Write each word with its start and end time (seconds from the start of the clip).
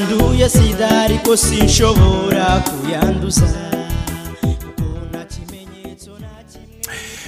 nanduye 0.00 0.48
sida 0.48 0.88
ariko 1.04 1.36
sinshobora 1.36 2.46
kuyanduza 2.66 3.48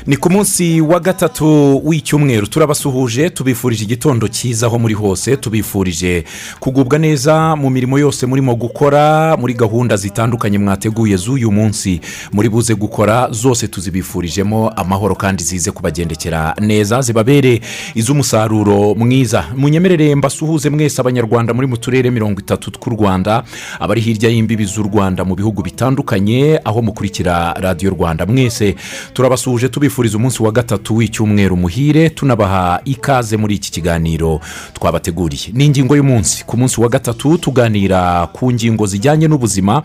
ni 0.09 0.17
ku 0.17 0.31
munsi 0.31 0.81
wa 0.81 1.01
gatatu 1.01 1.81
w'icyumweru 1.85 2.47
turabasuhuje 2.47 3.31
tubifurije 3.31 3.85
igitondo 3.85 4.29
cyiza 4.29 4.67
aho 4.67 4.79
muri 4.79 4.95
hose 4.95 5.37
tubifurije 5.37 6.25
kugubwa 6.61 6.99
neza 6.99 7.57
mu 7.57 7.71
mirimo 7.71 7.99
yose 7.99 8.27
murimo 8.27 8.55
gukora 8.57 9.37
muri 9.37 9.55
gahunda 9.55 9.97
zitandukanye 9.97 10.59
mwateguye 10.59 11.17
z'uyu 11.17 11.51
munsi. 11.53 12.01
Muri 12.33 12.49
buze 12.49 12.75
gukora 12.75 13.29
zose 13.31 13.69
tuzibifurijemo 13.69 14.69
amahoro 14.77 15.15
kandi 15.15 15.45
zize 15.45 15.71
kubagendekera 15.71 16.55
neza 16.61 17.01
zibabere 17.03 17.61
iz'umusaruro 17.95 18.95
mwiza. 18.95 19.45
Munyemerere 19.57 20.15
mbasuhuze 20.15 20.71
mwese 20.71 21.01
abanyarwanda 21.01 21.55
muri 21.55 21.67
mu 21.67 21.77
turere 21.77 22.11
mirongo 22.11 22.41
itatu 22.41 22.71
tw'u 22.71 22.91
rwanda 22.97 23.45
abari 23.81 24.01
hirya 24.01 24.31
y'imbibi 24.31 24.65
z'u 24.65 24.83
rwanda 24.83 25.25
mu 25.25 25.35
bihugu 25.37 25.63
bitandukanye 25.63 26.61
aho 26.65 26.83
mukurikira 26.83 27.53
radiyo 27.61 27.91
rwanda. 27.91 28.27
Mwese 28.27 28.75
turabasuhuje 29.13 29.69
tubifurije 29.99 30.17
umunsi 30.17 30.43
wa 30.43 30.53
gatatu 30.53 30.97
w'icyumweru 30.97 31.57
muhire 31.57 32.11
tunabaha 32.11 32.81
ikaze 32.85 33.37
muri 33.37 33.55
iki 33.55 33.71
kiganiro 33.73 34.41
twabateguriye. 34.75 35.51
Ni 35.53 35.67
ingingo 35.67 35.97
y'umunsi. 35.97 36.45
Ku 36.47 36.57
munsi 36.57 36.81
wa 36.81 36.89
gatatu 36.89 37.39
tuganira 37.39 38.27
ku 38.33 38.53
ngingo 38.53 38.87
zijyanye 38.87 39.29
n'ubuzima 39.29 39.83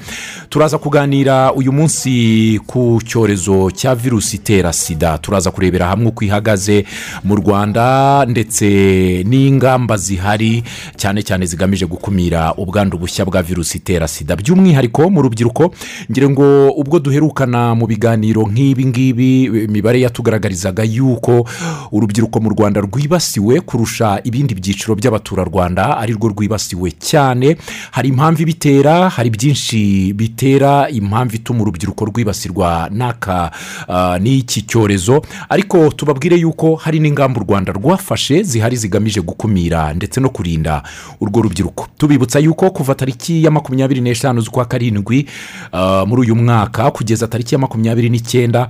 turaza 0.49 0.77
kuganira 0.77 1.53
uyu 1.53 1.71
munsi 1.73 2.59
ku 2.67 3.01
cyorezo 3.05 3.71
cya 3.71 3.95
virusi 3.95 4.35
itera 4.37 4.73
sida. 4.73 5.17
Turaza 5.17 5.51
kurebera 5.51 5.87
hamwe 5.87 6.07
uko 6.07 6.25
ihagaze 6.25 6.85
mu 7.23 7.35
rwanda 7.35 8.25
ndetse 8.29 9.23
n'ingamba 9.25 9.97
zihari 9.97 10.63
cyane 10.95 11.23
cyane 11.23 11.45
zigamije 11.45 11.85
gukumira 11.85 12.53
ubwandu 12.57 12.97
bushya 12.97 13.25
bwa 13.25 13.41
virusi 13.41 13.77
itera 13.77 14.07
sida. 14.07 14.35
By'umwihariko 14.35 15.09
mu 15.09 15.21
rubyiruko 15.21 15.73
ngira 16.11 16.29
ngo 16.29 16.69
ubwo 16.77 16.99
duherukana 16.99 17.73
mu 17.75 17.87
biganiro 17.89 18.45
nk'ibi 18.45 18.85
ngibi 18.85 19.43
imibare 19.65 20.02
yatugaragarizaga 20.03 20.83
yuko 20.83 21.47
urubyiruko 21.91 22.39
mu 22.39 22.49
rwanda 22.49 22.81
rwibasiwe 22.81 23.61
kurusha 23.61 24.19
ibindi 24.23 24.55
byiciro 24.55 24.95
by'abaturarwanda 24.95 25.97
ari 25.97 26.13
rwo 26.13 26.27
rwibasiwe 26.29 26.91
cyane. 26.99 27.57
Hari 27.91 28.09
impamvu 28.09 28.41
ibitera 28.41 29.09
hari 29.09 29.29
byinshi 29.29 30.13
bitera 30.13 30.89
impamvu 30.89 31.35
ituma 31.35 31.61
urubyiruko 31.61 32.05
rwibasirwa 32.05 32.89
n'aka 32.91 33.51
ah, 33.87 34.19
n'iki 34.19 34.61
cyorezo. 34.61 35.21
Ariko 35.49 35.89
tubabwire 35.91 36.37
yuko 36.37 36.75
hari 36.75 36.99
n'ingamba 36.99 37.41
u 37.41 37.43
rwanda 37.43 37.71
rwafashe 37.73 38.43
zihari 38.43 38.75
zigamije 38.75 39.21
gukumira 39.21 39.93
ndetse 39.93 40.21
no 40.21 40.29
kurinda 40.29 40.83
urwo 41.21 41.41
rubyiruko. 41.41 41.87
Tubibutsa 41.97 42.39
yuko 42.39 42.69
kuva 42.71 42.95
tariki 42.95 43.43
ya 43.43 43.51
makumyabiri 43.51 44.01
n'eshanu 44.01 44.41
z'ukwa 44.41 44.65
karindwi 44.65 45.25
ah, 45.71 46.05
muri 46.05 46.21
uyu 46.21 46.35
mwaka 46.35 46.91
kugeza 46.91 47.27
tariki 47.27 47.55
ya 47.55 47.59
makumyabiri 47.59 48.09
n'icyenda 48.09 48.69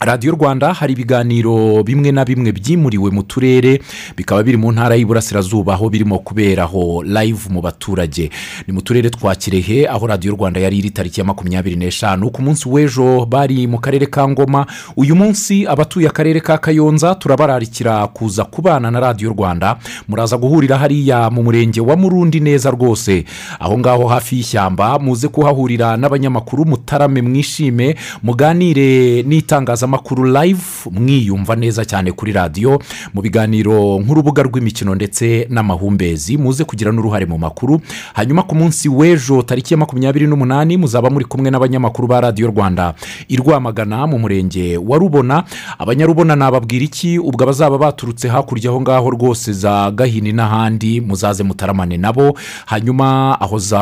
radiyo 0.00 0.32
rwanda 0.32 0.72
hari 0.72 0.92
ibiganiro 0.92 1.82
bimwe 1.82 2.12
na 2.12 2.24
bimwe 2.24 2.52
byimuriwe 2.52 3.10
mu 3.10 3.22
turere 3.22 3.80
bikaba 4.16 4.42
biri 4.42 4.56
mu 4.56 4.72
ntara 4.72 4.94
y'iburasirazuba 4.94 5.74
aho 5.74 5.90
birimo 5.90 6.18
kuberaho 6.18 7.02
live 7.02 7.50
mu 7.50 7.60
baturage. 7.60 8.30
Ni 8.66 8.72
mu 8.74 8.80
turere 8.82 9.10
twa 9.10 9.34
kirehe 9.34 9.88
aho 9.88 10.06
radiyo 10.06 10.32
rwanda 10.38 10.60
yari 10.60 10.78
iri 10.78 10.90
tariki 10.90 11.20
ya 11.20 11.26
makumyabiri 11.26 11.76
n'eshanu. 11.76 12.30
Ku 12.30 12.42
munsi 12.42 12.68
w'ejo 12.68 13.26
bari 13.26 13.66
mu 13.66 13.78
karere 13.78 14.06
ka 14.06 14.28
ngoma. 14.28 14.66
Uyu 14.96 15.16
munsi 15.16 15.66
abatuye 15.66 16.08
akarere 16.08 16.40
ka 16.40 16.58
kayonza 16.58 17.14
turabararikira 17.14 18.06
kuza 18.06 18.44
kubana 18.44 18.90
na 18.90 19.00
radiyo 19.00 19.30
rwanda. 19.34 19.76
Muraza 20.08 20.36
guhurira 20.38 20.78
hariya 20.78 21.30
mu 21.30 21.42
murenge 21.42 21.80
wa 21.80 21.96
murundi 21.96 22.40
neza 22.40 22.70
rwose. 22.70 23.24
Aho 23.58 23.78
ngaho 23.78 24.06
hafi 24.08 24.36
y'ishyamba 24.36 24.98
muze 24.98 25.28
kuhahurira 25.28 25.96
n'abanyamakuru 25.96 26.64
mutarame 26.64 27.22
mwishime 27.22 27.96
muganire 28.22 29.22
n'itangazamakuru. 29.22 29.87
Amakuru 29.88 30.24
live 30.24 30.62
mwiyumva 30.90 31.56
neza 31.56 31.84
cyane 31.84 32.12
kuri 32.12 32.32
radiyo 32.32 32.76
mu 33.14 33.22
biganiro 33.24 33.96
nk'urubuga 34.04 34.42
rw'imikino 34.44 34.94
ndetse 34.94 35.46
n'amahumbezi 35.50 36.36
muze 36.36 36.64
kugira 36.64 36.92
n'uruhare 36.92 37.26
mu 37.26 37.38
makuru. 37.38 37.80
Hanyuma 38.14 38.42
ku 38.44 38.54
munsi 38.54 38.88
w'ejo 38.88 39.42
tariki 39.42 39.74
ya 39.74 39.78
makumyabiri 39.78 40.26
n'umunani 40.26 40.76
muzaba 40.76 41.10
muri 41.10 41.24
kumwe 41.24 41.50
n'abanyamakuru 41.50 42.08
ba 42.08 42.20
radiyo 42.20 42.48
rwanda. 42.52 42.94
I 43.28 43.36
rwamagana 43.36 44.06
mu 44.06 44.18
murenge 44.18 44.76
wa 44.76 44.98
rubona. 44.98 45.44
Abanyarubona 45.78 46.36
nababwira 46.36 46.84
iki? 46.84 47.18
Ubwo 47.18 47.42
abazaba 47.44 47.78
baturutse 47.78 48.28
hakurya 48.28 48.70
aho 48.70 48.80
ngaho 48.80 49.10
rwose 49.10 49.52
za 49.52 49.90
gahini 49.90 50.32
n'ahandi 50.32 51.00
muzaze 51.00 51.42
mutaramane 51.42 51.96
nabo. 51.96 52.36
Hanyuma 52.66 53.40
aho 53.40 53.58
za 53.58 53.80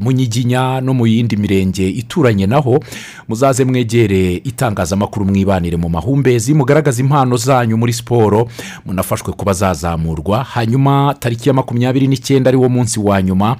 munyiginya 0.00 0.80
no 0.80 0.94
mu 0.94 1.06
yindi 1.06 1.36
mirenge 1.36 1.88
ituranye 1.90 2.46
naho 2.46 2.80
muzaze 3.28 3.64
mwegere 3.64 4.34
itangazamakuru 4.34 4.87
mwibanire 5.24 5.76
mu 5.76 5.88
mahumbezi 5.88 6.54
mugaragaza 6.54 7.00
impano 7.02 7.36
zanyu 7.36 7.76
muri 7.76 7.92
siporo 7.92 8.48
munafashwe 8.86 9.32
kuba 9.32 9.52
zazamurwa. 9.52 10.44
Hanyuma 10.44 11.14
tariki 11.20 11.48
ya 11.48 11.54
makumyabiri 11.54 12.06
n'icyenda 12.08 12.48
ari 12.48 12.56
wo 12.56 12.68
munsi 12.68 13.00
wa 13.00 13.22
nyuma 13.22 13.56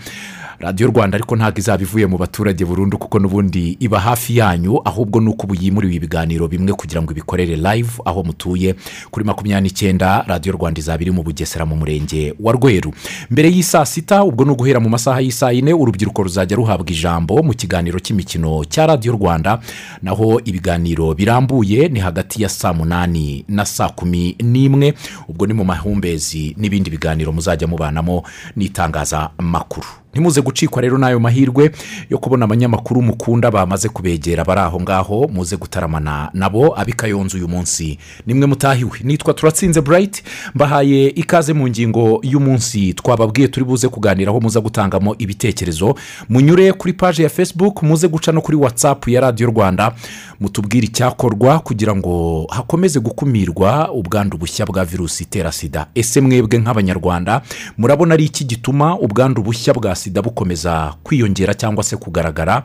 radiyo 0.61 0.89
rwanda 0.91 1.15
ariko 1.17 1.37
ntabwo 1.37 1.59
izaba 1.59 1.83
ivuye 1.83 2.07
mu 2.07 2.19
baturage 2.19 2.65
burundu 2.65 2.99
kuko 2.99 3.19
n'ubundi 3.19 3.77
iba 3.81 4.01
hafi 4.01 4.37
yanyu 4.37 4.81
ahubwo 4.85 5.21
ni 5.21 5.29
uko 5.29 5.47
ubu 5.47 5.55
yimuriwe 5.55 5.95
ibiganiro 5.95 6.49
bimwe 6.49 6.73
kugira 6.75 7.03
ngo 7.03 7.13
ibikorere 7.13 7.57
live 7.57 7.91
aho 8.05 8.23
mutuye. 8.25 8.75
Kuri 9.11 9.25
makumyabiri 9.27 9.63
n'icyenda 9.71 10.25
radiyo 10.27 10.53
rwanda 10.59 10.81
izaba 10.81 11.03
iri 11.03 11.11
mu 11.15 11.23
bugesera 11.23 11.63
mu 11.67 11.77
murenge 11.77 12.35
wa 12.41 12.53
rweru. 12.53 12.91
Mbere 13.31 13.49
y'i 13.55 13.63
saa 13.63 13.87
sita 13.87 14.25
ubwo 14.25 14.45
ni 14.45 14.51
uguhera 14.51 14.81
mu 14.81 14.89
masaha 14.89 15.21
y'i 15.21 15.31
saa 15.33 15.51
yine 15.55 15.73
urubyiruko 15.73 16.23
ruzajya 16.23 16.57
ruhabwa 16.57 16.91
ijambo 16.91 17.39
mu 17.43 17.55
kiganiro 17.55 17.99
cy'imikino 18.03 18.65
cya 18.67 18.87
radiyo 18.87 19.13
rwanda. 19.15 19.61
Naho 20.03 20.41
ibiganiro 20.45 21.15
birambuye 21.15 21.89
ni 21.89 22.01
hagati 22.03 22.43
ya 22.43 22.49
saa 22.49 22.73
munani 22.75 23.45
na 23.49 23.63
saa 23.65 23.89
kumi 23.95 24.35
n'imwe. 24.43 24.95
Ubwo 25.29 25.47
ni 25.47 25.55
mu 25.55 25.63
mahumbezi 25.65 26.55
n'ibindi 26.59 26.91
biganiro 26.91 27.31
muzajya 27.33 27.67
mubanamo 27.71 28.23
n'itangazamakuru. 28.59 29.87
Ntimuze 30.13 30.41
gucikwa 30.43 30.83
rero 30.83 30.99
n'ayo 30.99 31.21
mahirwe 31.21 31.71
yo 32.11 32.19
kubona 32.19 32.45
abanyamakuru 32.45 33.03
mukunda 33.03 33.51
bamaze 33.51 33.89
kubegera 33.89 34.45
bari 34.45 34.61
aho 34.61 34.81
ngaho 34.81 35.29
muze 35.33 35.57
gutaramana 35.57 36.31
nabo 36.35 36.81
abikayonza 36.81 37.37
uyu 37.37 37.49
munsi. 37.49 37.99
Nimwe 38.27 38.47
mutahiwe. 38.47 38.99
Nitwa 39.05 39.35
turatsinze 39.35 39.81
burayiti 39.81 40.23
mbahaye 40.55 41.09
ikaze 41.09 41.53
mu 41.53 41.69
ngingo 41.69 42.21
y'umunsi. 42.23 42.95
Twababwiye 42.95 43.49
turi 43.49 43.67
buze 43.67 43.89
kuganiraho 43.89 44.41
muza 44.41 44.61
gutangamo 44.61 45.15
ibitekerezo. 45.19 45.95
Munyure 46.29 46.73
kuri 46.73 46.93
paji 46.93 47.23
ya 47.23 47.29
facebook 47.29 47.83
muze 47.83 48.09
guca 48.09 48.33
no 48.33 48.41
kuri 48.41 48.57
watsapu 48.57 49.11
ya 49.11 49.21
radiyo 49.21 49.51
rwanda. 49.51 49.93
Mutubwire 50.41 50.87
icyakorwa 50.87 51.59
kugira 51.59 51.97
ngo 51.97 52.47
hakomeze 52.51 53.01
gukumirwa 53.01 53.93
ubwandu 53.93 54.39
bushya 54.39 54.67
bwa 54.67 54.85
virusi 54.85 55.23
itera 55.25 55.53
sida. 55.53 55.87
Ese 55.95 56.21
mwebwe 56.21 56.59
nk'abanyarwanda 56.59 57.43
murabona 57.79 58.15
ari 58.15 58.25
iki 58.25 58.45
gituma 58.45 58.99
ubwandu 58.99 59.43
bushya 59.43 59.75
bwa 59.75 59.95
sida 59.99 60.23
bukomeza 60.23 60.95
kwiyongera 61.03 61.55
cyangwa 61.55 61.85
se 61.85 61.97
kugaragara 61.99 62.63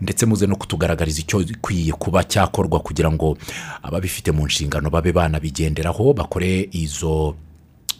ndetse 0.00 0.26
muze 0.26 0.46
no 0.46 0.56
kutugaragariza 0.56 1.20
icyo 1.20 1.42
gikwiye 1.42 1.92
kuba 1.92 2.24
cyakorwa 2.24 2.80
kugira 2.80 3.10
ngo 3.12 3.36
ababifite 3.82 4.30
mu 4.32 4.46
nshingano 4.46 4.90
babe 4.90 5.12
banabigenderaho 5.12 6.12
bakore 6.14 6.68
izo 6.72 7.34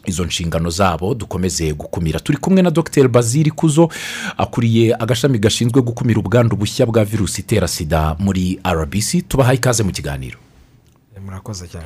izo 0.07 0.23
nshingano 0.25 0.69
zabo 0.69 1.13
dukomeze 1.13 1.73
gukumira. 1.73 2.19
Turi 2.19 2.37
kumwe 2.37 2.61
na 2.61 2.71
dr. 2.71 3.07
Bazili 3.07 3.51
kuzo 3.51 3.89
akuriye 4.37 4.95
agashami 4.95 5.39
gashinzwe 5.39 5.81
gukumira 5.81 6.19
ubwandu 6.19 6.55
bushya 6.55 6.85
bwa 6.85 7.03
virusi 7.05 7.41
itera 7.41 7.67
sida 7.67 8.15
muri 8.19 8.59
rbc 8.63 9.27
tubahaye 9.27 9.57
ikaze 9.59 9.83
mu 9.83 9.91
kiganiro. 9.91 10.39
Murakoze 11.37 11.67
cyane. 11.67 11.85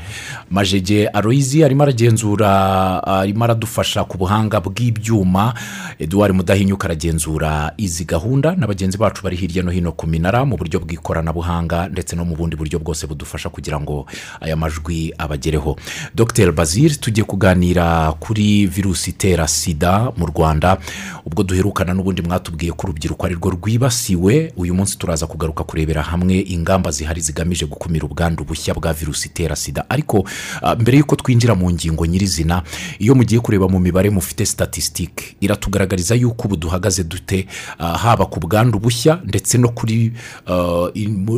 Majege 0.50 1.07
aroyizi 1.07 1.63
arimo 1.63 1.84
aragenzura 1.84 3.03
arimo 3.03 3.43
aradufasha 3.43 4.03
ku 4.08 4.17
buhanga 4.17 4.59
bw'ibyuma. 4.61 5.53
Eduard 5.99 6.34
mudahinyuka 6.35 6.85
aragenzura 6.87 7.73
izi 7.78 8.05
gahunda 8.05 8.55
na 8.55 8.67
bagenzi 8.67 8.97
bacu 8.97 9.23
bari 9.23 9.35
hirya 9.37 9.64
no 9.64 9.72
hino 9.72 9.91
ku 9.91 10.08
minara 10.08 10.46
mu 10.46 10.55
buryo 10.58 10.79
bw'ikoranabuhanga 10.79 11.87
ndetse 11.91 12.16
no 12.16 12.25
mu 12.25 12.35
bundi 12.35 12.55
buryo 12.55 12.79
bwose 12.79 13.08
budufasha 13.08 13.49
kugira 13.49 13.79
ngo 13.79 14.05
aya 14.41 14.55
majwi 14.55 15.14
abagereho. 15.17 15.75
Dr 16.16 16.52
bazil 16.52 16.96
tugiye 16.96 17.25
kuganira 17.25 18.14
kuri 18.20 18.66
virusi 18.67 19.09
itera 19.11 19.47
sida 19.47 20.11
mu 20.17 20.25
rwanda. 20.31 20.78
Ubwo 21.25 21.43
duherukana 21.43 21.93
n'ubundi 21.93 22.22
mwatubwiye 22.22 22.72
ko 22.72 22.87
urubyiruko 22.87 23.25
ari 23.25 23.35
rwo 23.35 23.49
rwibasiwe 23.52 24.53
uyu 24.58 24.73
munsi 24.73 24.97
turaza 24.97 25.28
kugaruka 25.28 25.64
kurebera 25.64 26.02
hamwe 26.02 26.40
ingamba 26.40 26.91
zihari 26.91 27.22
zigamije 27.22 27.66
gukumira 27.66 28.05
ubwandu 28.05 28.43
bushya 28.43 28.73
bwa 28.73 28.93
virusi 28.93 29.28
itera 29.28 29.41
sida. 29.55 29.85
Ariko 29.90 30.23
ah, 30.61 30.76
mbere 30.76 30.97
y'uko 30.97 31.16
twinjira 31.16 31.55
mu 31.55 31.72
ngingo 31.72 32.05
nyirizina 32.05 32.64
iyo 32.99 33.16
mugiye 33.16 33.41
kureba 33.41 33.67
mu 33.67 33.79
mibare 33.79 34.09
mufite 34.09 34.46
statisitike 34.46 35.35
iratugaragariza 35.41 36.16
yuko 36.16 36.47
ubu 36.47 36.55
duhagaze 36.58 37.03
dute 37.03 37.47
ah, 37.79 37.97
haba 37.97 38.26
ku 38.26 38.40
bwandu 38.40 38.79
bushya 38.79 39.22
ndetse 39.26 39.58
no 39.58 39.70
kuri 39.70 40.14
ah, 40.47 40.90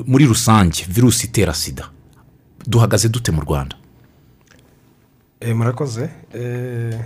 muri 0.07 0.25
rusange 0.25 0.85
virusi 0.89 1.27
itera 1.27 1.53
sida. 1.53 1.89
Duhagaze 2.67 3.09
dute 3.09 3.31
mu 3.31 3.41
rwanda? 3.41 3.75
Eh, 5.41 5.55
murakoze. 5.55 6.09
Eh, 6.33 6.99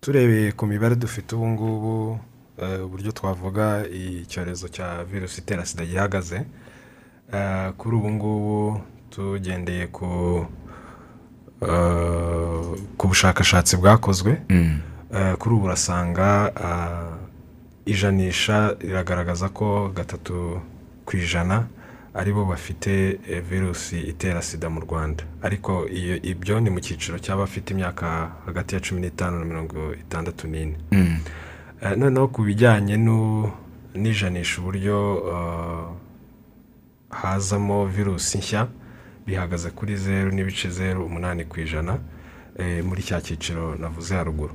turebeye 0.00 0.52
ku 0.52 0.66
mibare 0.66 0.96
dufite 0.96 1.34
ubu 1.34 1.46
ngubu 1.48 2.18
eh, 2.62 2.84
uburyo 2.86 3.12
twavuga 3.12 3.82
icyorezo 3.88 4.68
cya 4.68 5.04
virusi 5.04 5.40
itera 5.40 5.66
sida 5.66 5.84
gihagaze. 5.84 6.44
Kuri 7.76 7.96
ubu 7.96 8.10
ngubu 8.10 8.80
tugendeye 9.14 9.86
ku 9.86 10.46
eh, 11.62 12.78
ku 12.96 13.08
bushakashatsi 13.08 13.76
bwakozwe. 13.76 14.40
Eh, 15.14 15.34
kuri 15.38 15.54
ubu 15.54 15.64
urasanga 15.64 16.52
ah, 16.56 17.16
ijanisha 17.86 18.74
riragaragaza 18.80 19.48
ko 19.48 19.88
gatatu 19.94 20.60
ku 21.06 21.16
ijana 21.16 21.66
ari 22.14 22.32
bo 22.32 22.44
bafite 22.44 23.18
eh, 23.28 23.42
virusi 23.50 24.00
itera 24.00 24.42
sida 24.42 24.68
mu 24.70 24.80
rwanda. 24.80 25.24
Ariko 25.42 25.86
iyo 25.88 26.16
ibyo 26.22 26.60
ni 26.60 26.70
mu 26.70 26.80
cyiciro 26.80 27.18
cy'abafite 27.18 27.70
imyaka 27.74 28.30
hagati 28.46 28.74
ya 28.74 28.80
cumi 28.80 29.00
n'itanu 29.00 29.38
na 29.38 29.44
mirongo 29.44 29.94
itandatu 29.94 30.48
n'ine. 30.48 30.76
Eh, 31.82 31.96
noneho 31.96 32.28
ku 32.28 32.42
bijyanye 32.42 32.96
n'ijanisha 33.94 34.60
uburyo 34.60 34.96
eh, 35.32 35.86
hazamo 37.10 37.86
virusi 37.86 38.38
nshya 38.38 38.66
bihagaze 39.26 39.70
kuri 39.70 39.96
zeru 39.96 40.30
n'ibice 40.32 40.70
zeru 40.70 41.04
umunani 41.06 41.44
ku 41.44 41.60
ijana 41.60 41.98
eh, 42.58 42.84
muri 42.84 43.02
cya 43.02 43.20
cyiciro 43.20 43.74
navuze 43.80 44.14
haruguru 44.14 44.54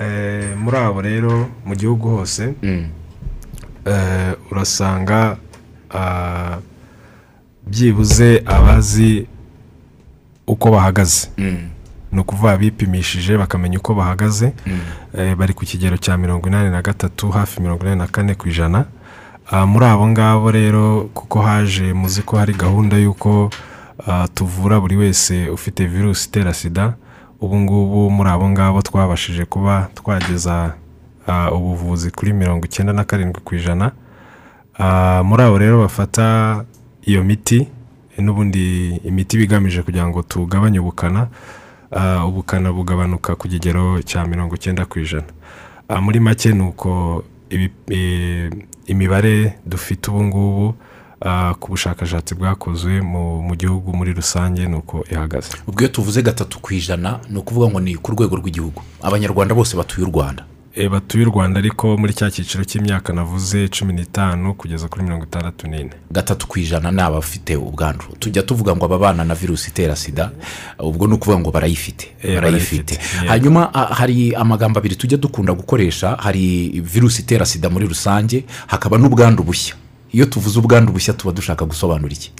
Eh, 0.00 0.56
muri 0.56 0.76
abo 0.76 1.00
rero 1.02 1.48
mu 1.64 1.74
gihugu 1.76 2.08
hose 2.08 2.54
eh, 3.84 4.32
urasanga 4.50 5.36
ah, 5.90 6.56
byibuze 7.66 8.42
abazi 8.46 9.26
uko 10.46 10.70
bahagaze. 10.70 11.28
Ni 12.12 12.20
ukuvuga 12.20 12.56
bipimishije 12.56 13.36
bakamenya 13.38 13.78
uko 13.78 13.94
bahagaze. 13.94 14.52
Eh, 15.14 15.34
bari 15.36 15.52
ku 15.54 15.64
kigero 15.64 15.96
cya 15.96 16.16
mirongo 16.16 16.48
inani 16.48 16.70
na 16.70 16.82
gatatu 16.82 17.28
hafi 17.30 17.60
mirongo 17.60 17.82
inani 17.84 17.98
na 17.98 18.06
kane 18.06 18.34
ku 18.34 18.48
ijana. 18.48 18.84
Muri 19.66 19.84
abo 19.86 20.06
ngabo 20.08 20.50
rero 20.50 21.10
kuko 21.14 21.42
haje 21.42 21.92
muzi 21.92 22.22
ko 22.22 22.36
hari 22.38 22.54
gahunda 22.54 22.96
y'uko 22.98 23.50
ah, 24.06 24.28
tuvura 24.34 24.80
buri 24.80 24.96
wese 24.96 25.48
ufite 25.50 25.86
virusi 25.86 26.28
itera 26.28 26.54
sida 26.54 26.94
ubu 27.40 27.56
ngubu 27.60 28.10
muri 28.10 28.30
abo 28.30 28.48
ngabo 28.50 28.82
twabashije 28.82 29.44
kuba 29.44 29.88
twageza 29.94 30.74
ah, 31.26 31.50
ubuvuzi 31.52 32.10
kuri 32.10 32.32
mirongo 32.32 32.64
icyenda 32.66 32.92
na 32.92 33.04
karindwi 33.04 33.40
ku 33.44 33.54
ijana. 33.54 33.92
Ah, 34.78 35.22
muri 35.24 35.42
abo 35.42 35.58
rero 35.58 35.80
bafata 35.82 36.64
iyo 37.02 37.24
miti 37.24 37.68
n'ubundi 38.18 38.96
imiti 39.04 39.36
iba 39.36 39.44
igamije 39.44 39.82
kugira 39.82 40.06
ngo 40.08 40.22
tugabanye 40.22 40.78
ubukana 40.80 41.26
ah, 41.90 42.22
ubukana 42.26 42.72
bugabanuka 42.72 43.34
ku 43.36 43.48
kigero 43.48 44.02
cya 44.02 44.24
mirongo 44.26 44.54
icyenda 44.54 44.86
ku 44.86 44.98
ijana. 45.00 45.26
Ah, 45.88 46.00
muri 46.00 46.20
make 46.20 46.52
ni 46.52 46.62
uko 46.62 47.24
imibare 48.86 49.58
dufite 49.66 50.10
ubu 50.10 50.24
ngubu 50.24 50.74
ah, 51.20 51.54
ku 51.60 51.70
bushakashatsi 51.70 52.34
bwakozwe 52.34 53.00
mu 53.00 53.54
gihugu 53.56 53.92
muri 53.96 54.12
rusange 54.12 54.66
ni 54.66 54.76
uko 54.76 55.04
ihagaze. 55.10 55.50
Ubwo 55.66 55.80
iyo 55.80 55.88
tuvuze 55.88 56.22
gatatu 56.22 56.60
ku 56.60 56.74
ijana 56.74 57.20
ni 57.30 57.38
ukuvuga 57.38 57.68
ngo 57.68 57.80
ni 57.80 57.94
ku 57.96 58.12
rwego 58.12 58.36
rw'igihugu. 58.36 58.82
Abanyarwanda 59.02 59.54
bose 59.54 59.76
batuye 59.76 60.06
u 60.06 60.10
rwanda. 60.10 60.44
Batuye 60.90 61.26
u 61.26 61.30
rwanda 61.30 61.58
ariko 61.58 61.96
muri 61.98 62.14
cya 62.14 62.30
cyiciro 62.30 62.64
cy'imyaka 62.64 63.12
navuze 63.12 63.68
cumi 63.68 63.92
n'itanu 63.92 64.54
kugeza 64.54 64.88
kuri 64.88 65.02
mirongo 65.04 65.24
itandatu 65.24 65.66
n'ine. 65.66 65.90
Gatatu 66.10 66.46
ku 66.46 66.58
ijana 66.58 66.90
ni 66.90 67.00
abafite 67.02 67.56
ubwandu. 67.56 68.04
Tujya 68.18 68.42
tuvuga 68.42 68.76
ngo 68.76 68.84
ababana 68.84 69.24
na 69.24 69.34
virusi 69.34 69.70
itera 69.70 69.96
sida 69.96 70.30
ubwo 70.78 71.06
ni 71.06 71.14
ukuvuga 71.14 71.38
ngo 71.38 71.50
barayifite 71.50 72.14
Eh, 72.22 72.34
barayifite. 72.34 72.92
yego. 72.94 73.28
hanyuma 73.28 73.74
ah, 73.74 73.94
hari 73.94 74.34
amagambo 74.34 74.78
abiri 74.78 74.96
tujya 74.96 75.18
dukunda 75.18 75.52
gukoresha 75.52 76.16
hari 76.16 76.68
virusi 76.80 77.22
itera 77.22 77.46
sida 77.46 77.68
muri 77.70 77.86
rusange 77.86 78.44
hakaba 78.66 78.98
n'ubwandu 78.98 79.42
bushya. 79.42 79.74
Iyo 80.12 80.26
tuvuze 80.26 80.58
ubwandu 80.58 80.92
bushya 80.92 81.14
tuba 81.14 81.32
dushaka 81.32 81.64
gusobanura 81.64 82.12
iki? 82.12 82.32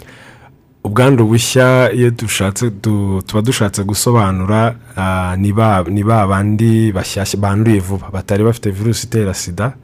Ubwandu 0.85 1.25
bushya 1.27 1.93
iyo 1.93 2.11
dushatse 2.11 2.71
du- 2.71 3.23
tuba 3.27 3.43
dushatse 3.43 3.85
gusobanura 3.85 4.75
ah, 4.97 5.37
ni 5.37 5.53
ba 5.53 6.27
bandi 6.27 6.93
bashyashya 6.93 7.39
banduye 7.41 7.81
vuba. 7.81 8.09
Batari 8.13 8.45
bafite 8.45 8.71
virusi 8.71 9.07
itera 9.07 9.35
sida 9.35 9.75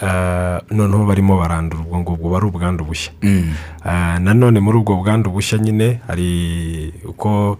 ah, 0.00 0.60
noneho 0.70 1.06
barimo 1.06 1.38
barandura 1.38 1.82
ubwo 1.82 1.98
ngubwo 1.98 2.16
buba 2.28 2.36
ari 2.38 2.46
ubwandu 2.46 2.84
bushya. 2.84 3.12
Ah, 3.84 4.18
nanone 4.18 4.60
muri 4.60 4.78
ubwo 4.78 4.96
bwandu 5.02 5.30
bushya 5.30 5.58
nyine 5.58 6.00
hari 6.06 6.92
uko 7.04 7.58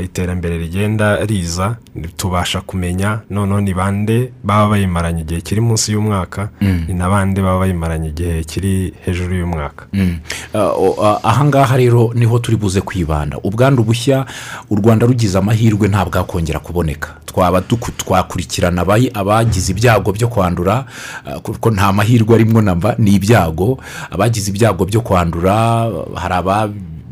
iterambere 0.00 0.58
rigenda 0.58 1.16
riza 1.26 1.76
tubasha 2.16 2.60
kumenya 2.60 3.20
noneho 3.30 3.60
ni 3.60 3.74
bande 3.74 4.32
baba 4.44 4.68
bayimaranye 4.70 5.20
igihe 5.22 5.40
kiri 5.40 5.60
munsi 5.60 5.92
y'umwaka 5.92 6.48
ni 6.60 6.94
na 6.94 7.08
bande 7.10 7.42
baba 7.42 7.58
bayimaranye 7.58 8.08
igihe 8.08 8.44
kiri 8.44 8.92
hejuru 9.04 9.34
y'umwaka. 9.34 9.86
Mm. 9.92 10.18
Ah, 10.54 10.70
ah, 11.02 11.18
ahangaha 11.22 11.76
rero 11.76 12.10
ni 12.14 12.24
ho 12.24 12.38
turi 12.38 12.56
buze 12.56 12.80
kwibanda. 12.80 13.38
Ubwandu 13.42 13.82
bushya 13.84 14.26
u 14.70 14.74
rwanda 14.76 15.06
rugize 15.06 15.38
amahirwe 15.38 15.88
nta 15.88 16.04
bwakongera 16.04 16.58
kuboneka. 16.58 17.14
Twaba 17.26 17.60
twakurikirana 17.60 18.82
abagize 19.14 19.72
ibyago 19.72 20.12
byo 20.12 20.28
kwandura 20.28 20.84
ah, 21.26 21.40
kuko 21.40 21.70
nta 21.70 21.92
mahirwe 21.92 22.34
arimwo 22.34 22.62
namba 22.62 22.94
ni 22.98 23.14
ibyago. 23.14 23.78
Abagize 24.10 24.50
ibyago 24.50 24.84
byo 24.84 25.00
kwandura 25.00 25.54
hari 26.14 26.34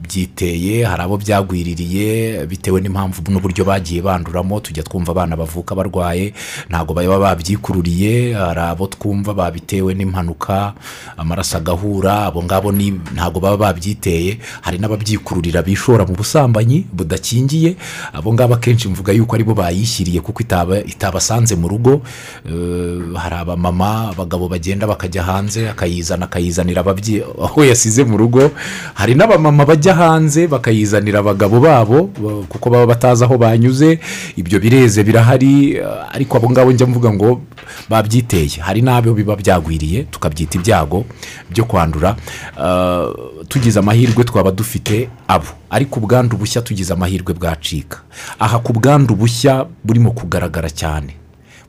ababyiteye 0.07 0.85
hari 0.85 1.03
abo 1.03 1.17
byagwiririye 1.17 2.47
bitewe 2.47 2.81
n'impamvu 2.83 3.23
n'uburyo 3.31 3.65
bagiye 3.65 4.03
banduramo 4.03 4.61
tujya 4.61 4.83
twumva 4.83 5.13
abana 5.15 5.37
bavuka 5.37 5.75
barwaye 5.75 6.35
ntabwo 6.69 6.95
baba 6.95 7.19
babyikururiye 7.19 8.35
hari 8.35 8.61
abo 8.61 8.87
twumva 8.91 9.35
babitewe 9.35 9.95
n'impanuka 9.95 10.75
amaraso 11.17 11.57
agahura 11.59 12.27
abo 12.27 12.43
ngabo 12.43 12.73
ntabwo 13.15 13.39
baba 13.41 13.57
babyiteye 13.71 14.39
hari 14.61 14.79
n'ababyikururira 14.83 15.63
bishora 15.63 16.03
mu 16.07 16.15
busambanyi 16.19 16.87
budakingiye 16.93 17.77
abo 18.13 18.35
ngabo 18.35 18.55
akenshi 18.59 18.89
mvuga 18.91 19.13
yuko 19.15 19.35
ari 19.39 19.45
bo 19.47 19.55
bayishyiriye 19.55 20.21
kuko 20.21 20.43
itaba 20.43 20.83
itabasanze 20.83 21.55
mu 21.55 21.69
rugo 21.69 22.03
Eh, 22.43 22.99
hari 23.15 23.37
abamama 23.39 24.11
abagabo 24.11 24.49
bagenda 24.49 24.87
bakajya 24.87 25.23
hanze 25.23 25.69
akayizana 25.71 26.27
akayizanira 26.27 26.83
aho 26.83 27.59
yasize 27.65 28.03
mu 28.05 28.17
rugo 28.19 28.51
hari 28.95 29.15
n'abamama 29.15 29.63
bajya 29.65 29.92
hanze 29.95 30.47
bakayizanira 30.47 31.19
abagabo 31.19 31.61
babo 31.61 32.11
ba- 32.21 32.47
kuko 32.49 32.71
baba 32.71 32.87
batazi 32.87 33.25
aho 33.25 33.39
banyuze. 33.39 33.99
Ibyo 34.37 34.61
bireze 34.61 35.05
birahari 35.05 35.77
eh, 35.77 35.87
ariko 36.15 36.37
abo 36.39 36.51
ngabo 36.51 36.73
njya 36.73 36.87
mvuga 36.87 37.13
ngo 37.13 37.41
babyiteye. 37.89 38.61
Hari 38.61 38.83
n'abo 38.83 39.15
biba 39.15 39.37
byagwiriye 39.37 40.03
tukabyita 40.11 40.59
ibyago 40.59 41.05
byo 41.51 41.65
kwandura. 41.65 42.17
Eh, 42.59 43.09
tugize 43.49 43.79
amahirwe 43.79 44.25
twaba 44.25 44.51
dufite 44.51 45.09
abo. 45.29 45.47
Ariko 45.71 46.01
ubwandu 46.01 46.37
bushya 46.37 46.63
tugize 46.63 46.93
amahirwe 46.93 47.35
bwacika. 47.35 48.03
Aha 48.39 48.59
ku 48.59 48.73
bwandu 48.73 49.15
bushya 49.15 49.67
burimo 49.85 50.11
kugaragara 50.13 50.71
cyane. 50.71 51.17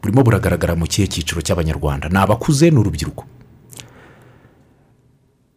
Burimo 0.03 0.23
buragaragara 0.23 0.75
mu 0.75 0.83
kihe 0.87 1.07
cyiciro 1.07 1.39
cy'abanyarwanda. 1.41 2.09
Ni 2.11 2.17
abakuze 2.19 2.67
n'urubyiruko. 2.71 3.23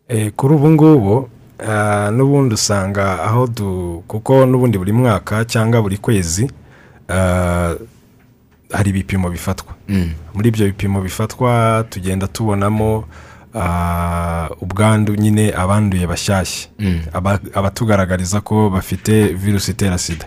Eh, 0.09 0.31
kuri 0.37 0.55
ubu 0.55 0.71
ngubu 0.71 1.29
n'ubundi 2.13 2.55
usanga 2.55 3.23
aho 3.23 3.47
du 3.47 4.03
kuko 4.09 4.47
n'ubundi 4.47 4.79
buri 4.79 4.93
mwaka 4.93 5.45
cyangwa 5.45 5.83
buri 5.83 5.97
kwezi 5.99 6.51
ah, 7.09 7.75
hari 8.73 8.91
ibipimo 8.91 9.31
bifatwa. 9.31 9.75
Muri 10.35 10.49
ibyo 10.49 10.67
bipimo 10.67 11.01
bifatwa 11.01 11.85
tugenda 11.91 12.27
tubonamo 12.27 13.05
ah, 13.55 14.49
ubwandu 14.61 15.15
nyine 15.15 15.53
abanduye 15.57 16.07
bashyashya. 16.07 16.69
Aba- 17.13 17.41
abatugaragariza 17.55 18.41
ko 18.41 18.71
bafite 18.71 19.29
virusi 19.33 19.71
itera 19.71 19.99
sida. 19.99 20.27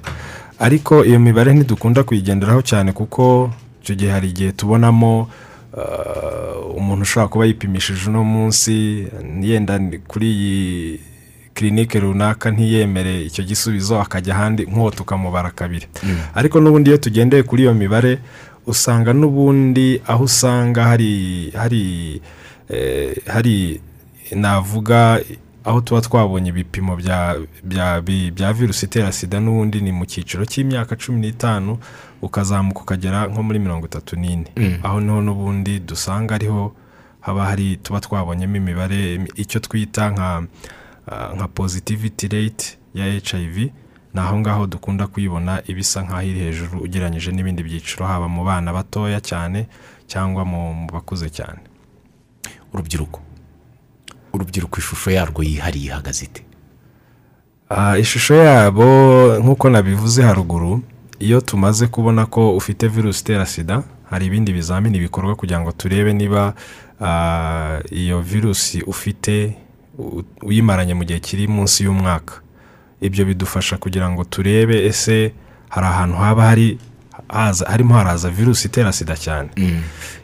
Ariko 0.60 1.06
iyo 1.06 1.20
mibare 1.20 1.54
ntidukunda 1.54 2.04
kuyigenderaho 2.04 2.62
cyane 2.62 2.92
kuko 2.92 3.52
icyo 3.84 3.96
gihe 3.96 4.12
hari 4.12 4.30
igihe 4.30 4.52
tubonamo 4.52 5.28
umuntu 6.78 7.02
ushobora 7.02 7.28
kuba 7.28 7.46
yipimishije 7.46 8.10
uno 8.10 8.24
munsi 8.24 9.08
yenda 9.42 9.80
kuri 10.08 10.28
iyi 10.32 11.00
kirinike 11.60 12.00
runaka 12.00 12.52
ntiyemere 12.52 13.22
icyo 13.28 13.44
gisubizo 13.44 14.00
akajya 14.02 14.36
ahandi 14.36 14.64
nk'uwo 14.64 14.92
tukamubara 14.92 15.52
kabiri. 15.52 15.88
Ariko 16.36 16.60
n'ubundi 16.64 16.90
iyo 16.90 16.98
tugendeye 16.98 17.44
kuri 17.44 17.64
iyo 17.68 17.74
mibare 17.74 18.20
usanga 18.68 19.12
n'ubundi 19.14 20.00
aho 20.08 20.24
usanga 20.24 20.84
hari 20.84 21.52
hari 21.52 22.22
eh, 22.72 23.12
hari 23.28 23.82
navuga 24.32 25.20
aho 25.66 25.82
tuba 25.82 26.02
twabonye 26.02 26.50
ibipimo 26.50 26.96
bya 26.96 27.36
bya 27.64 28.02
bya 28.32 28.54
virusi 28.54 28.86
itera 28.86 29.12
sida 29.12 29.40
n'ubundi 29.44 29.82
ni 29.84 29.92
mu 29.92 30.06
cyiciro 30.08 30.46
cy'imyaka 30.48 30.96
cumi 30.96 31.20
n'itanu 31.20 31.76
ukazamuka 32.22 32.80
ukagera 32.88 33.28
nko 33.28 33.44
muri 33.44 33.60
mirongo 33.60 33.86
itatu 33.92 34.16
n'ine. 34.16 34.48
Aho 34.84 35.00
ni 35.04 35.12
ho 35.12 35.20
n'ubundi 35.22 35.80
dusanga 35.84 36.36
ariho 36.40 36.72
haba 37.20 37.46
hari 37.52 37.78
tuba 37.84 38.00
twabonyemo 38.00 38.56
imibare 38.56 39.20
icyo 39.36 39.60
twita 39.60 40.08
nka 40.12 40.44
nka 41.36 41.48
positivity 41.48 42.28
rate 42.28 42.78
ya 42.94 43.06
hiv 43.14 43.58
ni 44.14 44.20
aho 44.22 44.40
ngaho 44.40 44.68
dukunda 44.68 45.08
kuyibona 45.08 45.62
iba 45.68 45.80
isa 45.80 46.02
nk'aho 46.04 46.22
iri 46.22 46.40
hejuru 46.40 46.80
ugereranyije 46.80 47.32
n'ibindi 47.32 47.64
byiciro 47.64 48.06
haba 48.06 48.28
mu 48.28 48.44
bana 48.44 48.74
batoya 48.74 49.22
cyane 49.22 49.68
cyangwa 50.08 50.46
mu 50.46 50.88
bakuze 50.94 51.30
cyane. 51.30 51.60
Urubyiruko. 52.74 53.20
Urubyiruko 54.34 54.78
ishusho 54.80 55.12
yarwo 55.12 55.44
yihariye 55.44 55.86
ihagaze 55.86 56.26
ite? 56.26 56.42
Ah, 57.70 57.98
ishusho 57.98 58.36
yabo 58.36 58.86
nk'uko 59.42 59.70
nabivuze 59.70 60.24
haruguru 60.24 60.82
iyo 61.20 61.42
tumaze 61.42 61.88
kubona 61.88 62.26
ko 62.26 62.56
ufite 62.56 62.88
virusi 62.88 63.22
itera 63.22 63.46
sida 63.46 63.84
hari 64.10 64.26
ibindi 64.26 64.54
bizamini 64.54 65.00
bikorwa 65.00 65.36
kugira 65.36 65.60
ngo 65.62 65.72
turebe 65.72 66.14
niba 66.14 66.54
ah, 67.02 67.80
iyo 67.92 68.22
virusi 68.22 68.82
ufite 68.82 69.54
uyimaranye 70.42 70.94
mu 70.94 71.04
gihe 71.04 71.20
kiri 71.20 71.48
munsi 71.48 71.84
y'umwaka. 71.84 72.34
Ibyo 73.02 73.26
bidufasha 73.26 73.78
kugira 73.78 74.10
ngo 74.12 74.24
turebe 74.24 74.86
ese 74.86 75.32
hari 75.70 75.88
ahantu 75.88 76.16
haba 76.18 76.44
hari 76.52 76.78
harimo 77.68 77.94
haraza 77.94 78.30
virusi 78.30 78.68
itera 78.68 78.92
sida 78.92 79.16
cyane. 79.16 79.50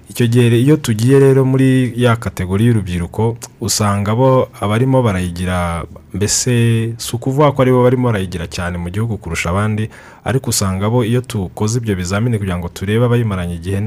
Icyo 0.09 0.27
gihe 0.27 0.47
iyo 0.61 0.77
tugiye 0.77 1.19
rero 1.19 1.45
muri 1.45 1.93
ya 1.95 2.15
kategori 2.15 2.65
y'urubyiruko 2.65 3.37
usanga 3.61 4.15
bo 4.15 4.49
abarimo 4.61 5.01
barayigira 5.03 5.83
mbese 6.13 6.93
si 6.97 7.09
ukuvuga 7.15 7.51
ko 7.51 7.61
ari 7.61 7.71
bo 7.71 7.83
barimo 7.83 8.07
barayigira 8.09 8.47
cyane 8.47 8.77
mu 8.77 8.89
gihugu 8.89 9.17
kurusha 9.17 9.49
abandi 9.49 9.89
ariko 10.23 10.49
usanga 10.49 10.89
bo 10.89 11.03
iyo 11.03 11.21
tukoze 11.21 11.77
ibyo 11.81 11.95
bizamini 11.95 12.37
kugira 12.37 12.57
ngo 12.57 12.69
turebe 12.69 13.05
abayimaranye 13.05 13.55
igihe 13.59 13.79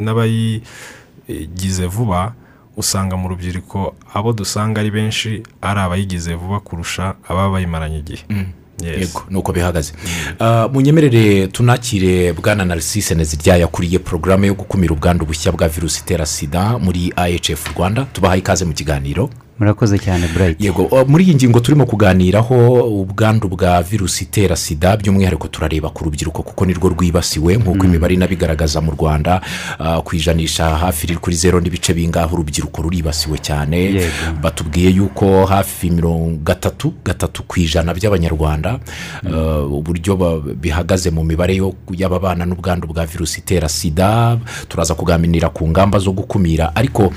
n'abayigize 0.00 1.86
vuba 1.86 2.32
usanga 2.80 3.16
mu 3.16 3.28
rubyiruko 3.28 3.94
abo 4.14 4.32
dusanga 4.32 4.80
ari 4.80 4.90
benshi 4.90 5.42
ari 5.62 5.80
abayigize 5.80 6.34
vuba 6.34 6.60
kurusha 6.60 7.14
ababa 7.28 7.50
bayimaranye 7.50 7.98
igihe. 7.98 8.24
Yes. 8.80 8.98
yego 9.00 9.20
ni 9.30 9.36
uko 9.36 9.52
bihagaze. 9.52 9.92
Ah, 10.40 10.68
munyemerere 10.72 11.46
tunakire 11.48 12.32
bwana 12.32 12.64
narisise 12.64 13.14
nezirya 13.14 13.56
yakuriye 13.56 13.98
porogaramu 13.98 14.44
yo 14.46 14.54
gukumira 14.54 14.94
ubwandu 14.94 15.26
bushya 15.26 15.52
bwa 15.52 15.68
virusi 15.68 16.00
itera 16.00 16.26
sida 16.26 16.78
muri 16.78 17.12
ahf 17.16 17.76
rwanda. 17.76 18.04
Tubahaye 18.12 18.40
ikaze 18.40 18.64
mu 18.64 18.72
kiganiro. 18.72 19.28
Murakoze 19.60 19.98
cyane 19.98 20.26
burayiti 20.32 20.64
yego 20.64 20.82
uh, 20.88 21.04
muri 21.08 21.24
iyi 21.24 21.34
ngingo 21.34 21.60
turimo 21.60 21.86
kuganiraho 21.86 22.56
ubwandu 23.00 23.48
bwa 23.48 23.82
virusi 23.82 24.24
itera 24.24 24.56
sida 24.56 24.96
by'umwihariko 24.96 25.48
turareba 25.48 25.90
ku 25.92 26.04
rubyiruko 26.04 26.42
kuko 26.42 26.64
nirwo 26.66 26.88
rwibasiwe 26.88 27.56
nk'uko 27.60 27.84
imibare 27.84 28.14
inabigaragaza 28.14 28.80
mu 28.80 28.90
rwanda 28.96 29.40
uh, 29.80 30.00
ku 30.00 30.16
ijanisha 30.16 30.64
hafi 30.80 31.12
kuri 31.20 31.36
zero 31.36 31.60
n'ibice 31.60 31.92
bingahe 31.94 32.32
urubyiruko 32.32 32.82
ruribasiwe 32.82 33.38
cyane. 33.38 34.00
Batubwiye 34.42 34.90
yuko 34.96 35.44
hafi 35.46 35.90
mirongo 35.90 36.40
gatatu 36.40 36.94
gatatu 37.04 37.42
ku 37.42 37.60
ijana 37.60 37.92
by'abanyarwanda 37.94 38.80
uh, 39.28 39.68
uburyo 39.72 40.16
bihagaze 40.56 41.10
mu 41.10 41.20
mibare 41.24 41.60
y'ababana 41.92 42.46
n'ubwandu 42.48 42.88
bwa 42.88 43.04
virusi 43.06 43.40
itera 43.44 43.68
sida. 43.68 44.38
Turaza 44.68 44.94
kuganira 44.94 45.48
ku 45.52 45.68
ngamba 45.68 45.98
zo 45.98 46.12
gukumira. 46.16 46.72
Ariko 46.74 47.12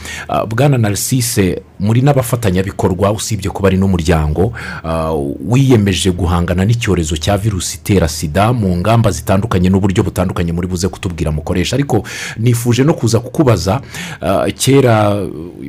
bwana 0.49 0.77
narisise 0.77 1.61
muri 1.83 2.01
n'abafatanyabikorwa 2.01 3.11
usibye 3.11 3.51
kuba 3.51 3.67
ari 3.67 3.77
n'umuryango 3.77 4.53
uh, 4.83 5.35
wiyemeje 5.51 6.11
guhangana 6.11 6.65
n'icyorezo 6.65 7.17
cya 7.17 7.37
virusi 7.37 7.77
itera 7.77 8.07
sida 8.07 8.53
mu 8.53 8.71
ngamba 8.77 9.11
zitandukanye 9.11 9.69
n'uburyo 9.69 10.03
butandukanye 10.03 10.51
muri 10.55 10.67
buze 10.67 10.87
kutubwira 10.87 11.31
mukoresha. 11.31 11.75
Ariko 11.75 12.03
nifuje 12.37 12.83
no 12.83 12.93
kuza 12.93 13.19
kukubaza 13.19 13.81
uh, 14.21 14.47
kera 14.55 15.15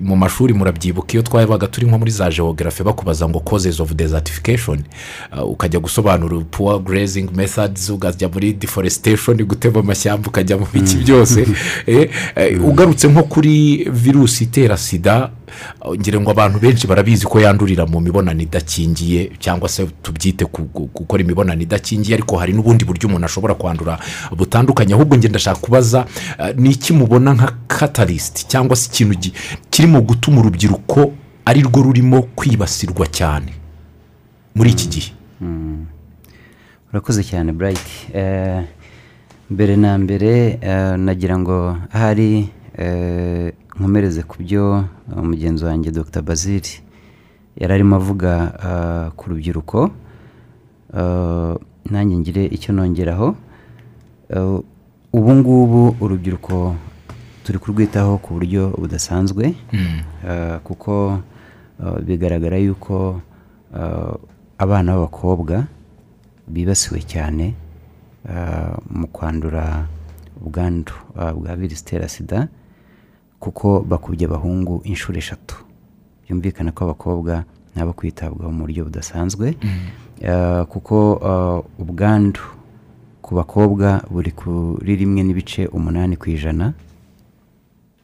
mu 0.02 0.16
mashuri 0.16 0.54
murabyibuka 0.54 1.12
iyo 1.12 1.22
twabaga 1.22 1.66
turi 1.66 1.86
nko 1.86 1.98
muri 1.98 2.10
za 2.10 2.30
geography 2.30 2.82
bakubaza 2.82 3.28
ngo 3.28 3.40
causes 3.40 3.80
of 3.80 3.92
desertification 3.92 4.82
uh, 5.36 5.50
ukajya 5.50 5.80
gusobanura 5.80 6.40
poor 6.50 6.78
grazing 6.78 7.28
methods 7.34 7.90
ukajya 7.90 8.28
muri 8.28 8.52
deforestation 8.52 9.36
gutema 9.44 9.80
amashyamba 9.80 10.28
ukajya 10.28 10.56
mu 10.56 10.66
biki 10.72 10.96
byose 10.96 11.46
eh, 11.86 12.10
eh, 12.36 12.64
ugarutse 12.64 13.08
nko 13.08 13.22
kuri 13.22 13.86
virusi 13.90 14.44
itera 14.44 14.76
sida 14.76 15.30
ngira 15.96 16.20
ngo 16.20 16.30
abantu 16.30 16.58
benshi 16.58 16.86
barabizi 16.86 17.26
ko 17.26 17.40
yandurira 17.40 17.86
mu 17.86 18.00
mibonano 18.00 18.40
idakingiye 18.42 19.32
cyangwa 19.38 19.68
se 19.68 19.86
tubyite 20.02 20.44
gukora 20.94 21.22
imibonano 21.22 21.62
idakingiye 21.62 22.14
ariko 22.14 22.36
hari 22.36 22.52
n'ubundi 22.52 22.84
buryo 22.84 23.08
umuntu 23.08 23.26
ashobora 23.26 23.54
kwandura 23.54 23.98
butandukanye. 24.36 24.94
Ahubwo 24.94 25.16
ngenda 25.16 25.28
ndashaka 25.38 25.60
kubaza 25.60 26.06
uh, 26.38 26.50
ni 26.56 26.70
iki 26.70 26.92
mubona 26.92 27.34
nka 27.34 27.52
katarisiti 27.66 28.46
cyangwa 28.48 28.76
se 28.76 28.88
ikintu 28.92 29.30
kirimo 29.70 30.00
gutuma 30.00 30.40
urubyiruko 30.40 31.12
ari 31.44 31.60
rwo 31.62 31.82
rurimo 31.82 32.22
kwibasirwa 32.22 33.06
cyane 33.06 33.52
muri 34.54 34.70
iki 34.70 34.86
gihe? 34.88 35.10
Urakoze 36.92 37.22
cyane 37.24 37.52
burayiti 37.52 38.06
Eh, 38.14 38.62
mbere 39.50 39.76
na 39.76 39.98
mbere 39.98 40.58
eh, 40.60 40.96
nagira 40.98 41.38
ngo 41.38 41.76
ahari 41.92 42.48
eh, 42.78 43.52
nkomereze 43.78 44.22
ku 44.22 44.36
byo 44.42 44.84
eh, 45.12 45.22
mugenzi 45.22 45.64
wanjye 45.64 45.90
dr. 45.90 46.22
Bazili 46.22 46.80
yari 47.56 47.72
arimo 47.74 47.96
avuga 47.96 48.32
eh, 48.68 49.12
ku 49.16 49.30
rubyiruko. 49.30 49.90
Eh, 50.96 51.54
nanjye 51.90 52.16
ngire 52.16 52.46
icyo 52.46 52.72
nongeraho. 52.74 53.36
Ubu 55.12 55.30
ngubu 55.34 55.96
urubyiruko 56.00 56.74
turi 57.44 57.58
kurwitaho 57.58 58.18
ku 58.18 58.34
buryo 58.34 58.70
budasanzwe 58.78 59.54
Eh, 60.24 60.58
kuko 60.64 61.20
bigaragara 62.06 62.56
yuko 62.58 63.20
abana 64.58 64.94
b'abakobwa 64.96 65.66
bibasiwe 66.48 67.02
cyane 67.04 67.54
mu 68.90 69.06
kwandura 69.12 69.84
ubwandu 70.40 70.92
bwa 71.14 71.52
virusi 71.56 71.82
itera 71.84 72.08
sida. 72.08 72.48
Kuko 73.44 73.84
bakubye 73.84 74.24
abahungu 74.26 74.80
inshuro 74.84 75.18
eshatu. 75.18 75.56
Byumvikana 76.24 76.72
ko 76.72 76.84
abakobwa 76.84 77.44
nabo 77.76 77.92
kwitabwaho 77.92 78.48
mu 78.52 78.64
buryo 78.64 78.84
budasanzwe. 78.88 79.52
Eh, 80.20 80.62
kuko 80.72 81.20
eh, 81.30 81.82
ubwandu 81.82 82.40
ku 83.22 83.34
bakobwa 83.34 84.00
buri 84.10 84.30
kuri 84.32 84.96
rimwe 84.96 85.20
n'ibice 85.22 85.66
umunani 85.68 86.16
ku 86.16 86.30
ijana. 86.32 86.72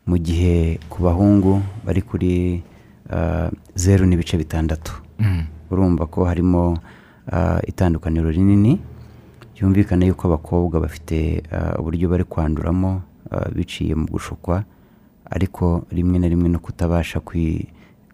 Mu 0.07 0.17
gihe 0.19 0.77
ku 0.93 1.03
bahungu 1.03 1.63
bari 1.87 2.03
kuri 2.03 2.61
eh, 3.09 3.49
zeru 3.75 4.05
n'ibice 4.07 4.37
bitandatu. 4.37 4.93
Urumva 5.71 6.05
ko 6.07 6.25
harimo 6.29 6.77
itandukaniro 7.67 8.29
rinini. 8.31 8.77
Byumvikana 9.55 10.05
yuko 10.05 10.27
abakobwa 10.29 10.81
bafite 10.81 11.43
uburyo 11.79 12.09
bari 12.13 12.25
kwanduramo 12.25 13.03
biciye 13.55 13.95
mu 13.95 14.07
gushukwa. 14.11 14.65
Ariko 15.31 15.85
rimwe 15.91 16.19
na 16.19 16.29
rimwe 16.29 16.49
no 16.49 16.59
kutabasha 16.59 17.19
kwi- 17.21 17.67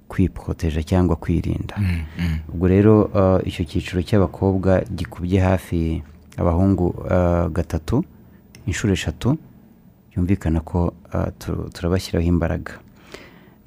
kwiporoteja 0.09 0.83
cyangwa 0.83 1.17
kwirinda. 1.17 1.75
Ubwo 2.49 2.69
rero 2.69 3.11
eh, 3.15 3.49
icyo 3.49 3.65
cyiciro 3.65 4.03
cy'abakobwa 4.03 4.83
gikubye 4.95 5.41
hafi 5.41 6.03
abahungu 6.37 6.95
eh, 7.11 7.49
gatatu 7.51 8.05
inshuro 8.67 8.93
eshatu 8.93 9.39
byumvikana 10.13 10.61
ko 10.61 10.95
tu- 11.39 11.69
turabashyiraho 11.73 12.27
imbaraga. 12.29 12.73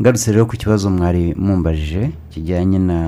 Ngarutse 0.02 0.32
rero 0.32 0.46
ku 0.46 0.56
kibazo 0.58 0.90
mwari 0.90 1.36
mumbajije 1.36 2.12
kijyanye 2.32 2.80
na 2.80 3.00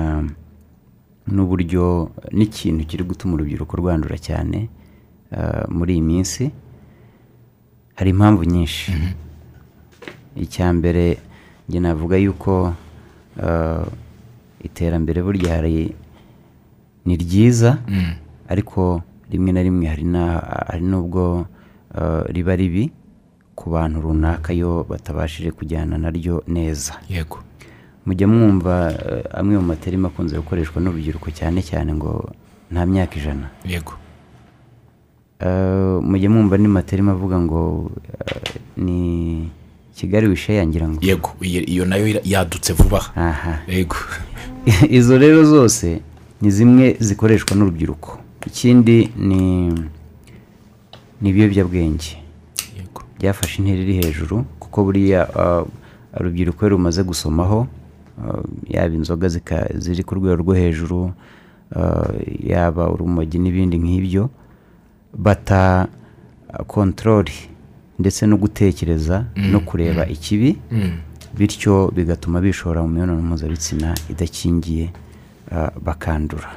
n'uburyo 1.26 2.10
n'ikintu 2.32 2.84
kiri 2.84 3.04
gutuma 3.04 3.34
urubyiruko 3.34 3.72
rwandura 3.80 4.18
cyane 4.18 4.68
muri 5.72 5.92
iyi 5.96 6.02
minsi 6.04 6.50
hari 7.96 8.10
impamvu 8.10 8.44
nyinshi. 8.44 8.92
Icya 10.36 10.72
mbere 10.72 11.18
njye 11.68 11.80
navuga 11.80 12.16
yuko 12.16 12.74
eh, 13.42 13.84
iterambere 14.64 15.22
burya 15.22 15.54
hari 15.54 15.94
ni 17.04 17.16
ryiza 17.16 17.78
ariko 18.48 19.02
rimwe 19.30 19.52
na 19.52 19.62
rimwe 19.62 19.86
hari 19.86 20.84
n'ubwo 20.84 21.46
eh, 21.94 22.22
riba 22.28 22.56
ribi 22.56 22.90
ku 23.54 23.70
bantu 23.70 24.00
runaka 24.00 24.52
iyo 24.52 24.86
batabashije 24.88 25.50
kujyana 25.52 25.98
naryo 25.98 26.42
neza. 26.48 26.94
Yego. 27.08 27.38
Mujya 28.06 28.26
mwumva 28.28 28.90
eh, 28.92 29.24
amwe 29.34 29.58
mu 29.58 29.66
materima 29.72 30.08
akunze 30.08 30.36
gukoreshwa 30.36 30.82
n'urubyiruko 30.82 31.30
cyane 31.30 31.62
cyane 31.62 31.94
ngo 31.94 32.32
nta 32.72 32.86
myaka 32.86 33.14
ijana. 33.20 33.46
Yego. 33.64 33.92
Mujya 36.02 36.30
mwumva 36.30 36.58
ni 36.58 36.68
materima 36.68 37.12
avuga 37.12 37.38
ngo 37.40 37.90
ni 38.76 39.50
kigali 39.94 40.26
wisheyangira 40.28 40.88
ngo 40.88 40.98
yego 41.02 41.30
iyo 41.40 41.84
na 41.84 41.96
yo 41.96 42.20
yadutse 42.24 42.72
vuba. 42.72 43.00
Yego. 43.68 43.96
Izo 44.98 45.18
rero 45.18 45.44
zose 45.44 46.00
ni 46.40 46.50
zimwe 46.50 46.96
zikoreshwa 47.00 47.56
n'urubyiruko. 47.56 48.18
Ikindi 48.46 49.10
ni 49.16 49.68
ni 51.20 51.28
ibiyobyabwenge. 51.30 52.16
Yego. 52.76 53.02
Byafashe 53.18 53.62
intera 53.62 53.82
iri 53.82 53.94
hejuru 54.02 54.44
kuko 54.58 54.84
buriya 54.84 55.28
uh, 55.28 56.20
urubyiruko 56.20 56.68
rumaze 56.68 57.02
gusomaho 57.02 57.66
uh, 58.18 58.44
yaba 58.68 58.94
inzoga 58.94 59.28
ziri 59.74 60.02
ku 60.02 60.14
rwego 60.14 60.36
rwo 60.36 60.54
hejuru 60.54 61.12
eh, 61.76 62.48
yaba 62.50 62.90
urumogi 62.90 63.38
n'ibindi 63.38 63.76
nk'ibyo 63.78 64.28
bata 65.16 65.88
kontorori 66.66 67.51
ndetse 68.02 68.26
no 68.26 68.36
gutekereza 68.36 69.24
no 69.38 69.60
kureba 69.62 70.02
ikibi 70.10 70.58
bityo 71.38 71.88
bigatuma 71.94 72.40
bishora 72.42 72.82
mu 72.82 72.88
mibonano 72.90 73.22
mpuzabitsina 73.22 73.94
idakingiye 74.10 74.90
eh, 75.52 75.70
bakandura. 75.84 76.50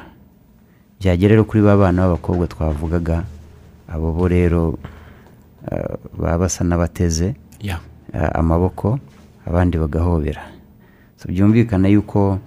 Byagera 0.99 1.29
rero 1.37 1.43
kuri 1.45 1.61
ba 1.63 1.77
bana 1.77 2.01
b'abakobwa 2.09 2.47
twavugaga 2.49 3.23
abo 3.87 4.11
bo 4.11 4.25
rero 4.27 4.79
baba 6.17 6.37
basa 6.49 6.63
n'abateze 6.65 7.35
eh, 8.13 8.29
amaboko 8.33 8.99
abandi 9.45 9.77
bagahobera. 9.77 10.41
Byumvikana 11.29 11.87
yuko 11.89 12.39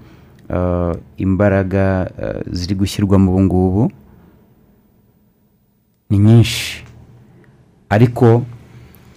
imbaraga 1.16 2.10
ziri 2.50 2.74
gushyirwamo 2.74 3.30
ubu 3.30 3.40
ngubu 3.42 3.82
ni 6.10 6.18
nyinshi. 6.18 6.84
Ariko 7.88 8.42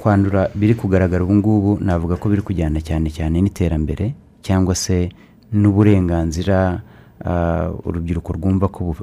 kwandura 0.02 0.50
biri 0.58 0.74
kugaragara 0.74 1.22
ubu 1.24 1.36
ngubu 1.36 1.72
navuga 1.84 2.18
ko 2.18 2.26
biri 2.30 2.42
kujyana 2.42 2.82
cyane 2.82 3.14
cyane 3.14 3.38
n'iterambere 3.42 4.14
cyangwa 4.42 4.74
se 4.76 5.10
n'uburenganzira 5.54 6.82
ah, 7.26 7.70
urubyiruko 7.86 8.34
rwumva 8.34 8.68
ko 8.74 8.96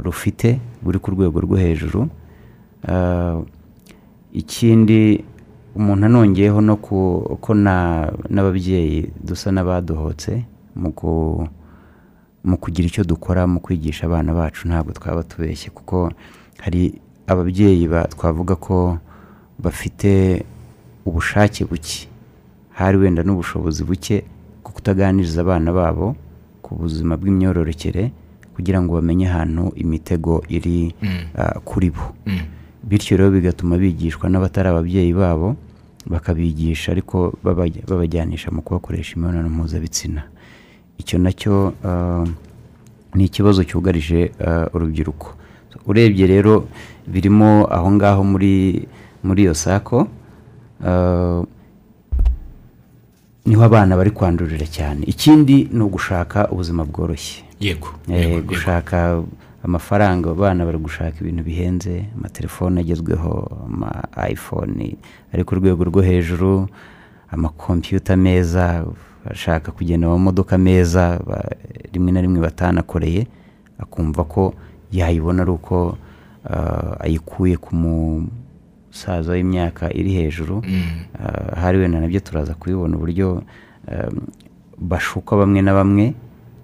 rufite 0.00 0.56
buri 0.82 0.98
ku 0.98 1.10
rwego 1.12 1.40
rwo 1.44 1.56
hejuru. 1.60 2.08
Ah, 2.88 3.36
ikindi 4.32 5.24
umuntu 5.76 6.06
anongeyeho 6.06 6.60
no 6.60 6.76
ko 6.76 7.54
na- 7.54 8.08
n'ababyeyi 8.30 9.12
dusa 9.24 9.50
n'abadohotse 9.52 10.44
mu 10.76 10.90
ku- 10.92 11.46
mu 12.44 12.56
kugira 12.56 12.88
icyo 12.88 13.04
dukora 13.04 13.46
mu 13.46 13.60
kwigisha 13.60 14.06
abana 14.06 14.32
bacu 14.32 14.64
ntabwo 14.68 14.92
twaba 14.96 15.22
tubeshye 15.22 15.70
kuko 15.70 16.10
hari 16.64 16.96
ababyeyi 17.26 17.84
ba- 17.88 18.08
twavuga 18.08 18.56
ko 18.56 18.98
bafite 19.62 20.42
ubushake 21.06 21.64
buke. 21.64 22.08
Hari 22.72 22.96
wenda 22.96 23.22
n'ubushobozi 23.22 23.84
buke 23.84 24.24
bwo 24.62 24.70
kutaganiriza 24.72 25.40
abana 25.40 25.72
babo 25.72 26.16
ku 26.62 26.74
buzima 26.78 27.16
bw'imyororokere 27.16 28.12
kugira 28.54 28.78
ngo 28.82 28.94
bamenye 29.00 29.26
ahantu 29.28 29.72
imitego 29.76 30.44
iri 30.48 30.94
ah, 31.36 31.58
kuri 31.64 31.90
bo. 31.90 32.14
Bityo 32.84 33.16
rero 33.16 33.30
bigatuma 33.30 33.76
bigishwa 33.76 34.28
n'abatari 34.30 34.68
ababyeyi 34.68 35.12
babo 35.12 35.56
bakabigisha 36.06 36.92
ariko 36.92 37.32
babaj- 37.44 37.84
babajyanisha 37.88 38.50
mu 38.50 38.62
kubakoresha 38.62 39.16
imibonano 39.16 39.48
mpuzabitsina. 39.48 40.22
Icyo 40.98 41.18
na 41.18 41.32
cyo 41.32 41.72
ah, 41.84 42.24
ni 43.14 43.24
ikibazo 43.24 43.64
cyugarije 43.64 44.32
ah, 44.40 44.66
urubyiruko. 44.74 45.34
Urebye 45.86 46.26
rero 46.26 46.68
birimo 47.06 47.66
aho 47.70 47.90
ngaho 47.92 48.22
muri 48.24 48.86
muri 49.24 49.42
iyo 49.42 49.54
sako 49.54 50.08
ah, 50.86 51.42
ni 53.46 53.54
ho 53.54 53.62
abana 53.64 53.96
bari 53.96 54.10
kwandurira 54.10 54.66
cyane. 54.66 55.02
Ikindi 55.06 55.68
ni 55.72 55.82
ugushaka 55.82 56.48
ubuzima 56.50 56.84
bworoshye. 56.84 57.44
Yego 57.60 57.88
Eh, 58.08 58.44
gushaka 58.44 59.22
amafaranga 59.64 60.30
abana 60.30 60.64
bari 60.64 60.78
gushaka 60.78 61.20
ibintu 61.20 61.42
bihenze 61.44 62.04
amatelefone 62.16 62.80
agezweho 62.80 63.50
ama 63.66 64.04
iphone 64.30 64.96
ari 65.32 65.44
ku 65.44 65.54
rwego 65.54 65.84
rwo 65.84 66.00
hejuru 66.02 66.68
amakompiyuta 67.30 68.16
meza 68.16 68.84
bashaka 69.26 69.72
kugenda 69.72 70.08
mu 70.08 70.12
mamodoka 70.18 70.58
meza 70.58 71.20
rimwe 71.92 72.12
na 72.12 72.20
rimwe 72.20 72.40
batanakoreye 72.40 73.26
akumva 73.78 74.24
ko 74.24 74.54
yayibona 74.92 75.42
ari 75.42 75.50
uko 75.50 75.96
ah, 76.50 76.96
ayikuye 77.04 77.56
ku 77.56 77.76
musaza 78.90 79.32
w'imyaka 79.32 79.92
iri 79.94 80.12
hejuru 80.12 80.62
Ah, 81.20 81.60
hari 81.60 81.78
wenda 81.78 82.00
na 82.00 82.08
byo 82.08 82.20
turaza 82.20 82.54
kubibona 82.54 82.96
uburyo 82.96 83.42
um, 83.88 84.20
bashuka 84.78 85.36
bamwe 85.36 85.62
na 85.62 85.72
bamwe 85.74 86.14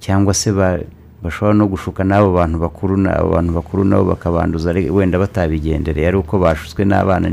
cyangwa 0.00 0.34
se 0.34 0.52
ba- 0.52 0.80
bashobora 1.22 1.54
no 1.54 1.66
gushuka 1.68 2.04
n'abo 2.04 2.32
bantu 2.32 2.58
bakuru 2.58 2.96
na- 2.96 3.16
abo 3.20 3.30
bantu 3.36 3.52
bakuru 3.52 3.84
nabo 3.84 4.04
bakabanduza 4.04 4.72
wenda 4.72 5.18
batabigendereye 5.18 6.08
ari 6.08 6.16
uko 6.16 6.38
bashutswe 6.38 6.84
n'abana 6.84 7.28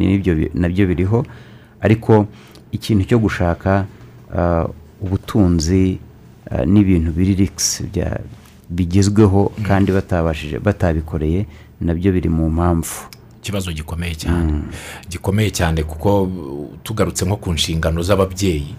na 0.54 0.68
byo 0.70 0.84
biriho. 0.88 1.26
Ariko 1.82 2.28
ikintu 2.72 3.04
cyo 3.08 3.20
gushaka 3.20 3.86
ah, 4.36 4.68
ubutunzi 5.02 6.00
ah, 6.52 6.66
n'ibintu 6.66 7.12
biri 7.12 7.34
rikisi 7.36 7.88
bigezweho 8.70 9.52
kandi 9.68 9.92
batabashije 9.92 10.60
batabikoreye 10.60 11.46
na 11.82 11.94
byo 11.94 12.12
biri 12.12 12.30
mu 12.30 12.50
mpamvu. 12.50 13.08
Ikibazo 13.44 13.72
gikomeye 13.76 14.16
cyane. 14.16 14.64
Gikomeye 15.12 15.52
cyane 15.52 15.84
kuko 15.84 16.32
tugarutse 16.84 17.26
nko 17.28 17.36
ku 17.38 17.52
nshingano 17.54 18.00
z'ababyeyi 18.02 18.72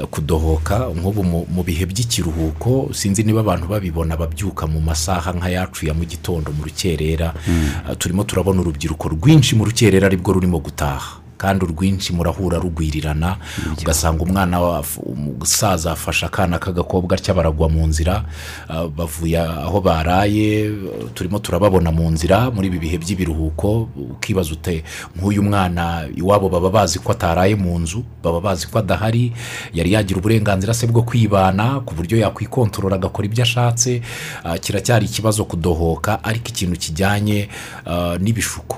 uh, 0.00 0.08
kudohoka 0.08 0.88
nk'ubu 0.96 1.22
mu- 1.24 1.46
bihe 1.62 1.84
by'ikiruhuko 1.86 2.88
sinzi 2.96 3.22
niba 3.22 3.40
abantu 3.44 3.68
babibona 3.68 4.16
babyuka 4.16 4.64
mu 4.66 4.80
masaha 4.80 5.32
nk'ayacu 5.36 5.86
ya 5.86 5.94
mu 5.94 6.04
gitondo 6.08 6.48
mu 6.56 6.64
rukerera. 6.64 7.34
Uh, 7.44 7.94
turimo 8.00 8.24
turabona 8.24 8.60
urubyiruko 8.64 9.08
rwinshi 9.12 9.52
mu 9.60 9.64
rukerera 9.68 10.06
ari 10.08 10.16
bwo 10.16 10.32
rurimo 10.32 10.56
gutaha. 10.58 11.17
Kandi 11.38 11.64
urwinshi 11.64 12.12
murahura 12.12 12.58
rugwirirana 12.58 13.36
ugasanga 13.80 14.22
umwana 14.26 14.60
wa- 14.60 14.84
umusaza 15.06 15.92
afashe 15.92 16.26
akana 16.26 16.58
k'agakobwa 16.58 17.14
atya 17.16 17.34
baragwa 17.34 17.68
mu 17.70 17.86
nzira 17.86 18.24
uh, 18.68 18.86
bavuye 18.90 19.38
aho 19.38 19.80
baraye 19.80 20.70
turimo 21.14 21.38
turababona 21.38 21.92
mu 21.94 22.10
nzira 22.10 22.50
muri 22.50 22.66
ibi 22.68 22.78
bihe 22.78 22.98
by'ibiruhuko 22.98 23.88
ukibaza 24.18 24.52
ute 24.52 24.82
nk'uyu 25.16 25.42
mwana 25.42 26.08
iwabo 26.16 26.48
baba 26.48 26.70
bazi 26.70 26.98
ko 26.98 27.12
ataraye 27.14 27.54
mu 27.54 27.78
nzu 27.78 28.02
baba 28.22 28.40
bazi 28.40 28.66
ko 28.66 28.78
adahari 28.82 29.32
yari 29.74 29.92
yagira 29.94 30.18
uburenganzira 30.18 30.74
se 30.74 30.86
bwo 30.90 31.02
kwibana 31.06 31.80
ku 31.86 31.94
buryo 31.94 32.18
yakwikontorora 32.18 32.96
agakora 32.98 33.26
ibyo 33.30 33.42
ashatse 33.46 34.02
uh, 34.44 34.56
kiracyari 34.58 35.06
ikibazo 35.06 35.44
kudohoka 35.46 36.18
ariko 36.24 36.48
ikintu 36.50 36.76
kijyanye 36.76 37.48
uh, 37.86 38.16
n'ibishuko. 38.18 38.76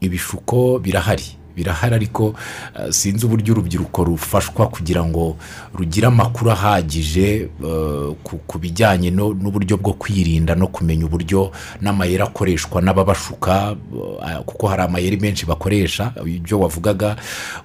Ibishuko 0.00 0.78
birahari. 0.78 1.35
Birahari 1.56 1.94
ariko 1.94 2.26
uh, 2.26 2.90
sinzi 2.90 3.26
uburyo 3.26 3.52
urubyiruko 3.54 4.04
rufashwa 4.04 4.68
kugira 4.68 5.04
ngo 5.04 5.36
rugire 5.74 6.06
amakuru 6.06 6.50
ahagije 6.50 7.48
uh, 7.62 8.14
ku- 8.22 8.58
bijyanye 8.58 9.10
n'uburyo 9.10 9.76
bwo 9.76 9.92
kwirinda 9.92 10.54
no 10.54 10.66
kumenya 10.68 11.06
uburyo 11.06 11.52
n'amayeri 11.80 12.22
akoreshwa 12.22 12.82
n'ababashuka 12.82 13.76
uh, 13.92 14.38
kuko 14.46 14.68
hari 14.68 14.82
amayeri 14.82 15.16
menshi 15.16 15.46
bakoresha. 15.46 16.12
Ibyo 16.26 16.60
wavugaga 16.60 17.16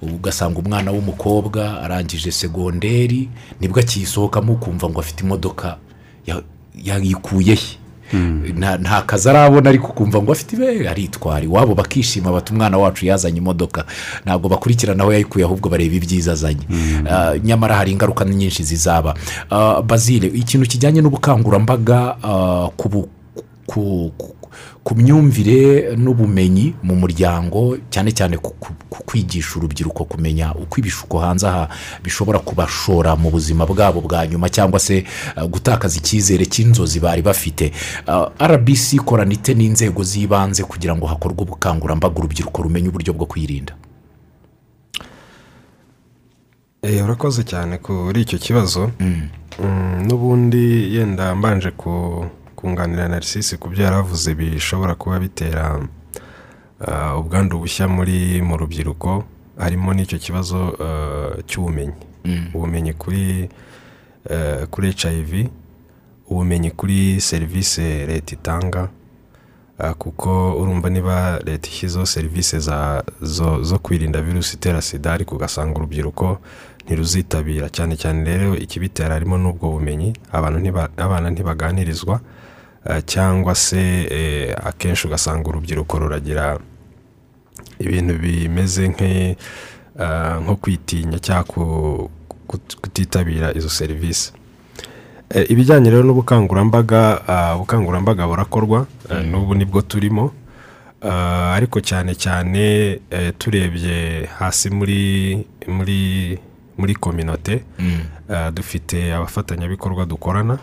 ugasanga 0.02 0.58
umwana 0.58 0.90
w'umukobwa 0.92 1.82
arangije 1.82 2.32
segonderi 2.32 3.28
ni 3.60 3.68
bwo 3.68 3.80
akiyisohokamo 3.80 4.52
ukumva 4.52 4.88
ngo 4.88 5.00
afite 5.00 5.20
imodoka 5.24 5.76
ya- 6.26 6.42
yayikuye 6.84 7.54
he 7.54 7.76
nta 8.58 8.78
nta 8.78 9.02
kazi 9.02 9.28
arabona 9.30 9.68
ariko 9.70 9.86
ukumva 9.88 10.22
ngo 10.22 10.32
afite 10.32 10.52
ibe 10.56 10.88
aritwara 10.88 11.44
iwabo 11.44 11.74
bakishima 11.74 12.32
bati 12.32 12.52
umwana 12.52 12.78
wacu 12.78 13.06
yazanye 13.06 13.38
imodoka. 13.38 13.84
Ntabwo 14.24 14.48
bakurikirana 14.48 15.02
aho 15.02 15.12
yayikuye 15.12 15.44
ahubwo 15.44 15.68
bareba 15.68 15.94
ibyiza 15.94 16.32
azanye. 16.32 16.66
Ah, 17.10 17.34
nyamara 17.44 17.74
hari 17.76 17.92
ingaruka 17.92 18.24
nyinshi 18.24 18.62
zizaba. 18.62 19.14
Ah, 19.50 19.82
bazile 19.82 20.26
ikintu 20.26 20.66
kijyanye 20.68 21.00
n'ubukangurambaga 21.00 22.16
ah, 22.22 22.68
ku 22.76 23.08
ku- 24.84 24.94
myumvire 24.98 25.94
n'ubumenyi 25.96 26.74
mu 26.82 26.94
muryango 26.96 27.78
cyane 27.90 28.10
cyane 28.12 28.36
ku 28.36 28.52
kwigisha 29.06 29.56
urubyiruko 29.58 30.04
kumenya 30.04 30.54
uko 30.54 30.74
ibishuko 30.80 31.18
hanze 31.18 31.46
aha 31.46 31.68
bishobora 32.02 32.38
kubashora 32.38 33.16
mu 33.16 33.30
buzima 33.30 33.66
bwabo 33.66 34.00
bwa 34.00 34.26
nyuma 34.26 34.48
cyangwa 34.50 34.78
se 34.80 35.04
uh, 35.36 35.44
gutakaza 35.46 35.96
icyizere 35.98 36.46
cy'inzozi 36.46 37.00
bari 37.00 37.22
bafite. 37.22 37.72
Uh, 38.08 38.26
rbc 38.42 38.92
ikorana 38.98 39.32
ite 39.32 39.54
n'inzego 39.54 40.02
z'ibanze 40.04 40.64
kugira 40.64 40.96
ngo 40.96 41.06
hakorwe 41.06 41.42
ubukangurambaga 41.42 42.18
urubyiruko 42.18 42.62
rumenye 42.62 42.88
uburyo 42.88 43.12
bwo 43.14 43.26
kwirinda. 43.26 43.74
Eh, 46.82 47.04
urakoze 47.04 47.42
cyane 47.44 47.78
kuri 47.78 48.20
icyo 48.20 48.38
kibazo. 48.38 48.90
Mm, 49.00 50.06
n'ubundi 50.06 50.94
yenda 50.96 51.34
mbanje 51.34 51.70
ku- 51.70 52.26
kunganira 52.62 53.08
narisisi 53.08 53.58
ku 53.58 53.68
byo 53.68 53.82
yari 53.84 53.96
avuze 53.96 54.34
bishobora 54.38 54.94
kuba 54.94 55.18
bitera 55.18 55.82
ah, 56.86 57.18
ubwandu 57.18 57.58
bushya 57.58 57.88
muri 57.90 58.38
mu 58.38 58.54
rubyiruko 58.56 59.24
harimo 59.58 59.90
n'icyo 59.94 60.18
kibazo 60.22 60.58
ah, 60.78 61.34
cy'ubumenyi. 61.42 61.98
Ubumenyi 62.54 62.92
kuri 62.94 63.50
eh, 64.30 64.62
kuri 64.70 64.94
hiv 64.94 65.50
ubumenyi 66.30 66.70
kuri 66.70 67.20
serivisi 67.20 67.82
leta 68.06 68.34
itanga 68.38 68.88
kuko 69.98 70.54
urumva 70.62 70.90
niba 70.90 71.42
leta 71.44 71.66
ishyizeho 71.68 72.06
serivisi 72.06 72.58
zo 73.62 73.78
kwirinda 73.82 74.22
virusi 74.22 74.54
itera 74.56 74.82
sida 74.82 75.12
ariko 75.12 75.34
ugasanga 75.34 75.74
urubyiruko 75.78 76.38
ntiruzitabira. 76.86 77.66
Cyane 77.74 77.96
cyane 77.98 78.22
rero 78.24 78.54
ikibitera 78.56 79.14
harimo 79.18 79.34
n'ubwo 79.38 79.70
bumenyi 79.74 80.14
abana 80.30 81.30
ntibaganirizwa 81.30 82.20
cyangwa 83.06 83.54
se 83.54 83.78
eh, 84.10 84.56
akenshi 84.64 85.06
ugasanga 85.06 85.48
urubyiruko 85.48 85.98
ruragira 85.98 86.58
ibintu 87.78 88.14
bimeze 88.18 88.88
ah, 89.98 90.40
nko 90.42 90.56
kwitinya 90.56 91.18
cyangwa 91.18 91.44
ku- 91.44 92.10
kut- 92.48 92.76
kutitabira 92.80 93.54
izo 93.54 93.68
serivisi. 93.68 94.32
Eh, 95.30 95.46
ibijyanye 95.50 95.90
rero 95.90 96.02
n'ubukangurambaga 96.02 97.28
ah, 97.28 97.56
ubukangurambaga 97.56 98.26
burakorwa 98.26 98.86
eh, 99.10 99.24
n'ubu 99.26 99.54
ni 99.54 99.64
bwo 99.64 99.82
turimo. 99.82 100.32
Ariko 101.54 101.80
cyane 101.80 102.14
cyane 102.14 103.00
eh, 103.10 103.32
turebye 103.38 104.26
hasi 104.38 104.70
muri 104.70 105.46
muri 105.66 106.38
muri 106.78 106.94
kominote 106.94 107.64
ah, 108.28 108.50
dufite 108.50 109.14
abafatanyabikorwa 109.14 110.06
dukorana. 110.06 110.58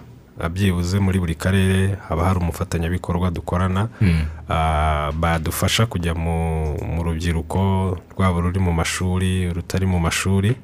Byibuze 0.47 0.99
muri 0.99 1.19
buri 1.19 1.35
karere 1.35 1.97
haba 2.07 2.23
hari 2.25 2.39
umufatanyabikorwa 2.39 3.31
dukorana 3.31 3.87
ah, 4.49 5.11
badufasha 5.11 5.85
kujya 5.85 6.15
mu 6.15 7.03
rubyiruko 7.03 7.97
rwaba 8.15 8.39
ruri 8.39 8.59
mu 8.59 8.71
mashuri 8.71 9.51
rutari 9.53 9.85
mu 9.85 9.99
mashuri. 9.99 10.55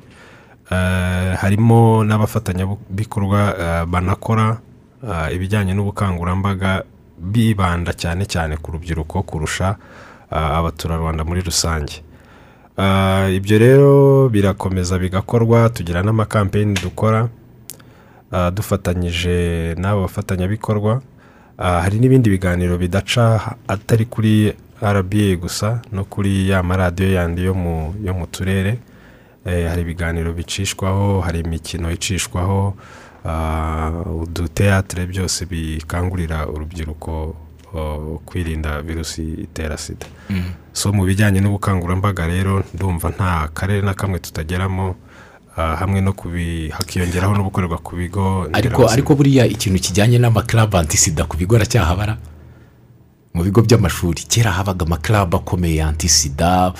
Eh, 0.71 1.35
harimo 1.37 2.03
n'abafatanyabikorwa 2.03 3.39
eh, 3.59 3.85
banakora 3.85 4.57
eh, 5.03 5.35
ibijyanye 5.35 5.73
n'ubukangurambaga 5.73 6.83
bibanda 7.21 7.93
cyane 7.93 8.25
cyane 8.25 8.57
ku 8.57 8.71
rubyiruko 8.71 9.21
kurusha 9.23 9.75
abaturarwanda 10.31 11.23
muri 11.23 11.41
rusange. 11.45 12.01
Ibyo 13.37 13.57
rero 13.57 13.93
birakomeza 14.29 14.97
bigakorwa 14.99 15.69
tugira 15.69 16.03
n'amakampeyini 16.03 16.73
dukora 16.81 17.29
dufatanyije 18.53 19.75
n'abo 19.77 20.01
bafatanyabikorwa. 20.01 21.01
Eh, 21.59 21.79
hari 21.83 21.99
n'ibindi 21.99 22.29
biganiro 22.29 22.77
bidaca 22.77 23.55
atari 23.67 24.05
kuri 24.05 24.53
rba 24.81 25.35
gusa 25.39 25.81
no 25.91 26.03
kuri 26.03 26.49
ya 26.49 26.63
maradiyo 26.63 27.11
yandi 27.15 27.43
yo 27.47 27.53
mu 27.53 27.95
yo 28.03 28.13
mu 28.13 28.27
turere. 28.27 28.79
Eh, 29.45 29.67
hari 29.69 29.81
ibiganiro 29.81 30.33
bicishwaho 30.33 31.21
hari 31.21 31.39
imikino 31.39 31.91
icishwaho. 31.91 32.75
Ah, 33.25 33.89
uduteatire 34.05 35.05
byose 35.07 35.45
bikangurira 35.45 36.47
urubyiruko 36.47 37.35
kwirinda 38.25 38.81
virusi 38.81 39.23
itera 39.33 39.77
sida. 39.77 40.05
So 40.73 40.93
mu 40.93 41.03
bijyanye 41.05 41.41
n'ubukangurambaga 41.41 42.27
rero 42.27 42.63
ndumva 42.73 43.09
nta 43.09 43.49
karere 43.53 43.81
na 43.81 43.93
kamwe 43.93 44.19
tutageramo. 44.19 44.95
ah, 44.95 45.04
hamwe 45.55 46.01
no 46.01 46.13
hakiyongeraho 46.71 47.33
no 47.35 47.43
gukorerwa 47.43 47.77
ku 47.77 47.95
bigo 47.95 48.47
ariko 48.53 48.87
ariko 48.89 49.15
buriya 49.15 49.45
ikintu 49.45 49.79
kijyanye 49.79 50.17
n'amakarabu 50.19 50.77
antisida 50.77 51.23
ku 51.25 51.37
bigo 51.37 51.55
aracyahabara 51.55 52.17
mu 53.35 53.43
bigo 53.43 53.61
by'amashuri. 53.61 54.23
Kera 54.31 54.51
habaga 54.51 54.85
amakarabu 54.85 55.37
akomeye 55.37 55.83
antisida 55.83 56.71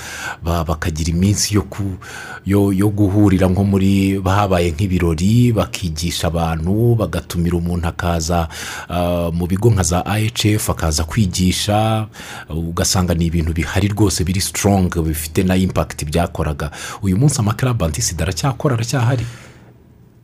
ba- 0.44 0.64
bakagira 0.64 1.12
iminsi 1.12 1.56
yo 1.56 2.90
guhurira 2.90 3.48
nko 3.52 3.64
muri 3.64 4.22
habaye 4.24 4.72
nk'ibirori 4.72 5.52
bakigisha 5.52 6.28
abantu 6.32 6.96
bagatumira 6.96 7.58
umuntu 7.60 7.88
akaza 7.92 8.48
ah, 8.90 9.30
mu 9.36 9.48
bigo 9.52 9.68
nka 9.70 9.84
za 9.84 10.00
IHF 10.08 10.70
akaza 10.70 11.04
kwigisha 11.04 12.08
ugasanga 12.50 13.14
ni 13.14 13.26
ibintu 13.28 13.52
bihari 13.54 13.88
rwose 13.92 14.24
biri 14.24 14.42
sitorongi 14.42 15.02
bifite 15.04 15.44
na 15.44 15.56
impakiti 15.60 16.06
byakoraga. 16.08 16.72
Uyu 17.04 17.18
munsi 17.18 17.36
amakarabu 17.40 17.86
antisida 17.86 18.24
aracyakora 18.24 18.76
aracyahari. 18.76 19.26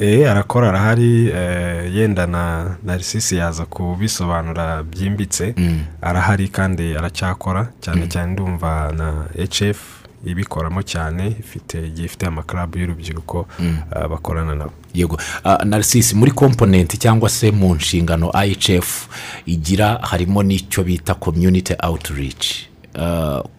Arakora 0.05 0.69
arahari 0.69 1.27
eh, 1.29 1.95
yenda 1.95 2.27
na 2.27 2.75
narisisi 2.83 3.35
yaza 3.37 3.65
kubisobanura 3.65 4.83
byimbitse. 4.83 5.55
Arahari 6.01 6.47
kandi 6.47 6.95
aracyakora 6.97 7.67
cyane 7.81 8.07
cyane 8.07 8.31
ndumva 8.31 8.91
na 8.97 9.25
hf 9.45 9.79
ibikoramo 10.25 10.81
cyane 10.83 11.27
ifite 11.39 11.87
igihe 11.87 12.05
ifite 12.05 12.25
amakarabu 12.25 12.77
y'urubyiruko 12.77 13.47
ah, 13.91 14.07
bakorana 14.07 14.55
nabo. 14.55 14.71
Yego. 14.93 15.17
Ah, 15.43 15.65
narisisi 15.65 16.15
muri 16.15 16.31
komponenti 16.31 16.97
cyangwa 16.97 17.29
se 17.29 17.51
mu 17.51 17.75
nshingano 17.75 18.31
IHF 18.45 19.07
igira 19.45 19.99
harimo 20.01 20.43
n'icyo 20.43 20.83
bita 20.83 21.13
community 21.15 21.73
outreach. 21.83 22.47
Ah, 22.65 22.70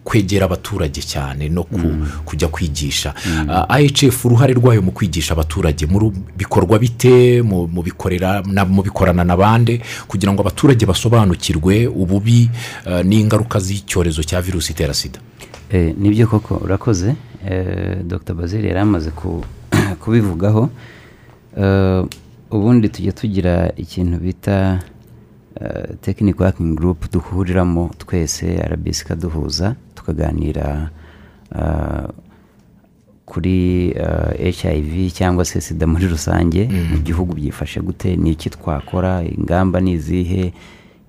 kwegera 0.03 0.45
abaturage 0.45 1.01
cyane 1.01 1.49
no 1.49 1.63
ku- 1.63 2.05
kujya 2.25 2.47
kwigisha. 2.47 3.13
Ah, 3.49 3.79
IHF 3.81 4.25
uruhare 4.25 4.53
rwayo 4.53 4.81
mu 4.81 4.91
kwigisha 4.91 5.33
abaturage 5.33 5.85
bikorwa 6.37 6.79
bite 6.79 7.41
mu 7.41 7.67
bikorana 8.83 9.23
na 9.23 9.35
bande 9.37 9.81
kugira 10.07 10.33
ngo 10.33 10.41
abaturage 10.41 10.85
basobanukirwe 10.85 11.87
ububi 11.87 12.49
ah, 12.85 13.03
n'ingaruka 13.03 13.59
z'icyorezo 13.59 14.23
cya 14.23 14.41
virusi 14.41 14.71
itera 14.73 14.93
sida. 14.93 15.19
Eh, 15.71 15.95
ni 15.97 16.09
byo 16.09 16.27
koko 16.27 16.55
urakoze? 16.63 17.15
Eh, 17.49 17.97
dr. 18.05 18.33
Bazil 18.33 18.65
yari 18.65 18.79
amaze 18.79 19.09
ku- 19.11 19.43
kubivugaho. 20.01 20.69
Eh, 21.57 22.05
ubundi 22.51 22.89
tujya 22.89 23.11
tugira 23.11 23.73
ikintu 23.77 24.17
bita 24.19 24.79
tekiniko 26.01 26.43
wakingi 26.43 26.75
gurupu 26.75 27.07
duhuriramo 27.11 27.91
twese 27.97 28.57
rbc 28.57 29.01
ikaduhuza 29.01 29.75
tukaganira 29.95 30.89
eh, 31.55 32.07
kuri 33.25 33.89
hiv 34.61 35.11
cyangwa 35.13 35.45
se 35.45 35.61
sida 35.61 35.87
muri 35.87 36.07
rusange 36.07 36.67
mu 36.91 36.97
gihugu 36.99 37.33
byifashe 37.33 37.79
gute 37.81 38.15
ni 38.15 38.31
iki 38.31 38.49
twakora 38.49 39.23
ingamba 39.23 39.79
ni 39.81 39.91
izihe 39.91 40.53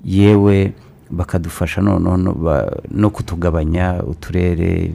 yewe 0.05 0.73
bakadufasha 1.11 1.81
noneho 1.83 2.17
no 2.17 2.33
ba- 2.33 2.73
no 2.91 3.11
kutugabanya 3.11 4.03
uturere 4.03 4.95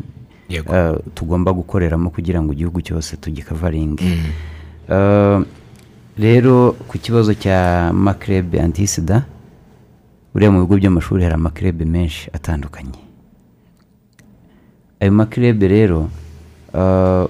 eh, 0.74 0.96
tugomba 1.14 1.54
gukoreramo 1.54 2.10
kugira 2.10 2.42
ngo 2.42 2.54
igihugu 2.54 2.82
cyose 2.82 3.18
tugikavaringe. 3.18 4.18
Eh, 4.90 5.40
rero 6.18 6.72
ku 6.88 6.98
kibazo 6.98 7.34
cya 7.34 7.92
makerebe 7.94 8.62
antisida 8.62 9.24
buriya 10.34 10.52
mu 10.52 10.62
bigo 10.66 10.76
by'amashuri 10.78 11.24
hari 11.24 11.36
amakerebe 11.36 11.86
menshi 11.86 12.30
atandukanye. 12.34 13.00
Ayo 15.00 15.12
makerebe 15.12 15.68
rero 15.68 16.10
eh, 16.74 17.26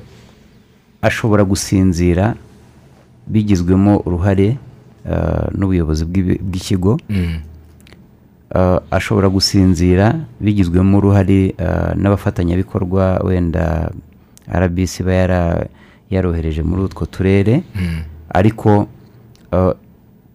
ashobora 1.01 1.43
gusinzira 1.43 2.35
bigizwemo 3.27 4.01
uruhare 4.05 4.57
eh, 5.05 5.45
n'ubuyobozi 5.57 6.05
bw'ikigo. 6.05 6.97
Eh, 8.55 8.79
ashobora 8.91 9.29
gusinzira 9.29 10.25
bigizwemo 10.41 10.97
uruhare 10.97 11.53
n'abafatanyabikorwa 11.95 13.21
wenda 13.23 13.91
rbc 14.49 14.99
iba 14.99 15.13
yarohereje 16.09 16.63
muri 16.65 16.81
utwo 16.89 17.05
turere. 17.05 17.63
Ariko 18.33 18.87
eh, 19.53 19.73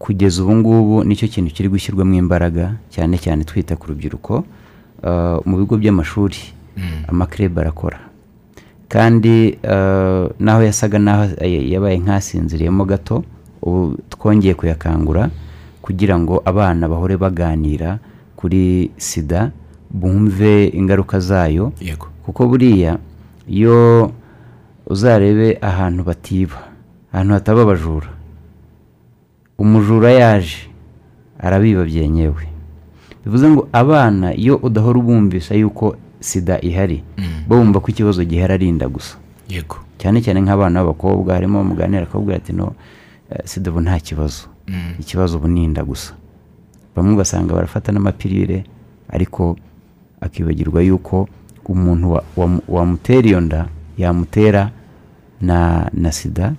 kugeza 0.04 0.44
ubu 0.44 0.52
ngubu 0.56 1.04
ni 1.04 1.16
cyo 1.16 1.28
kintu 1.32 1.48
kiri 1.54 1.68
gushyirwamo 1.72 2.12
imbaraga 2.14 2.76
cyane 2.92 3.16
cyane 3.16 3.40
twita 3.48 3.72
ku 3.80 3.88
rubyiruko 3.88 4.44
eh, 5.00 5.38
mu 5.48 5.56
bigo 5.56 5.80
by'amashuri. 5.80 6.36
Amakerebe 7.08 7.60
arakora. 7.60 7.98
Kandi 8.88 9.56
eh, 9.62 10.24
naho 10.38 10.60
yasaga 10.62 10.98
naho 11.00 11.24
yabaye 11.40 11.96
nk'asinziriyemo 12.04 12.84
gato 12.84 13.24
ubu 13.64 13.96
twongeye 14.12 14.54
kuyakangura 14.54 15.30
kugira 15.80 16.18
ngo 16.20 16.42
abana 16.44 16.84
bahore 16.88 17.16
baganira 17.16 17.96
kuri 18.36 18.90
sida 18.96 19.50
bumve 19.90 20.68
ingaruka 20.68 21.16
zayo. 21.20 21.72
Kuko 22.28 22.48
buriya 22.48 22.98
iyo 23.48 24.12
uzarebe 24.86 25.56
ahantu 25.64 26.04
batiba 26.04 26.60
ahantu 27.12 27.32
hataba 27.34 27.62
abajura 27.62 28.08
umujura 29.58 30.10
yaje 30.10 30.68
arabiba 31.38 31.84
byenyewe 31.84 32.44
bivuze 33.24 33.48
ngo 33.50 33.68
abana 33.72 34.34
iyo 34.34 34.56
udahora 34.62 34.98
ubumvisa 34.98 35.54
yuko 35.54 35.96
sida 36.20 36.60
ihari 36.60 37.02
bo 37.48 37.56
bumva 37.56 37.80
ko 37.80 37.88
ikibazo 37.88 38.24
gihari 38.24 38.52
ari 38.52 38.68
inda 38.68 38.88
gusa. 38.88 39.16
Yego. 39.48 39.76
Cyane 40.00 40.20
cyane 40.24 40.40
nk'abana 40.40 40.80
b'abakobwa 40.80 41.34
harimo 41.36 41.60
muganira 41.64 42.02
akabwira 42.08 42.36
ati 42.40 42.52
no 42.52 42.72
eh, 43.30 43.44
sida 43.44 43.70
ubu 43.70 43.80
nta 43.80 44.00
kibazo. 44.00 44.48
Ikibazo 45.00 45.36
ubu 45.36 45.48
ni 45.48 45.64
inda 45.64 45.84
gusa. 45.84 46.12
Bamwe 46.96 47.12
ugasanga 47.14 47.54
barafata 47.54 47.92
n'amapirire 47.92 48.64
ariko 49.08 49.56
akibagirwa 50.20 50.80
yuko 50.82 51.28
umuntu 51.68 52.12
wa- 52.12 52.24
wamu- 52.36 52.62
wamutera 52.68 53.28
iyo 53.28 53.40
nda 53.40 53.68
yamutera 53.98 54.70
na 55.40 55.88
na 55.92 56.12
sida 56.12 56.52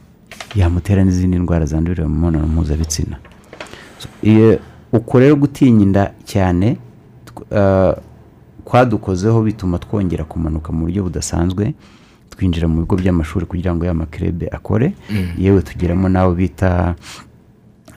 yamutera 0.55 1.03
n'izindi 1.03 1.37
ndwara 1.39 1.65
zandurira 1.65 2.07
mu 2.07 2.15
mibonano 2.15 2.47
mpuzabitsina. 2.47 3.17
Uko 4.93 5.19
rero 5.19 5.35
gutinya 5.35 5.83
inda 5.83 6.03
cyane 6.25 6.77
eh, 7.51 7.93
kwadukozeho 8.63 9.41
bituma 9.41 9.77
twongera 9.77 10.23
kumanuka 10.23 10.71
mu 10.71 10.85
buryo 10.85 11.03
budasanzwe 11.03 11.73
twinjira 12.29 12.67
mu 12.67 12.81
bigo 12.81 12.95
by'amashuri 12.95 13.45
kugira 13.45 13.75
ngo 13.75 13.85
ya 13.85 13.93
makerebe 13.93 14.47
akore. 14.51 14.93
Yewe 15.37 15.61
tugeramo 15.61 16.09
n'abo 16.09 16.33
bita 16.35 16.95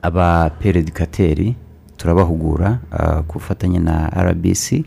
abaperedikateri 0.02 1.54
turabahugura 1.96 2.78
ah, 2.92 3.22
ku 3.22 3.38
bufatanye 3.38 3.78
na 3.78 4.06
rbc 4.10 4.84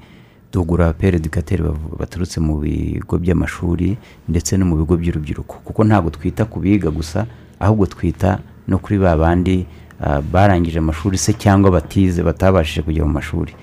duhugura 0.51 0.85
abaperedikateri 0.85 1.63
baturutse 1.99 2.39
mu 2.39 2.59
bigo 2.59 3.17
by'amashuri 3.17 3.97
ndetse 4.27 4.57
no 4.57 4.65
mu 4.65 4.75
bigo 4.77 4.97
by'urubyiruko. 4.97 5.55
Kuko 5.63 5.83
ntabwo 5.83 6.09
twita 6.11 6.45
ku 6.45 6.59
biga 6.59 6.91
gusa 6.91 7.25
ahubwo 7.61 7.85
twita 7.85 8.39
no 8.67 8.77
kuri 8.77 8.97
ba 8.99 9.13
bandi 9.17 9.65
ah, 10.01 10.21
barangije 10.21 10.79
amashuri 10.79 11.17
se 11.17 11.33
cyangwa 11.33 11.71
batize 11.71 12.23
batabashije 12.23 12.81
kujya 12.81 13.05
mu 13.05 13.13
mashuri. 13.13 13.53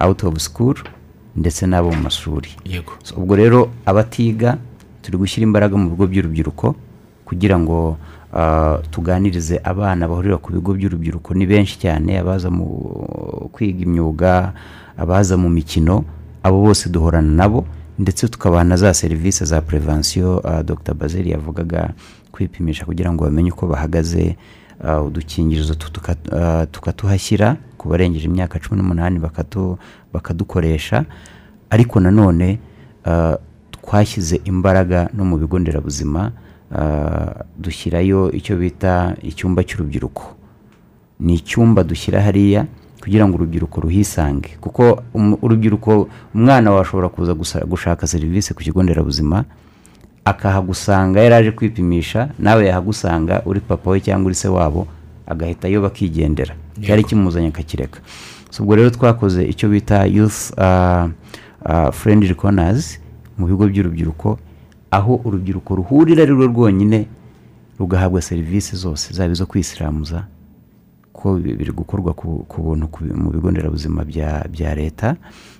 Out 0.00 0.24
of 0.24 0.38
school 0.40 0.74
ndetse 1.36 1.66
n'abo 1.66 1.92
mu 1.92 2.02
mashuri. 2.02 2.48
Yego. 2.64 2.92
So, 3.02 3.14
ubwo 3.16 3.36
rero 3.36 3.68
abatiga 3.86 4.56
turi 5.02 5.18
gushyira 5.18 5.44
imbaraga 5.44 5.76
mu 5.76 5.90
bigo 5.90 6.06
by'urubyiruko 6.06 6.74
kugira 7.24 7.58
ngo 7.58 7.96
ah, 8.32 8.78
tuganirize 8.90 9.60
abana 9.64 10.08
bahurira 10.08 10.36
ku 10.40 10.52
bigo 10.52 10.72
by'urubyiruko. 10.74 11.34
Ni 11.34 11.46
benshi 11.46 11.78
cyane 11.78 12.18
abaza 12.18 12.50
mu 12.50 12.66
kwiga 13.52 13.84
imyuga 13.84 14.52
abaza 14.96 15.36
mu 15.36 15.48
mikino 15.48 16.04
abo 16.42 16.60
bose 16.62 16.88
duhorana 16.88 17.32
nabo 17.32 17.64
ndetse 17.98 18.28
tukabaha 18.28 18.64
na 18.64 18.76
za 18.76 18.94
serivisi 18.94 19.44
za 19.44 19.60
prevention 19.60 20.40
ah, 20.44 20.62
dr. 20.62 20.94
Bazeli 20.94 21.30
yavugaga 21.30 21.90
kwipimisha 22.32 22.84
kugira 22.84 23.12
ngo 23.12 23.24
bamenye 23.24 23.52
uko 23.52 23.66
bahagaze 23.66 24.36
ah, 24.84 25.02
udukingirizo 25.02 25.76
ah, 26.32 26.66
tukatuhashyira 26.66 27.56
ku 27.78 27.88
barengeje 27.88 28.24
imyaka 28.26 28.58
cumi 28.58 28.80
n'umunani 28.80 29.20
bakadukoresha. 30.12 31.04
Ariko 31.70 32.00
nanone 32.00 32.58
ah, 33.04 33.36
twashyize 33.70 34.40
imbaraga 34.44 35.10
no 35.14 35.24
mu 35.24 35.36
bigo 35.38 35.58
nderabuzima 35.58 36.32
dushyirayo 37.58 38.32
icyo 38.32 38.56
bita 38.56 39.16
icyumba 39.22 39.60
cy'urubyiruko. 39.64 40.22
Ni 41.20 41.34
icyumba 41.34 41.84
dushyira 41.84 42.20
hariya 42.24 42.66
kugira 43.02 43.28
ngo 43.28 43.34
urubyiruko 43.36 43.80
ruhisange. 43.80 44.56
Kuko 44.60 45.02
um- 45.14 45.36
urubyiruko 45.42 46.08
umwana 46.34 46.70
washobora 46.72 47.08
kuza 47.08 47.34
gushaka 47.68 48.06
serivisi 48.06 48.54
ku 48.54 48.62
kigo 48.62 48.82
nderabuzima 48.82 49.44
akahagusanga 50.24 51.20
yari 51.20 51.34
aje 51.34 51.50
kwipimisha 51.50 52.28
nawe 52.38 52.66
yahagusanga 52.66 53.42
uri 53.46 53.60
papa 53.60 53.90
we 53.90 54.00
cyangwa 54.00 54.26
uri 54.26 54.34
se 54.34 54.48
wabo 54.48 54.86
agahita 55.26 55.68
yo 55.68 55.80
bakigendera 55.82 56.54
cyari 56.86 57.04
kimuzanye 57.04 57.48
akakireka. 57.48 58.00
Ubwo 58.60 58.76
rero 58.76 58.90
twakoze 58.90 59.44
icyo 59.44 59.68
bita 59.68 60.04
youth 60.06 60.52
uh, 60.58 61.08
uh, 61.66 61.90
friendly 61.90 62.34
corners 62.34 63.00
mu 63.38 63.46
bigo 63.46 63.66
by'urubyiruko 63.68 64.38
aho 64.90 65.20
urubyiruko 65.24 65.74
ruhurira 65.76 66.22
ari 66.22 66.32
rwo 66.32 66.46
rwonyine 66.46 67.06
rugahabwa 67.78 68.22
serivisi 68.22 68.76
zose 68.76 69.14
zaba 69.14 69.32
izo 69.32 69.46
kwisiramuza 69.46 70.24
ko 71.12 71.34
bi- 71.40 71.54
biri 71.56 71.72
gukorwa 71.72 72.12
ku 72.14 72.44
buntu 72.62 72.88
mu 73.14 73.30
bigo 73.30 73.50
nderabuzima 73.50 74.04
bya 74.50 74.74
leta 74.74 75.16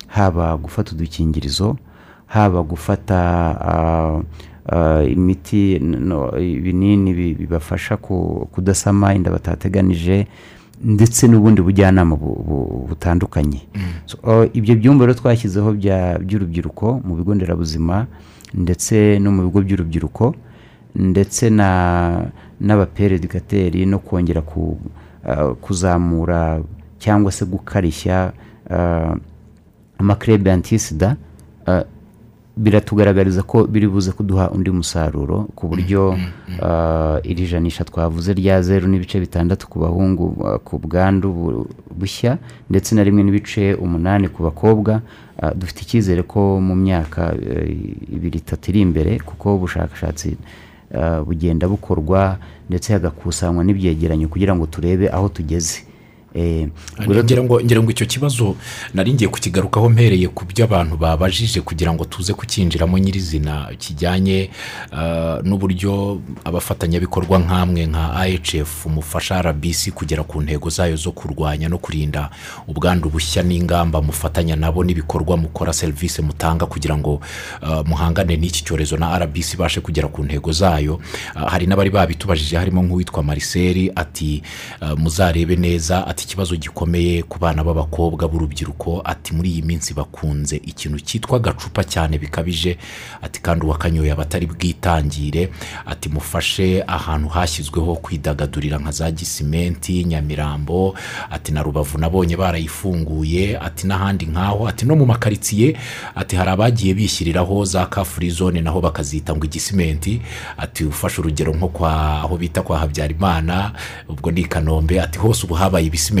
haba 0.07 0.57
gufata 0.57 0.91
udukingirizo 0.95 1.77
haba 2.25 2.61
gufata 2.63 3.17
ah, 3.61 4.21
imiti 5.07 5.79
no- 5.79 6.31
ibinini 6.39 7.13
bi- 7.13 7.33
bibafasha 7.35 7.97
ku- 7.97 8.47
kudasama 8.51 9.13
inda 9.15 9.31
batateganije 9.31 10.27
ndetse 10.83 11.27
n'ubundi 11.27 11.61
bujyanama 11.61 12.15
bu- 12.15 12.43
bu- 12.47 12.85
butandukanye. 12.89 13.61
So, 14.05 14.17
ah, 14.23 14.45
ibyo 14.53 14.75
byumba 14.75 15.05
rero 15.05 15.19
twashyizeho 15.19 15.73
by'urubyiruko 16.19 17.01
mu 17.05 17.15
bigo 17.15 17.35
nderabuzima 17.35 18.07
ndetse 18.53 19.19
no 19.19 19.31
mu 19.31 19.43
bigo 19.47 19.61
by'urubyiruko 19.61 20.35
ndetse 20.95 21.49
na 21.49 21.69
n'abaperedikateri 22.61 23.85
no 23.85 23.99
kongera 23.99 24.41
ah, 25.27 25.53
kuzamura 25.61 26.61
cyangwa 26.99 27.31
se 27.31 27.45
gukarishya 27.45 28.31
ah, 28.69 29.15
amakrebe 29.99 30.51
antisida 30.51 31.15
ah, 31.67 31.83
biratugaragariza 32.57 33.41
ko 33.43 33.63
biri 33.67 33.87
buze 33.87 34.11
kuduha 34.11 34.49
undi 34.51 34.71
musaruro 34.71 35.47
ku 35.55 35.67
buryo 35.67 36.17
ah, 36.61 37.17
iri 37.23 37.47
janisha 37.47 37.83
twavuze 37.83 38.33
rya 38.33 38.61
zeru 38.61 38.87
n'ibice 38.87 39.19
bitandatu 39.19 39.67
ku 39.67 39.79
bahungu 39.79 40.37
ah, 40.45 40.57
ku 40.59 40.77
bwandu 40.79 41.27
bu- 41.33 41.67
bushya 41.97 42.37
ndetse 42.69 42.95
na 42.95 43.03
rimwe 43.03 43.23
n'ibice 43.23 43.73
umunani 43.73 44.29
ku 44.29 44.43
bakobwa 44.43 45.01
ah, 45.41 45.53
dufite 45.53 45.81
icyizere 45.81 46.21
ko 46.23 46.61
mu 46.61 46.75
myaka 46.75 47.33
ibiri 48.15 48.37
itatu 48.37 48.69
iri 48.71 48.81
imbere 48.81 49.19
kuko 49.19 49.55
ubushakashatsi 49.55 50.37
bugenda 51.25 51.65
bukorwa 51.67 52.37
ndetse 52.69 52.93
hagakusanywa 52.93 53.63
n'ibyegeranyo 53.65 54.27
kugira 54.29 54.53
ngo 54.55 54.65
turebe 54.69 55.09
aho 55.09 55.25
tugeze. 55.29 55.81
Ngira 56.35 57.43
ngo 57.43 57.61
ngira 57.61 57.81
ngo 57.83 57.91
icyo 57.91 58.05
kibazo 58.05 58.55
nari 58.93 59.13
ngiye 59.13 59.29
kukigarukaho 59.29 59.89
mpereye 59.89 60.27
ku 60.27 60.45
byo 60.45 60.65
abantu 60.65 60.97
babajije 60.97 61.61
kugira 61.61 61.93
ngo 61.93 62.05
tuze 62.05 62.33
kucyinjiramo 62.33 62.97
nyirizina 62.97 63.69
kijyanye 63.77 64.49
ah, 64.91 65.37
n'uburyo 65.43 66.21
abafatanyabikorwa 66.43 67.39
nk'amwe 67.39 67.85
nka 67.85 68.27
ihf 68.27 68.85
mufasha 68.85 69.41
rbc 69.41 69.91
kugera 69.93 70.23
ku 70.23 70.41
ntego 70.41 70.69
zayo 70.69 70.95
zo 70.97 71.11
kurwanya 71.11 71.69
no 71.69 71.77
kurinda 71.77 72.29
ubwandu 72.67 73.09
bushya 73.09 73.43
n'ingamba 73.43 74.01
mufatanya 74.01 74.55
nabo 74.55 74.83
n'ibikorwa 74.83 75.37
mukora 75.37 75.73
serivisi 75.73 76.21
mutanga 76.21 76.65
kugira 76.65 76.97
ngo 76.97 77.21
ah, 77.61 77.83
muhangane 77.85 78.37
n'iki 78.37 78.63
cyorezo 78.65 78.97
na 78.97 79.13
rbc 79.19 79.53
ibashe 79.53 79.81
kugera 79.81 80.07
ku 80.07 80.23
ntego 80.25 80.51
zayo. 80.51 80.99
Hari 81.35 81.67
n'abari 81.67 81.89
babitubajije 81.89 82.57
harimo 82.57 82.81
nk'uwitwa 82.83 83.23
mariseli 83.23 83.91
ati 83.95 84.41
muzarebe 84.97 85.55
neza 85.55 86.07
ati 86.07 86.22
ikibazo 86.25 86.55
gikomeye 86.55 87.23
ku 87.23 87.39
bana 87.39 87.63
b'abakobwa 87.63 88.27
b'urubyiruko 88.27 89.01
ati 89.05 89.33
muri 89.35 89.49
iyi 89.51 89.61
minsi 89.61 89.93
bakunze 89.93 90.55
ikintu 90.55 90.99
cyitwa 90.99 91.37
agacupa 91.37 91.83
cyane 91.83 92.17
bikabije. 92.17 92.77
Ati 93.21 93.41
kandi 93.41 93.65
uwakanyoye 93.65 94.11
aba 94.11 94.23
atari 94.23 94.45
bwitangire. 94.47 95.51
Ati 95.85 96.09
mufashe 96.09 96.83
ahantu 96.87 97.27
hashyizweho 97.29 97.95
kwidagadurira 97.95 98.77
nka 98.77 98.91
za 98.91 99.11
gisimenti 99.11 100.03
nyamirambo. 100.03 100.95
Ati 101.29 101.51
na 101.51 101.63
rubavu 101.63 101.97
nabonye 101.97 102.37
barayifunguye. 102.37 103.57
Ati 103.59 103.87
n'ahandi 103.87 104.25
nk'aho. 104.25 104.67
Ati 104.67 104.85
no 104.85 104.95
mu 104.95 105.05
makaritsiye. 105.05 105.77
Ati 106.15 106.35
hari 106.35 106.49
abagiye 106.49 106.93
bishyiriraho 106.93 107.65
za 107.65 107.85
kafuri 107.85 108.29
zone 108.29 108.61
naho 108.61 108.81
bakazita 108.81 109.35
ngo 109.35 109.45
igisimenti 109.45 110.21
ati 110.57 110.85
ufashe 110.85 111.21
urugero 111.21 111.53
nko 111.53 111.67
kwa 111.67 112.21
aho 112.23 112.37
bita 112.37 112.61
kwa 112.61 112.79
habyarimana 112.79 113.71
ubwo 114.09 114.31
ni 114.31 114.41
i 114.41 114.45
kanombe. 114.45 115.01
Ati 115.01 115.19
hose 115.19 115.45
ubu 115.45 115.53
habaye 115.53 115.85
ibisimenti 115.85 116.12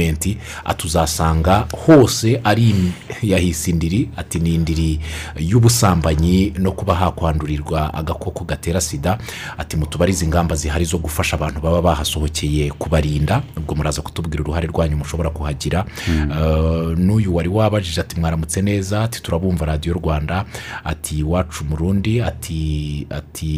ati 0.65 0.87
uzasanga 0.87 1.67
hose 1.85 2.41
ari 2.43 2.75
yahise 3.21 3.71
indiri 3.71 4.09
ati 4.17 4.39
ni 4.39 4.55
indiri 4.55 4.99
y'ubusambanyi 5.39 6.53
no 6.59 6.71
kuba 6.71 6.95
hakwandurirwa 6.95 7.93
agakoko 7.93 8.43
gatera 8.43 8.81
sida 8.81 9.17
ati 9.57 9.77
mutubarize 9.77 10.25
ingamba 10.25 10.55
zihari 10.55 10.85
zo 10.85 10.97
gufasha 10.97 11.35
abantu 11.37 11.59
baba 11.61 11.81
bahasohokeye 11.81 12.71
kubarinda 12.71 13.41
ubwo 13.57 13.75
muraza 13.75 14.01
kutubwira 14.01 14.43
uruhare 14.43 14.67
rwanyu 14.67 14.97
mushobora 14.97 15.29
kuhagira. 15.29 15.85
Eh, 16.09 16.97
n'uyu 16.97 17.35
wari 17.35 17.49
wabajije 17.49 18.01
ati 18.01 18.19
mwaramutse 18.19 18.61
neza 18.61 19.03
ati 19.03 19.21
turabumva 19.21 19.65
radiyo 19.65 19.93
rwanda 19.93 20.45
ati 20.83 21.17
iwacu 21.19 21.65
murundi 21.65 22.21
ati 22.21 23.07
ati 23.09 23.53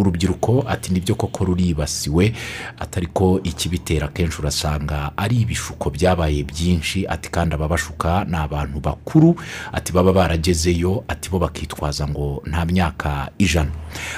urubyiruko 0.00 0.64
ati 0.68 0.92
ni 0.92 1.00
byo 1.00 1.14
koko 1.14 1.44
ruribasiwe? 1.44 2.32
Atari 2.78 3.06
ko 3.06 3.40
ikibitera 3.44 4.06
akenshi 4.06 4.38
urasanga 4.40 5.12
ari 5.16 5.36
ibishuko 5.42 5.90
byabaye 5.90 6.44
byinshi. 6.44 7.06
Ati 7.08 7.30
kandi 7.30 7.54
ababashuka 7.54 8.24
ni 8.24 8.36
abantu 8.36 8.80
bakuru. 8.80 9.34
Ati 9.72 9.92
baba 9.92 10.12
baragezeyo. 10.12 11.04
Ati 11.08 11.30
bo 11.30 11.38
bakitwaza 11.38 12.08
ngo 12.08 12.42
nta 12.46 12.64
myaka 12.64 13.30
ijana. 13.38 13.70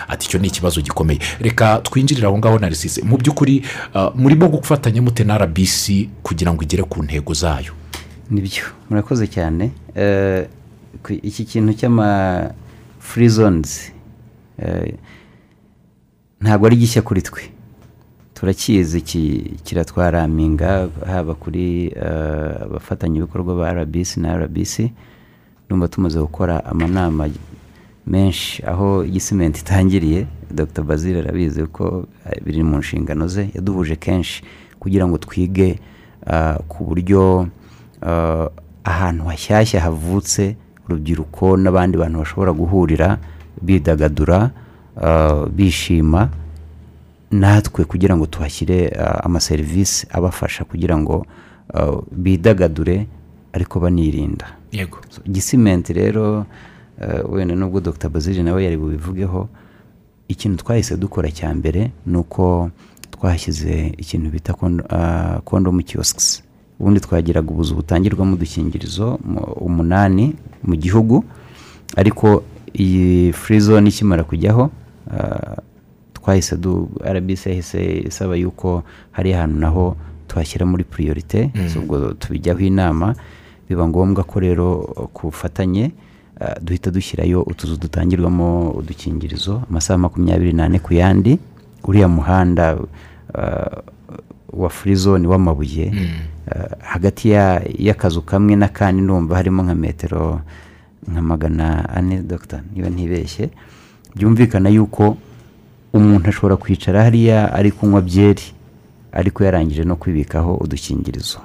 Ati 0.08 0.26
icyo 0.26 0.38
ni 0.40 0.48
ikibazo 0.48 0.80
gikomeye. 0.80 1.18
Reka 1.40 1.78
twinjirire 1.82 2.26
aho 2.26 2.38
ngaho 2.38 2.58
na 2.58 2.68
risise 2.68 3.02
mu 3.02 3.16
by'ukuri 3.16 3.62
ah, 3.94 4.10
murimo 4.14 4.48
gufatanya 4.48 5.02
mute 5.02 5.24
na 5.24 5.38
rbc 5.38 6.08
kugira 6.22 6.52
ngo 6.52 6.62
igere 6.62 6.82
ku 6.82 7.02
ntego 7.02 7.34
zayo? 7.34 7.72
Nibyo. 8.30 8.62
Murakoze 8.90 9.26
cyane. 9.26 9.70
Ku- 11.02 11.12
iki 11.22 11.44
kintu 11.44 11.72
cy'ama 11.74 12.50
zones. 13.28 13.92
Eh, 14.58 14.94
ntabwo 16.40 16.66
ari 16.66 16.76
gishya 16.76 17.02
kuri 17.02 17.22
twe. 17.22 17.42
Turakizi 18.34 19.00
ki- 19.00 19.54
kiratwaraminga 19.64 20.88
haba 21.06 21.34
kuri 21.34 21.86
eh, 21.86 22.62
abafatanyabikorwa 22.62 23.54
ba 23.54 23.72
rbc 23.74 24.16
na 24.16 24.36
rbc 24.38 24.90
numva 25.68 25.88
tumaze 25.88 26.18
gukora 26.20 26.64
amanama 26.64 27.28
menshi 28.06 28.62
aho 28.66 29.04
igisimenti 29.04 29.60
itangiriye 29.60 30.26
dr. 30.50 30.82
Bazil 30.82 31.16
arabizi 31.18 31.66
ko 31.66 32.06
eh, 32.26 32.40
biri 32.44 32.62
mu 32.62 32.78
nshingano 32.78 33.28
ze. 33.28 33.50
Yaduhuje 33.54 33.96
kenshi 33.96 34.42
kugira 34.80 35.06
ngo 35.08 35.18
twige 35.18 35.78
ah, 36.26 36.56
ku 36.68 36.84
buryo 36.84 37.48
ah, 38.02 38.48
ahantu 38.84 39.24
hashyashya 39.24 39.80
havutse 39.80 40.56
urubyiruko 40.88 41.56
n'abandi 41.56 41.98
bantu 41.98 42.18
bashobora 42.18 42.52
guhurira 42.52 43.18
bidagadura 43.62 44.50
bishima 45.54 46.28
natwe 47.30 47.84
kugira 47.84 48.16
ngo 48.16 48.26
tuhashyire 48.26 48.88
ah, 48.98 49.24
amaserivisi 49.24 50.06
abafasha 50.10 50.64
kugira 50.64 50.98
ngo 50.98 51.26
uh, 51.74 52.02
bidagadure 52.12 53.06
ariko 53.52 53.80
banirinda. 53.80 54.46
Yego. 54.72 54.98
Gisimenti 55.30 55.92
rero 55.92 56.46
wenda 57.28 57.54
nubwo 57.54 57.80
dr. 57.80 58.08
Bazili 58.08 58.42
nawe 58.42 58.64
yari 58.64 58.76
bubivugeho 58.76 59.48
ikintu 60.28 60.56
twahise 60.64 60.96
dukora 60.96 61.30
cya 61.30 61.54
mbere 61.54 61.90
ni 62.06 62.16
uko 62.16 62.70
twashyize 63.10 63.94
ikintu 63.98 64.30
bita 64.30 64.54
kondomu 65.44 65.82
kiyosikisi 65.82 66.42
ubundi 66.80 67.00
twagiraga 67.00 67.50
ubuzu 67.50 67.74
butangirwamo 67.74 68.34
udukingirizo 68.34 69.18
mu- 69.24 69.40
umunani 69.40 70.34
mu 70.62 70.76
gihugu 70.76 71.24
ariko 71.96 72.42
iyi 72.74 73.32
free 73.32 73.60
zone 73.60 73.88
ikimara 73.88 74.24
kujyaho 74.24 74.62
ah, 74.62 74.70
twahise 76.12 76.56
du 76.56 76.88
rbc 77.04 77.46
yahise 77.46 77.98
isaba 78.08 78.36
yuko 78.36 78.82
hari 79.12 79.34
ahantu 79.34 79.58
naho 79.58 79.96
twashyira 80.28 80.66
muri 80.66 80.84
priorite 80.84 81.50
so 81.72 81.80
ubwo 81.80 82.12
tubijyaho 82.14 82.60
inama 82.60 83.14
biba 83.68 83.88
ngombwa 83.88 84.24
ko 84.24 84.40
rero 84.40 84.68
ku 85.14 85.26
bufatanye 85.30 85.90
ah, 86.40 86.54
duhita 86.60 86.90
dushyirayo 86.90 87.42
utuzu 87.42 87.76
dutangirwamo 87.76 88.70
udukingirizo 88.70 89.62
amasaha 89.70 89.98
makumyabiri 89.98 90.52
n'ane 90.52 90.78
ku 90.78 90.94
yandi 90.94 91.38
uriya 91.84 92.08
muhanda 92.08 92.78
ah, 93.34 93.82
wa 94.52 94.68
free 94.70 94.94
zone 94.94 95.26
w'amabuye 95.28 95.92
ah, 96.50 96.76
hagati 96.82 97.30
ya- 97.30 97.62
y'akazu 97.78 98.22
kamwe 98.22 98.56
n'akandi 98.56 99.02
ndumva 99.02 99.36
harimo 99.36 99.62
nka 99.62 99.74
metero 99.74 100.40
nka 101.10 101.22
magana 101.22 101.88
ane 101.88 102.22
dogita 102.22 102.60
niba 102.74 102.90
ntibeshye. 102.90 103.50
Byumvikana 104.16 104.68
yuko 104.68 105.16
umuntu 105.92 106.28
ashobora 106.28 106.56
kwicara 106.56 107.02
hariya 107.04 107.52
ari 107.52 107.70
kunywa 107.70 108.00
byeri 108.00 108.42
ariko 109.12 109.44
yarangije 109.44 109.84
no 109.84 109.96
kwibikaho 109.96 110.54
udukingirizo. 110.54 111.38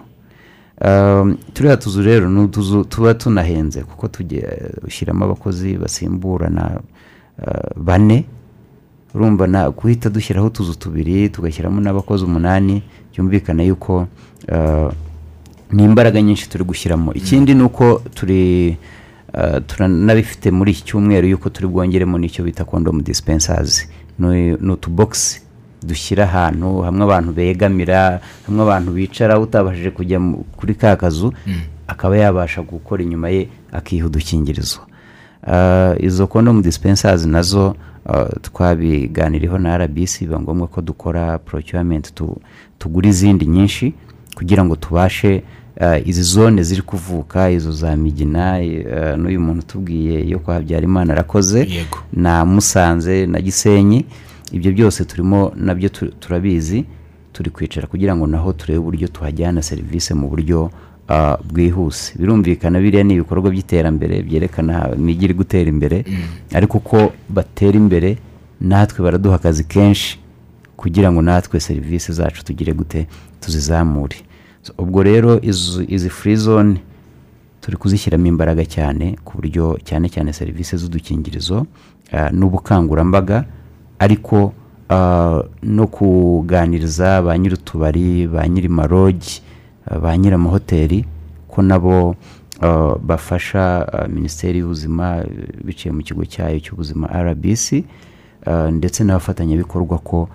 Um, 0.82 1.38
turiya 1.54 1.78
tuzu 1.78 2.02
rero 2.02 2.30
ni 2.30 2.40
utuzu 2.40 2.84
tuba 2.84 3.14
tunahenze 3.14 3.82
kuko 3.82 4.08
tugiye 4.08 4.72
ushyiramo 4.88 5.26
abakozi 5.26 5.78
basimburana 5.78 6.80
uh, 7.40 7.82
bane 7.84 8.26
urumva 9.14 9.48
na 9.48 9.70
guhita 9.72 10.10
dushyiraho 10.10 10.48
utuzu 10.48 10.76
tubiri 10.76 11.30
tugashyiramo 11.30 11.82
n'abakozi 11.82 12.26
umunani 12.26 12.84
byumvikana 13.14 13.64
yuko 13.64 14.08
uh, 14.52 14.92
ni 15.72 15.84
imbaraga 15.84 16.22
nyinshi 16.22 16.50
turi 16.50 16.64
gushyiramo. 16.64 17.14
Ikindi 17.14 17.54
ni 17.56 17.64
uko 17.64 18.02
turi 18.14 18.70
uh, 18.70 18.76
turanabifite 19.68 20.52
muri 20.52 20.72
iki 20.72 20.84
cyumweru 20.84 21.28
yuko 21.28 21.50
turi 21.50 21.68
bwongeremo 21.68 22.18
n'icyo 22.18 22.44
bita 22.46 22.66
kondomu 22.66 23.02
dispensazi 23.02 23.88
ni 24.20 24.72
utubogisi 24.72 25.42
dushyira 25.84 26.24
ahantu 26.24 26.82
hamwe 26.82 27.04
abantu 27.04 27.32
begamira 27.34 28.22
hamwe 28.46 28.62
abantu 28.64 28.92
bicara 28.92 29.40
utabashije 29.40 29.92
kujya 29.92 30.20
kuri 30.58 30.74
ka 30.76 30.96
kazu 30.96 31.34
akaba 31.88 32.18
yabasha 32.18 32.62
gukora 32.62 33.04
inyuma 33.04 33.30
ye 33.30 33.50
akiha 33.72 34.06
udukingirizo. 34.06 34.80
Uh, 35.48 35.94
izo 36.04 36.28
kondomu 36.28 36.62
dispensazi 36.62 37.28
na 37.30 37.42
zo 37.42 37.76
uh, 38.06 38.28
twabiganiriyeho 38.42 39.58
na 39.58 39.78
rbc 39.78 40.20
biba 40.20 40.40
ngombwa 40.40 40.68
ko 40.68 40.82
dukora 40.82 41.38
procurement 41.40 42.14
tu, 42.14 42.38
tugura 42.80 43.08
izindi 43.10 43.46
nyinshi 43.46 43.94
kugira 44.36 44.66
ngo 44.66 44.76
tubashe 44.76 45.44
izi 46.06 46.24
zone 46.24 46.64
ziri 46.64 46.82
kuvuka 46.82 47.50
izo 47.52 47.72
za 47.72 47.96
migina 47.96 48.60
uh, 48.60 49.18
n'uyu 49.20 49.42
muntu 49.42 49.60
utubwiye 49.60 50.30
yo 50.30 50.40
kwa 50.40 50.54
habyarimana 50.54 51.14
arakoze. 51.14 51.64
Na 52.14 52.46
musanze 52.46 53.26
na 53.26 53.42
gisenyi. 53.42 54.06
Ibyo 54.52 54.72
byose 54.72 55.06
turimo 55.06 55.52
na 55.56 55.76
byo 55.76 55.90
tu- 55.90 56.12
turabizi. 56.20 56.86
Turi 57.34 57.50
kwicara 57.50 57.88
kugira 57.88 58.16
ngo 58.16 58.28
naho 58.28 58.54
turebe 58.54 58.80
uburyo 58.80 59.08
tuhajyana 59.08 59.62
serivisi 59.62 60.14
mu 60.14 60.30
buryo 60.30 60.72
ah, 61.10 61.38
bwihuse. 61.54 62.14
Birumvikana 62.20 62.80
biriya 62.80 63.04
ni 63.04 63.14
ibikorwa 63.14 63.52
by'iterambere 63.52 64.22
byerekana 64.24 64.96
imijyi 64.96 65.26
iri 65.26 65.34
gutera 65.34 65.70
imbere. 65.70 66.06
Ariko 66.54 66.78
uko 66.78 67.12
batera 67.30 67.78
imbere 67.78 68.18
natwe 68.62 69.04
baraduha 69.04 69.36
akazi 69.36 69.64
kenshi 69.64 70.20
kugira 70.78 71.12
ngo 71.12 71.22
natwe 71.22 71.60
serivisi 71.60 72.14
zacu 72.14 72.46
tugire 72.46 72.74
gute 72.74 73.08
tuzizamure. 73.42 74.16
Ubwo 74.78 75.04
rero 75.04 75.40
izi- 75.40 76.10
free 76.10 76.36
zone 76.36 76.82
turi 77.62 77.78
kuzishyiramo 77.78 78.26
imbaraga 78.28 78.66
cyane 78.66 79.16
ku 79.26 79.38
buryo 79.38 79.78
cyane 79.84 80.10
cyane 80.10 80.34
serivisi 80.34 80.78
z'udukingirizo 80.78 81.66
ah, 82.12 82.30
n'ubukangurambaga 82.32 83.46
ariko 84.00 84.54
ah, 84.90 85.42
no 85.64 85.88
kuganiriza 85.88 87.22
ba 87.22 87.38
nyir'utubari 87.38 88.28
ba 88.28 88.48
nyiri 88.48 88.70
marogi 88.70 89.42
ah, 89.90 90.00
ba 90.00 90.18
nyir'amahoteli 90.18 91.06
ko 91.48 91.62
nabo 91.62 92.16
bafasha 93.04 93.86
minisiteri 94.10 94.60
y'ubuzima 94.60 95.24
biciye 95.64 95.92
mu 95.92 96.02
kigo 96.04 96.24
cyayo 96.26 96.60
cy'ubuzima 96.64 97.08
rbc 97.12 97.84
ndetse 98.72 99.04
n'abafatanyabikorwa 99.04 99.98
ko 100.00 100.30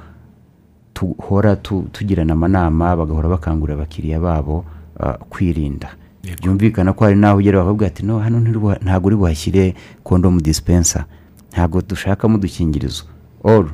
tuhora 0.94 1.56
tu- 1.56 1.86
tugirana 1.92 2.32
amanama 2.32 2.96
bagahora 2.96 3.28
bakangurira 3.28 3.74
abakiriya 3.78 4.20
babo 4.20 4.64
ah, 5.00 5.16
kwirinda. 5.30 5.88
Byumvikana 6.42 6.92
ko 6.92 7.04
hari 7.04 7.16
n'aho 7.16 7.38
ugera 7.38 7.58
bakavuga 7.64 7.86
ati 7.86 8.02
no 8.04 8.18
hano 8.18 8.40
ntabwo 8.84 9.06
uri 9.08 9.16
buhashyire 9.16 9.74
kondomu 10.04 10.40
dispensa 10.40 11.04
ntabwo 11.52 11.80
dushakamo 11.80 12.36
udukingirizo 12.36 13.04
oru 13.44 13.70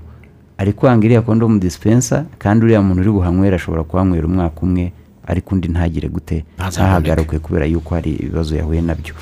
ari 0.58 0.72
kwanga 0.72 1.04
iriya 1.06 1.22
kondomu 1.22 1.58
dispensa 1.58 2.24
kandi 2.38 2.64
uriya 2.64 2.82
muntu 2.82 3.00
uri 3.02 3.10
buhanywera 3.10 3.56
ashobora 3.58 3.82
kuhanywera 3.84 4.26
umwaka 4.26 4.60
umwe 4.62 4.92
ariko 5.26 5.54
undi 5.54 5.68
ntagire 5.68 6.08
gute 6.08 6.44
ntahagaruke 6.86 7.38
kubera 7.42 7.66
yuko 7.66 7.94
hari 7.94 8.14
ibibazo 8.14 8.54
yahuye 8.56 8.80
na 8.82 8.94
byo. 8.94 9.14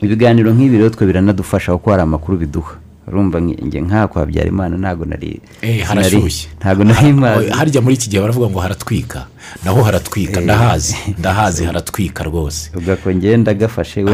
Ibiganiro 0.00 0.50
nk'ibi 0.54 0.76
rero 0.78 0.90
twe 0.90 1.06
biranadufasha 1.06 1.72
kuko 1.72 1.90
hari 1.90 2.02
amakuru 2.02 2.38
biduha. 2.38 2.74
Urumva 3.08 3.40
nge 3.42 3.80
nk'aha 3.80 4.08
kwa 4.08 4.20
Habyarimana 4.22 4.76
ntabwo 4.76 5.04
nari 5.04 5.40
Eh, 5.62 5.82
harashyushye. 5.86 6.48
ntabwo 6.60 6.84
nari 6.84 7.12
mazi. 7.12 7.50
harya 7.50 7.80
muri 7.80 7.94
iki 7.94 8.08
gihe 8.08 8.20
baravuga 8.22 8.50
ngo 8.50 8.60
haratwika. 8.60 9.26
Naho 9.64 9.82
haratwika 9.82 10.40
ndahazi 10.40 10.96
ndahazi 11.18 11.64
haratwika 11.64 12.24
rwose. 12.24 12.70
Ubwo 12.76 12.96
ngenda 13.14 13.54
gafashe 13.54 14.04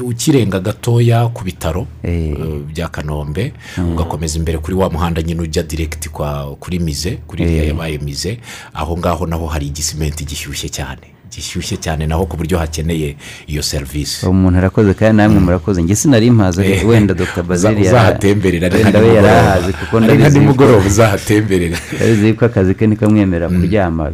ukirenga 0.00 0.60
gatoya 0.60 1.28
ku 1.28 1.44
bitaro 1.44 1.86
Eh. 2.02 2.30
eh, 2.30 2.60
bya 2.74 2.88
kanombe 2.88 3.52
ugakomeza 3.78 4.38
imbere 4.38 4.58
kuri 4.58 4.74
wa 4.76 4.90
muhanda 4.90 5.22
nyine 5.22 5.40
ujya 5.42 5.62
diregiti 5.62 6.08
kwa 6.08 6.56
kuri 6.60 6.78
mize 6.78 7.10
kuri 7.26 7.42
iriya 7.44 7.64
yabaye 7.64 7.98
mize 7.98 8.38
aho 8.74 8.98
ngaho 8.98 9.26
naho 9.26 9.46
hari 9.46 9.66
igisimenti 9.66 10.24
gishyushye 10.24 10.68
cyane. 10.68 11.02
Gishyushye 11.34 11.76
cyane 11.76 12.06
naho 12.06 12.26
ku 12.26 12.36
buryo 12.36 12.58
hakeneye 12.58 13.16
iyo 13.46 13.62
serivisi 13.62 14.26
umuntu 14.26 14.58
arakoze 14.58 14.94
kandi 14.94 15.16
namwe 15.16 15.40
murakoze. 15.40 15.82
Njye 15.82 15.96
sinari 15.96 16.30
mpazi 16.30 16.60
Eh, 16.62 16.88
wenda 16.88 17.14
dr. 17.14 17.42
Bazili 17.42 17.74
uza- 17.74 17.88
uzahatemberera 17.88 18.68
wenda 18.68 18.98
we 19.00 19.06
yari 19.14 19.28
nimugoroba. 19.28 19.40
ahazi 19.48 19.72
kuko 19.72 20.00
ndabizi 20.00 20.38
nimugoroba 20.38 20.86
uzahatemberera. 20.86 21.76
Ndabizi 21.96 22.28
yuko 22.28 22.44
akazi 22.44 22.74
ke 22.74 22.86
nikamwemerera 22.86 23.48
kuryama. 23.48 24.12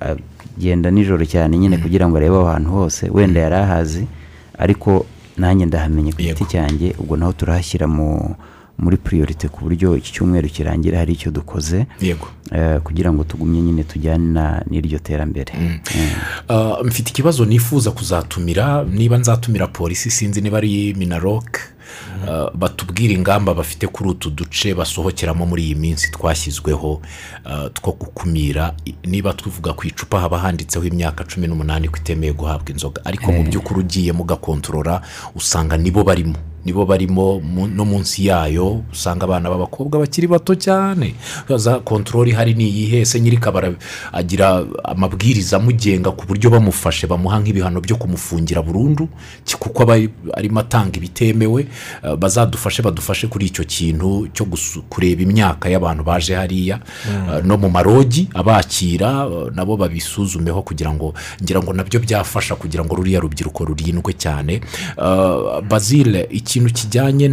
A- 0.00 0.16
agenda 0.56 0.90
nijoro 0.90 1.24
cyane 1.24 1.58
nyine 1.58 1.76
kugira 1.78 2.08
ngo 2.08 2.16
arebe 2.16 2.36
aho 2.36 2.44
hantu 2.46 2.70
hose. 2.70 3.08
Wenda 3.10 3.40
yari 3.40 3.54
ahazi 3.54 4.04
ariko 4.58 5.06
nanjye 5.38 5.66
ndahamenye 5.66 6.12
ku 6.12 6.20
giti 6.22 6.44
cyanjye 6.44 6.92
ubwo 7.00 7.16
naho 7.16 7.32
turahashyira 7.32 7.86
mu 7.88 8.36
muri 8.80 8.96
priorite 8.96 9.48
ku 9.48 9.60
buryo 9.68 9.96
iki 9.96 10.12
cyumweru 10.12 10.48
kirangira 10.48 10.98
hari 10.98 11.12
icyo 11.12 11.30
dukoze 11.30 11.86
yego. 12.00 12.26
eh, 12.52 12.80
kugira 12.80 13.12
ngo 13.12 13.24
tugumye 13.24 13.60
nyine 13.62 13.84
tujyane 13.84 14.32
na- 14.32 14.64
n'iryo 14.70 14.98
terambere. 14.98 15.52
Uh, 16.48 16.86
mfite 16.86 17.10
ikibazo 17.10 17.44
nifuza 17.44 17.90
kuzatumira 17.90 18.84
niba 18.84 19.18
nzatumira 19.18 19.66
polisi 19.66 20.10
sinzi 20.10 20.40
niba 20.40 20.58
ari 20.58 20.94
minaroke 20.98 21.60
uh, 22.28 22.56
batubwire 22.56 23.14
ingamba 23.14 23.54
bafite 23.54 23.86
kuri 23.86 24.10
utu 24.10 24.30
duce 24.30 24.74
basohokeramo 24.74 25.46
muri 25.46 25.62
iyi 25.64 25.74
minsi 25.74 26.10
twashyizweho 26.10 26.92
uh, 27.44 27.68
two 27.72 27.92
gukumira. 27.92 28.74
Niba 29.04 29.32
tuvuga 29.32 29.72
ku 29.72 29.86
icupa 29.86 30.20
haba 30.20 30.38
handitseho 30.38 30.84
imyaka 30.84 31.24
cumi 31.24 31.46
n'umunani 31.46 31.88
ko 31.88 31.96
itemewe 31.96 32.32
guhabwa 32.32 32.70
inzoga. 32.72 33.02
Ariko 33.04 33.32
mu 33.32 33.42
by'ukuri 33.44 33.80
ugiye 33.80 34.12
mugakontorora 34.12 35.02
usanga 35.36 35.76
nibo 35.76 36.04
barimo. 36.04 36.34
Nibo 36.64 36.86
barimo 36.86 37.40
no 37.74 37.84
munsi 37.84 38.26
yayo 38.26 38.82
usanga 38.92 39.24
abana 39.24 39.50
b'abakobwa 39.50 39.98
bakiri 40.00 40.26
bato 40.26 40.54
cyane. 40.54 41.14
Za 41.56 41.78
kontorori 41.78 42.30
ihari 42.30 42.54
ni 42.54 42.68
iyihe 42.68 43.00
ese 43.00 43.20
nyirikabara 43.20 43.72
agira 44.12 44.64
amabwiriza 44.84 45.56
amugenga 45.56 46.10
ku 46.10 46.26
buryo 46.26 46.50
bamufashe 46.50 47.06
bamuha 47.06 47.40
nk'ibihano 47.40 47.80
byo 47.80 47.96
kumufungira 47.96 48.62
burundu? 48.62 49.08
Kuko 49.58 49.82
aba 49.82 49.96
arimo 50.34 50.60
atanga 50.60 50.96
ibitemewe 50.96 51.66
eh, 52.04 52.16
bazadufashe 52.16 52.82
badufashe 52.82 53.26
kuri 53.26 53.46
icyo 53.46 53.64
kintu 53.64 54.28
cyo 54.32 54.46
kureba 54.88 55.22
imyaka 55.22 55.68
y'abantu 55.68 56.04
baje 56.04 56.34
hariya. 56.34 56.80
Eh, 57.08 57.44
no 57.44 57.56
mu 57.56 57.70
marogi 57.70 58.28
abakira 58.34 59.26
eh, 59.26 59.48
nabo 59.54 59.76
babisuzumeho 59.76 60.62
kugira 60.62 60.92
ngo 60.92 61.14
ngira 61.42 61.62
ngo 61.62 61.72
na 61.72 61.84
byo 61.84 62.00
byafasha 62.00 62.54
kugira 62.54 62.84
ngo 62.84 62.94
ruriya 62.96 63.20
rubyiruko 63.20 63.64
rurindwe 63.64 64.12
cyane. 64.12 64.60
Bazile 65.68 66.28
ikintu 66.50 66.72
kijyanye 66.74 67.28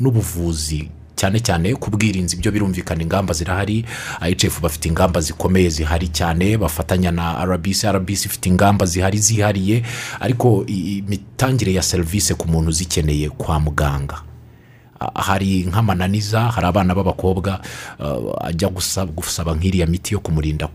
n'ubuvuzi 0.00 0.88
cyane 1.16 1.40
cyane 1.40 1.72
ku 1.80 1.88
bwirinzi 1.90 2.36
byo 2.36 2.52
birumvikana 2.52 3.00
ingamba 3.02 3.32
zirahari. 3.34 3.84
IHF 4.20 4.60
bafite 4.60 4.88
ingamba 4.92 5.20
zikomeye 5.20 5.70
zihari 5.72 6.08
cyane 6.12 6.56
bafatanya 6.60 7.10
na 7.10 7.40
RBC 7.44 7.84
RBC 7.88 8.24
ifite 8.28 8.46
ingamba 8.52 8.84
zihari 8.86 9.18
zihariye 9.18 9.82
ariko 10.20 10.64
imitangire 10.68 11.72
ya 11.72 11.82
serivisi 11.82 12.34
ku 12.34 12.48
muntu 12.48 12.68
uzikeneye 12.68 13.30
kwa 13.32 13.60
muganga. 13.60 14.20
Hari 15.14 15.64
nk'amananiza 15.66 16.40
hari 16.50 16.66
abana 16.66 16.94
b'abakobwa 16.94 17.60
ah, 18.00 18.48
ajya 18.48 18.68
gusaba, 18.68 19.54
nk'iriya 19.54 19.86
miti 19.86 20.14
yo 20.14 20.20
kumurinda 20.20 20.68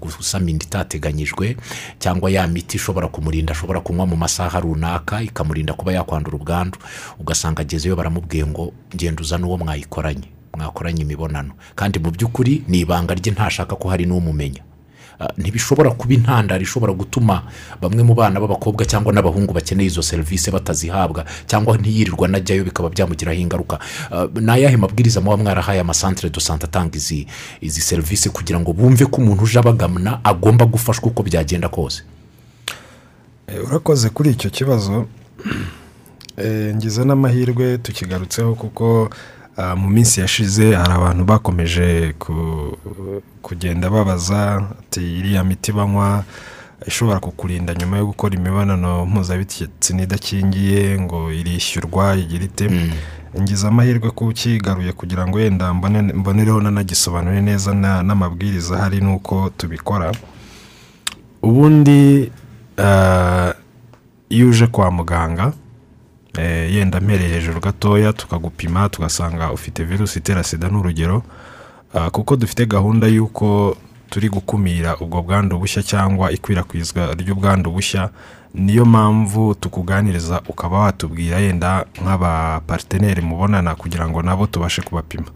gusama 0.00 0.50
inda 0.50 0.64
itateganyijwe 0.66 1.56
cyangwa 1.98 2.30
ya 2.30 2.46
miti 2.46 2.76
ishobora 2.76 3.08
kumurinda 3.08 3.52
ashobora 3.52 3.80
kunywa 3.80 4.06
mu 4.06 4.16
masaha 4.16 4.60
runaka 4.60 5.22
ikamurinda 5.22 5.74
kuba 5.74 5.92
yakwandura 5.92 6.36
ubwandu. 6.36 6.78
Ugasanga 7.20 7.62
agezeyo 7.62 7.96
baramubwiye 7.96 8.46
ngo 8.46 8.72
genda 8.96 9.22
uzane 9.22 9.44
uwo 9.44 9.58
mwayikoranye. 9.58 10.28
Mwakoranye 10.56 11.02
imibonano. 11.02 11.52
Kandi 11.74 11.98
mu 11.98 12.10
by'ukuri 12.10 12.62
ni 12.68 12.80
ibanga 12.80 13.14
rye 13.14 13.32
ntashaka 13.32 13.76
ko 13.76 13.88
hari 13.88 14.06
n'umumenya. 14.06 14.62
Ntibishobora 15.36 15.90
kuba 15.90 16.14
intandaro 16.14 16.62
ishobora 16.62 16.92
gutuma 16.92 17.42
bamwe 17.82 18.02
mu 18.02 18.14
bana 18.14 18.40
b'abakobwa 18.40 18.84
cyangwa 18.86 19.12
n'abahungu 19.12 19.52
bakeneye 19.52 19.90
izo 19.90 20.02
serivisi 20.02 20.50
batazihabwa 20.50 21.24
cyangwa 21.46 21.78
ntiyirirwa 21.78 22.28
najyayo 22.28 22.64
bikaba 22.64 22.88
byamugiraho 22.88 23.38
ingaruka. 23.38 23.78
Ah, 24.10 24.26
ni 24.40 24.50
ayahe 24.50 24.76
mabwiriza 24.76 25.20
muba 25.20 25.36
mwarahaye 25.36 25.80
amasantere 25.80 26.30
do 26.30 26.40
atanga 26.48 26.96
izi 26.96 27.80
serivisi 27.80 28.30
kugira 28.30 28.60
ngo 28.60 28.72
bumve 28.72 29.06
ko 29.06 29.20
umuntu 29.20 29.42
uje 29.44 29.58
abagana 29.58 30.20
agomba 30.24 30.66
gufashwa 30.66 31.10
uko 31.10 31.22
byagenda 31.22 31.68
kose? 31.68 32.02
Eh, 33.46 33.64
urakoze 33.64 34.10
kuri 34.10 34.30
icyo 34.30 34.50
kibazo. 34.50 35.06
Eh, 36.38 36.74
ngize 36.74 37.04
n'amahirwe 37.04 37.78
tukigarutseho 37.78 38.54
kuko 38.54 39.10
mu 39.76 39.88
minsi 39.90 40.20
yashize 40.20 40.74
hari 40.74 40.92
abantu 40.92 41.24
bakomeje 41.24 42.14
ku- 42.18 42.76
kugenda 43.42 43.90
babaza 43.90 44.62
ati 44.80 45.00
iriya 45.18 45.44
miti 45.44 45.72
banywa 45.72 46.24
ishobora 46.86 47.20
kukurinda 47.20 47.74
nyuma 47.74 47.98
yo 47.98 48.06
gukora 48.06 48.34
imibonano 48.38 49.06
mpuzabitsina 49.06 50.02
idakingiye 50.02 51.00
ngo 51.00 51.32
irishyurwa 51.32 52.14
igira 52.16 52.44
ite? 52.44 52.66
Ngize 53.40 53.66
amahirwe 53.68 54.10
ko 54.10 54.26
ukigaruye 54.30 54.92
kugira 54.92 55.26
ngo 55.26 55.36
wenda 55.38 55.74
mbone- 55.74 56.12
mbonereho 56.14 56.60
nanagisobanure 56.60 57.42
neza 57.42 57.74
na- 57.74 58.02
n'amabwiriza 58.02 58.76
ahari 58.78 59.00
n'uko 59.00 59.50
tubikora. 59.58 60.12
Ubundi 61.42 62.30
ah, 62.78 63.52
iyo 64.28 64.48
uje 64.48 64.66
kwa 64.66 64.90
muganga 64.90 65.52
yenda 66.70 67.00
mpereye 67.00 67.28
hejuru 67.34 67.60
gatoya 67.60 68.12
tukagupima 68.12 68.88
tugasanga 68.88 69.52
ufite 69.52 69.84
virusi 69.84 70.18
itera 70.18 70.42
sida 70.44 70.68
n'urugero. 70.68 71.22
Ah, 71.94 72.10
kuko 72.10 72.36
dufite 72.36 72.66
gahunda 72.66 73.06
y'uko 73.06 73.76
turi 74.10 74.28
gukumira 74.28 74.96
ubwo 74.96 75.22
bwandu 75.22 75.58
bushya 75.58 75.82
cyangwa 75.82 76.32
ikwirakwizwa 76.32 77.14
ry'ubwandu 77.14 77.70
bushya 77.70 78.10
niyo 78.54 78.84
mpamvu 78.84 79.54
tukuganiriza 79.54 80.40
ukaba 80.48 80.78
watubwira 80.78 81.38
yenda 81.38 81.84
nk'abapariteneri 82.02 83.22
mubonana 83.22 83.74
kugira 83.74 84.08
ngo 84.08 84.22
nabo 84.22 84.46
tubashe 84.46 84.82
kubapima. 84.82 85.26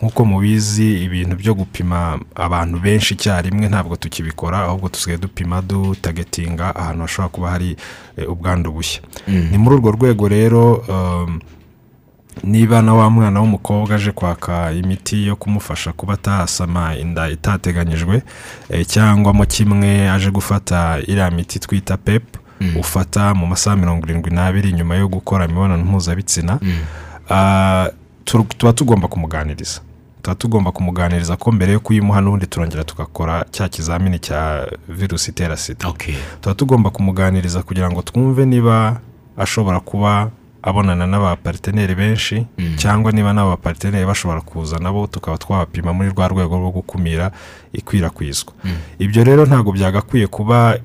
Nk'uko 0.00 0.24
mubizi 0.24 1.04
ibintu 1.04 1.36
byo 1.36 1.54
gupima 1.54 2.18
abantu 2.34 2.78
benshi 2.80 3.14
icyarimwe 3.14 3.68
ntabwo 3.68 3.96
tukibikora 3.96 4.58
ahubwo 4.58 4.88
dusigaye 4.88 5.18
dupima 5.18 5.62
dutagetinga 5.62 6.76
ahantu 6.76 7.02
hashobora 7.02 7.28
kuba 7.28 7.50
hari 7.50 7.76
eh, 8.16 8.30
ubwandu 8.30 8.72
bushya. 8.72 9.00
Ni 9.28 9.58
muri 9.58 9.76
urwo 9.76 9.90
rwego 9.90 10.28
rero 10.28 10.74
um, 10.88 11.40
niba 12.44 12.82
na 12.82 12.94
wa 12.94 13.10
mwana 13.10 13.40
w'umukobwa 13.40 13.94
aje 13.94 14.12
kwaka 14.12 14.72
imiti 14.72 15.26
yo 15.26 15.36
kumufasha 15.36 15.92
kuba 15.92 16.14
atasama 16.14 16.96
inda 16.96 17.28
itateganyijwe 17.30 18.22
eh, 18.70 18.86
cyangwa 18.86 19.32
mo 19.32 19.46
kimwe 19.46 20.10
aje 20.10 20.30
gufata 20.30 20.98
iriya 21.06 21.30
miti 21.30 21.58
twita 21.58 21.96
pep 21.96 22.22
ufata 22.80 23.34
mu 23.34 23.46
masaha 23.46 23.76
mirongo 23.76 24.06
irindwi 24.06 24.30
n'abiri 24.30 24.72
nyuma 24.72 24.94
yo 24.96 25.08
gukora 25.08 25.44
imibonano 25.44 25.84
mpuzabitsina 25.84 26.58
ah, 27.30 27.88
tu- 27.88 27.94
tuba 28.24 28.72
tugomba 28.72 29.08
kumuganiriza. 29.08 29.80
Tuba 30.22 30.34
tugomba 30.34 30.72
kumuganiriza 30.72 31.36
ko 31.36 31.52
mbere 31.52 31.72
yo 31.72 31.80
kuyimuha 31.80 32.20
n'ubundi 32.20 32.46
turongera 32.46 32.84
tugakora 32.84 33.44
cya 33.50 33.68
kizamini 33.68 34.18
cya 34.18 34.68
virusi 34.88 35.30
itera 35.30 35.56
sida. 35.56 35.88
Tuba 36.40 36.54
tugomba 36.54 36.90
kumuganiriza 36.90 37.62
kugira 37.62 37.90
ngo 37.90 38.02
twumve 38.02 38.46
niba 38.46 39.00
ashobora 39.36 39.80
kuba 39.80 40.30
abonana 40.62 41.06
n'abapariteneri 41.06 41.94
benshi 41.94 42.46
cyangwa 42.76 43.12
niba 43.12 43.32
n'abo 43.32 43.50
bapariteneri 43.50 44.06
bashobora 44.06 44.40
kuza 44.40 44.78
nabo 44.78 45.06
tukaba 45.06 45.36
twabapima 45.38 45.92
muri 45.92 46.08
rwa 46.08 46.28
rwego 46.28 46.56
rwo 46.56 46.70
gukumira 46.70 47.30
ikwirakwizwa. 47.72 48.52
Ibyo 48.98 49.24
rero 49.24 49.44
ntabwo 49.46 49.72
byagakwiye 49.72 50.26
kuba 50.26 50.78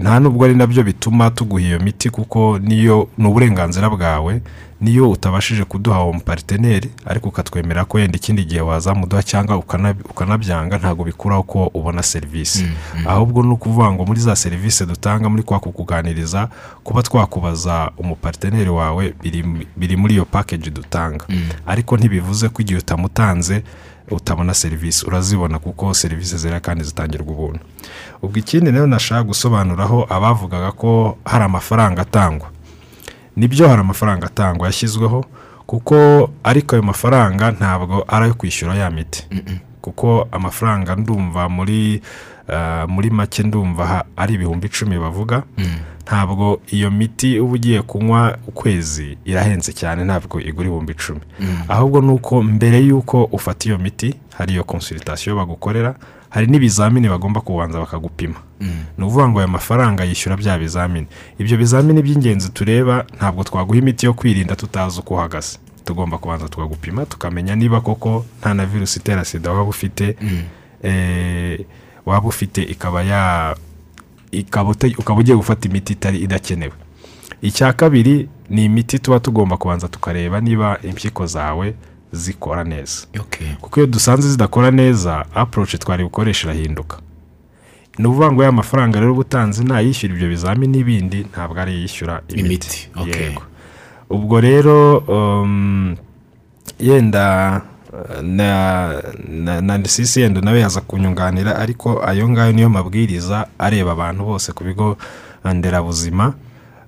nta 0.00 0.20
nubwo 0.20 0.44
ari 0.44 0.54
na 0.54 0.66
byo 0.66 0.82
bituma 0.82 1.30
tuguha 1.30 1.62
iyo 1.62 1.78
miti 1.80 2.10
kuko 2.10 2.58
niyo 2.58 3.08
ni 3.18 3.26
uburenganzira 3.28 3.90
bwawe 3.90 4.40
niyo 4.80 5.10
utabashije 5.10 5.64
kuduha 5.64 6.04
uwo 6.04 6.12
mupariteneri 6.12 6.90
ariko 7.06 7.28
ukatwemera 7.28 7.84
ko 7.84 7.98
yenda 8.00 8.16
ikindi 8.16 8.44
gihe 8.44 8.60
wazamuduha 8.60 9.22
cyangwa 9.22 9.56
ukana- 9.56 9.94
ukanabyanga 10.10 10.78
ntabwo 10.78 11.04
bikuraho 11.04 11.42
ko 11.42 11.70
ubona 11.74 12.02
serivisi. 12.02 12.64
Ahubwo 13.06 13.42
ni 13.42 13.48
ukuvuga 13.52 13.92
ngo 13.92 14.04
muri 14.06 14.20
za 14.20 14.36
serivisi 14.36 14.86
dutanga 14.86 15.28
muri 15.28 15.42
kwa 15.42 15.60
kukuganiriza 15.60 16.48
kuba 16.84 17.02
twakubaza 17.02 17.90
umupariteneri 17.98 18.70
wawe 18.70 19.14
biri- 19.22 19.66
biri 19.76 19.96
muri 19.96 20.14
iyo 20.14 20.24
pakeji 20.24 20.70
dutanga. 20.70 21.24
Ariko 21.66 21.96
ntibivuze 21.96 22.48
ko 22.48 22.62
igihe 22.62 22.78
utamutanze 22.78 23.62
utabona 24.10 24.54
serivisi 24.54 25.06
urazibona 25.06 25.58
kuko 25.58 25.94
serivisi 25.94 26.38
zera 26.38 26.60
kandi 26.60 26.84
zitangirwa 26.84 27.32
ubuntu. 27.32 27.60
Ubwo 28.22 28.38
ikindi 28.38 28.70
rero 28.70 28.86
nashaka 28.86 29.22
gusobanuraho 29.22 30.06
abavugaga 30.10 30.72
ko 30.72 31.18
hari 31.24 31.44
amafaranga 31.44 32.02
atangwa. 32.02 32.50
Nibyo 33.36 33.68
hari 33.68 33.80
amafaranga 33.80 34.26
atangwa? 34.26 34.66
Yashyizweho. 34.66 35.24
Kuko 35.66 36.30
ariko 36.44 36.74
ayo 36.76 36.82
mafaranga 36.82 37.50
ntabwo 37.50 38.04
ari 38.08 38.24
ayo 38.24 38.34
kwishyura 38.34 38.74
ya 38.74 38.90
miti. 38.90 39.26
Kuko 39.80 40.28
amafaranga 40.32 40.96
ndumva 40.96 41.48
muri 41.48 42.02
muri 42.88 43.10
make 43.10 43.42
ndumva 43.42 44.04
ari 44.16 44.34
ibihumbi 44.34 44.66
icumi 44.66 44.98
bavuga. 44.98 45.42
Ntabwo 46.06 46.60
iyo 46.70 46.90
miti 46.90 47.40
uba 47.40 47.52
ugiye 47.54 47.82
kunywa 47.82 48.38
ukwezi 48.46 49.18
irahenze 49.24 49.72
cyane 49.72 50.04
ntabwo 50.04 50.40
igura 50.40 50.66
ibihumbi 50.68 50.92
icumi. 50.92 51.20
Ahubwo 51.68 52.00
ni 52.00 52.10
uko 52.10 52.42
mbere 52.42 52.78
y'uko 52.80 53.24
ufata 53.24 53.68
iyo 53.68 53.78
miti 53.78 54.14
hari 54.34 54.52
iyo 54.52 54.64
konsulitasiyo 54.64 55.36
bagukorera 55.36 55.94
hari 56.30 56.46
n'ibizamini 56.46 57.08
bagomba 57.08 57.40
kubanza 57.40 57.78
bakagupima. 57.78 58.34
Ni 58.98 59.04
ukuvuga 59.04 59.28
ngo 59.28 59.38
aya 59.38 59.48
mafaranga 59.48 60.04
yishyura 60.04 60.36
bya 60.36 60.58
bizamini. 60.58 61.06
Ibyo 61.38 61.56
bizamini 61.58 62.02
by'ingenzi 62.02 62.48
tureba 62.50 63.04
ntabwo 63.16 63.44
twaguha 63.44 63.78
imiti 63.78 64.06
yo 64.06 64.14
kwirinda 64.14 64.56
tutazi 64.56 65.00
uko 65.00 65.14
uhagaze. 65.14 65.58
Tugomba 65.84 66.18
kubanza 66.18 66.48
tukagupima 66.48 67.06
tukamenya 67.06 67.56
niba 67.56 67.80
koko 67.80 68.24
nta 68.40 68.54
na 68.54 68.66
virusi 68.66 68.98
itera 68.98 69.24
sida 69.24 69.50
waba 69.50 69.62
ufite. 69.70 70.16
Eh, 70.82 71.60
waba 72.10 72.28
ufite 72.28 72.62
ikaba 72.62 73.02
ya 73.02 73.56
ukaba 74.98 75.20
ugiye 75.20 75.36
gufata 75.36 75.68
imiti 75.68 75.92
itari 75.92 76.18
idakenewe. 76.18 76.72
Icya 77.42 77.72
kabiri 77.72 78.28
ni 78.50 78.64
imiti 78.64 78.98
tuba 78.98 79.20
tugomba 79.20 79.56
kubanza 79.56 79.88
tukareba 79.88 80.40
niba 80.40 80.78
impyiko 80.82 81.26
zawe 81.26 81.74
zikora 82.12 82.64
neza. 82.64 83.06
Okay. 83.20 83.54
kuko 83.60 83.80
iyo 83.80 83.86
dusanze 83.86 84.28
zidakora 84.28 84.70
neza 84.70 85.24
aporoci 85.34 85.78
twari 85.78 86.04
bukoresha 86.04 86.48
irahinduka. 86.52 86.98
Ni 87.98 88.06
ukuvuga 88.06 88.32
ngo 88.32 88.42
ya 88.44 88.52
mafaranga 88.52 89.00
rero 89.00 89.12
uba 89.12 89.20
utanze 89.20 89.64
ntayishyura 89.64 90.14
ibyo 90.14 90.28
bizamini 90.28 90.72
n'ibindi 90.78 91.18
ntabwo 91.32 91.60
ari 91.60 91.74
yishyura 91.74 92.22
imiti. 92.28 92.88
Yego. 93.06 93.42
Ubwo 94.10 94.40
rero 94.40 94.98
um, 94.98 95.96
yenda 96.80 97.62
na 98.22 99.02
na 99.28 99.60
na 99.60 99.84
sisi 99.88 100.20
yenda 100.20 100.40
nawe 100.40 100.60
yaza 100.60 100.80
kunyunganira 100.80 101.56
ariko 101.58 102.02
ayo 102.06 102.28
ngayo 102.28 102.52
niyo 102.52 102.68
mabwiriza 102.70 103.46
areba 103.58 103.92
abantu 103.92 104.24
bose 104.24 104.52
ku 104.52 104.64
bigo 104.64 104.96
nderabuzima. 105.44 106.34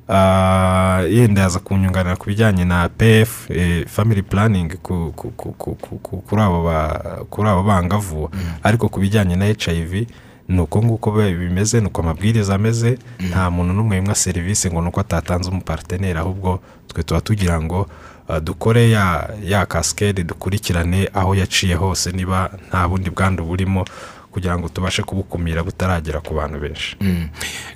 Ah, 0.09 1.03
yenda 1.09 1.41
yaza 1.43 1.59
kunyunganira 1.59 2.17
ku 2.17 2.27
bijyanye 2.27 2.65
na 2.65 2.89
pf 2.89 3.51
eh, 3.51 3.87
family 3.87 4.23
planning 4.23 4.69
ku- 4.83 5.13
ku- 5.17 5.31
ku- 5.31 5.53
ku- 5.53 5.75
ku- 5.75 5.99
ku- 6.03 6.21
kuri 6.27 6.43
abo 6.43 6.63
ba- 6.65 7.25
kuri 7.31 7.49
abo 7.49 7.63
bangavu. 7.63 8.31
Ariko 8.63 8.89
ku 8.89 9.01
bijyanye 9.01 9.37
na 9.37 9.45
hiv 9.47 10.07
ni 10.49 10.61
uko 10.61 10.83
nguko 10.83 11.11
bimeze 11.13 11.81
ni 11.81 11.87
uko 11.87 12.03
amabwiriza 12.03 12.55
ameze 12.55 12.99
nta 13.31 13.51
muntu 13.51 13.73
n'umwe 13.73 13.97
wimwa 13.97 14.15
serivisi 14.15 14.69
ngo 14.71 14.83
ni 14.83 14.89
uko 14.89 15.01
atatanze 15.01 15.49
umupariteneri 15.51 16.19
ahubwo 16.19 16.61
twe 16.89 17.03
tuba 17.03 17.21
tugira 17.21 17.63
ngo 17.63 17.87
dukore 18.43 18.91
ya 18.91 19.29
ya 19.45 19.67
kasikede 19.67 20.23
dukurikirane 20.25 21.11
aho 21.15 21.35
yaciye 21.35 21.75
hose 21.75 22.13
niba 22.13 22.51
nta 22.69 22.89
bundi 22.89 23.11
bwandu 23.11 23.45
burimo 23.45 23.85
kugira 24.33 24.59
ngo 24.59 24.69
tubashe 24.69 25.03
kubukumira 25.03 25.63
butaragera 25.63 26.21
ku 26.21 26.35
bantu 26.35 26.59
benshi. 26.61 26.97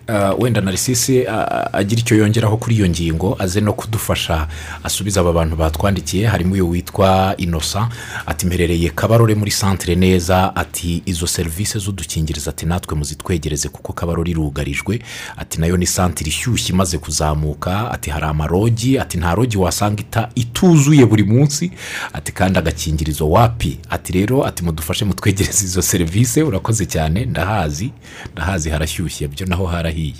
Ah, 0.08 0.32
wenda 0.38 0.60
narisisi 0.60 1.26
agira 1.72 2.00
icyo 2.00 2.16
yongeraho 2.16 2.56
kuri 2.56 2.76
iyo 2.76 2.88
ngingo 2.88 3.36
aze 3.38 3.60
no 3.60 3.72
kudufasha. 3.72 4.48
Asubiza 4.84 5.20
aba 5.20 5.32
bantu 5.32 5.56
batwandikiye 5.56 6.26
harimo 6.26 6.54
uyu 6.54 6.70
witwa 6.70 7.34
inosa 7.36 7.88
ati 8.26 8.46
mperereye 8.46 8.90
kabarore 8.90 9.34
muri 9.34 9.50
santire 9.50 9.94
neza. 9.94 10.56
Ati 10.56 11.02
izo 11.06 11.26
serivisi 11.26 11.78
z'udukingirizo 11.78 12.50
ati 12.50 12.66
natwe 12.66 12.96
muzitwegereze 12.96 13.68
kuko 13.68 13.92
kabarore 13.92 14.30
irugarijwe. 14.30 14.98
Ati 15.36 15.60
na 15.60 15.66
yo 15.66 15.76
ni 15.76 15.86
santire 15.86 16.28
ishyushye 16.28 16.72
imaze 16.72 16.98
kuzamuka. 16.98 17.90
Ati 17.90 18.10
hari 18.10 18.24
amarogi. 18.26 18.98
Ati 18.98 19.18
nta 19.18 19.34
rogi 19.34 19.56
wasanga 19.58 20.00
ita 20.00 20.28
ituzuye 20.34 21.06
buri 21.06 21.24
munsi. 21.24 21.70
Ati 22.12 22.32
kandi 22.32 22.58
agakingirizo 22.58 23.30
wapi? 23.30 23.78
Ati 23.90 24.12
rero 24.12 24.46
ati 24.46 24.64
mudufashe 24.64 25.04
mutwegereze 25.04 25.64
izo 25.64 25.82
serivisi 25.82 26.42
urakoze 26.48 26.86
cyane 26.86 27.24
ndahazi 27.24 27.90
ndahazi 28.32 28.70
harashyushye 28.70 29.28
byo 29.28 29.46
naho 29.46 29.66
harahiye. 29.66 30.14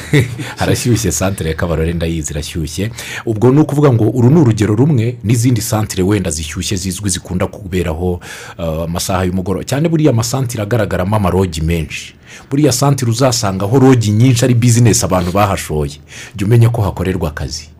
Harashyushye 0.60 1.12
santire 1.12 1.50
ya 1.50 1.56
kabarore 1.56 1.92
ndayizi 1.92 2.32
irashyushye. 2.32 2.90
Ubwo 3.26 3.50
ni 3.50 3.60
ukuvuga 3.60 3.92
ngo 3.92 4.04
uru 4.10 4.30
ni 4.30 4.40
urugero 4.40 4.74
rumwe 4.74 5.16
n'izindi 5.24 5.60
santire 5.60 6.02
wenda 6.02 6.30
zishyushye 6.30 6.76
zizwi 6.76 7.10
zikunda 7.10 7.46
kuberaho 7.46 8.20
uh, 8.58 8.84
amasaha 8.84 9.24
y'umugoroba. 9.24 9.64
Cyane 9.64 9.88
buriya 9.88 10.10
amasantire 10.10 10.62
agaragaramo 10.62 11.16
amarogi 11.16 11.60
menshi. 11.60 12.14
Buriya 12.50 12.72
santire 12.72 13.10
uzasangaho 13.10 13.78
rogi 13.78 14.10
nyinshi 14.10 14.44
ari 14.44 14.54
bizinesi 14.54 15.04
abantu 15.04 15.32
bahashoye. 15.32 16.00
Jya 16.36 16.46
umenya 16.46 16.70
ko 16.70 16.82
hakorerwa 16.82 17.28
akazi. 17.28 17.71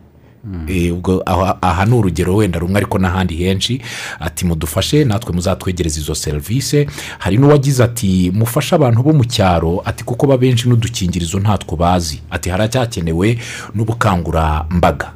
Ubwo 0.93 1.23
aha 1.61 1.85
ni 1.85 1.93
urugero 1.95 2.35
wenda 2.35 2.59
rumwe 2.59 2.77
ariko 2.77 2.99
n'ahandi 2.99 3.35
henshi. 3.35 3.81
Ati 4.19 4.45
mudufashe 4.45 5.05
natwe 5.05 5.33
muzatwegereza 5.33 5.99
izo 6.01 6.15
serivisi 6.15 6.87
hari 7.19 7.37
n'uwagize 7.37 7.83
ati 7.83 8.31
mufashe 8.35 8.75
abantu 8.75 9.03
bo 9.03 9.13
mu 9.13 9.25
cyaro. 9.25 9.81
Ati 9.85 10.03
kuko 10.03 10.27
ba 10.27 10.37
benshi 10.37 10.69
n'udukingirizo 10.69 11.39
ntatwo 11.39 11.75
bazi. 11.75 12.21
Ati 12.29 12.49
haracyakenewe 12.49 13.37
n'ubukangurambaga 13.75 15.13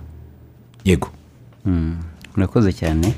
yego. 0.86 1.10
Murakoze 2.36 2.74
cyane. 2.74 3.14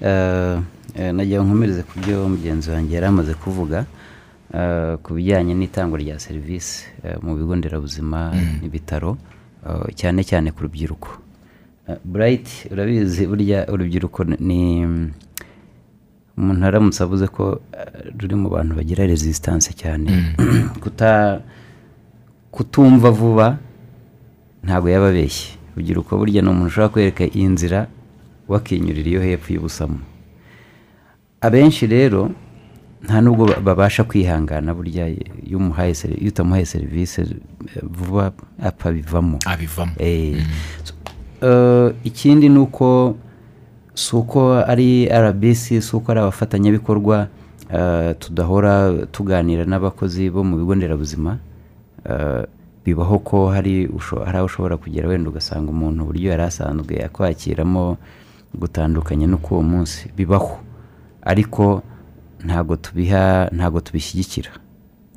Eh, 0.00 0.58
eh, 0.94 1.12
nagira 1.14 1.42
nkomereze 1.42 1.82
ku 1.82 1.98
byo 2.00 2.28
mugenzi 2.28 2.70
wanjye 2.70 2.94
yari 2.94 3.06
amaze 3.06 3.34
kuvuga 3.34 3.84
eh, 4.54 4.96
ku 5.02 5.14
bijyanye 5.14 5.54
n'itangwa 5.54 5.98
rya 5.98 6.18
serivisi 6.20 6.84
eh, 7.04 7.16
mu 7.22 7.32
bigo 7.36 7.56
nderabuzima 7.56 8.32
n'ibitaro 8.60 9.16
eh, 9.66 9.94
cyane 9.96 10.20
cyane 10.24 10.52
ku 10.52 10.62
rubyiruko. 10.68 11.08
Eh, 11.08 11.25
burayiti 12.04 12.68
urabizi 12.72 13.26
burya 13.26 13.66
urubyiruko 13.70 14.24
ni 14.24 14.82
umuntu 16.38 16.66
aramutse 16.66 17.00
avuze 17.02 17.26
ko 17.26 17.60
eh, 17.72 18.12
ruri 18.18 18.34
mu 18.36 18.48
bantu 18.50 18.74
bagira 18.76 19.06
resisitanse 19.06 19.72
cyane. 19.72 20.34
Kuta 20.82 21.40
kutumva 22.50 23.10
vuba 23.10 23.58
ntabwo 24.64 24.88
yaba 24.90 25.08
abeshye 25.08 25.54
urubyiruko 25.76 26.10
burya 26.18 26.42
ni 26.42 26.48
umuntu 26.48 26.66
ushobora 26.68 26.92
kwereka 26.92 27.24
iyi 27.24 27.48
nzira 27.54 27.86
wakinyurira 28.48 29.08
iyo 29.10 29.20
hepfo 29.22 29.48
y'ubusamo 29.54 29.98
abenshi 31.40 31.86
rero 31.86 32.30
nta 33.04 33.20
nubwo 33.20 33.46
ba- 33.46 33.60
babasha 33.60 34.04
kwihangana 34.04 34.74
burya 34.74 35.06
iyo 35.46 35.56
umuhaye 35.58 35.94
seri- 35.94 36.18
iyo 36.20 36.28
utamuhaye 36.34 36.66
serivisi 36.66 37.20
eh, 37.20 37.82
vuba 37.82 38.32
apfa 38.62 38.92
bivamo. 38.92 39.38
Abivamo. 39.46 39.92
Eh, 39.98 40.36
eh, 40.38 40.44
ikindi 42.04 42.48
ni 42.48 42.58
uko 42.58 43.16
si 43.94 44.16
uko 44.16 44.54
ari 44.54 45.08
rbc 45.08 45.80
si 45.82 45.96
uko 45.96 46.12
ari 46.12 46.20
abafatanyabikorwa 46.20 47.28
eh, 47.72 48.14
tudahora 48.18 48.92
tuganira 49.12 49.64
n'abakozi 49.64 50.30
bo 50.30 50.44
mu 50.44 50.56
bigo 50.56 50.74
nderabuzima. 50.74 51.38
Eh, 52.04 52.44
bibaho 52.84 53.18
ko 53.18 53.50
hari 53.50 53.88
aho 54.34 54.44
ushobora 54.44 54.76
kugera 54.76 55.08
wenda 55.08 55.30
ugasanga 55.30 55.70
umuntu 55.70 56.02
uburyo 56.02 56.30
yari 56.30 56.42
asanzwe 56.42 57.02
akwakiramo 57.04 57.96
gutandukanye 58.54 59.26
no 59.26 59.38
k'uwo 59.38 59.62
munsi. 59.62 60.08
Bibaho. 60.16 60.60
Ariko 61.22 61.82
ntabwo 62.44 62.76
tubiha 62.76 63.50
ntabwo 63.52 63.80
tubishyigikira. 63.80 64.50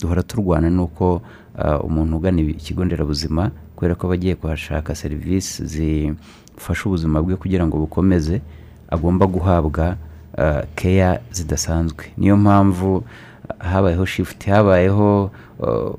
Duhora 0.02 0.24
turwana 0.24 0.70
n'uko 0.70 1.22
umuntu 1.84 2.18
ugana 2.18 2.42
ikigo 2.42 2.86
nderabuzima 2.86 3.52
kubera 3.80 3.96
ko 3.96 4.08
aba 4.08 4.14
agiye 4.14 4.36
kuhashaka 4.36 4.92
serivisi 4.96 5.64
zifasha 5.66 6.84
ubuzima 6.86 7.22
bwe 7.24 7.36
kugira 7.40 7.64
ngo 7.68 7.78
bukomeze 7.80 8.42
agomba 8.92 9.24
guhabwa 9.28 9.96
uh, 10.38 10.62
keya 10.76 11.20
zidasanzwe. 11.32 12.06
Niyo 12.18 12.38
mpamvu 12.38 13.04
habayeho 13.60 14.06
shifuti 14.06 14.50
habayeho 14.50 15.32
uh, 15.60 15.96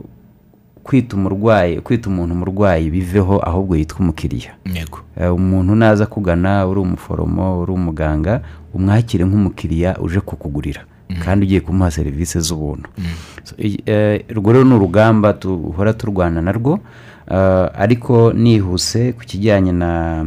kwita 0.83 1.17
umurwayi 1.17 1.81
kwita 1.81 2.11
umuntu 2.11 2.35
umurwayi 2.35 2.91
biveho 2.91 3.41
ahubwo 3.49 3.77
yitwa 3.77 4.01
umukiriya. 4.01 4.53
Yego. 4.75 4.99
Umuntu 5.35 5.75
naza 5.75 6.07
kugana 6.07 6.67
uri 6.67 6.81
umuforomo 6.81 7.61
uri 7.61 7.73
umuganga 7.73 8.41
umwakire 8.75 9.25
nk'umukiriya 9.25 9.99
uje 9.99 10.21
kukugurira 10.21 10.85
kandi 11.25 11.47
ugiye 11.47 11.61
kumuha 11.61 11.91
serivisi 11.91 12.41
z'ubuntu. 12.41 12.89
Eh, 13.59 14.25
urwo 14.31 14.53
rero 14.53 14.65
ni 14.65 14.75
urugamba 14.75 15.33
duhora 15.33 15.93
turwana 15.93 16.43
narwo 16.43 16.81
ariko 17.75 18.33
nihuse 18.33 19.13
ku 19.13 19.21
kijyanye 19.25 19.73
na 19.73 20.27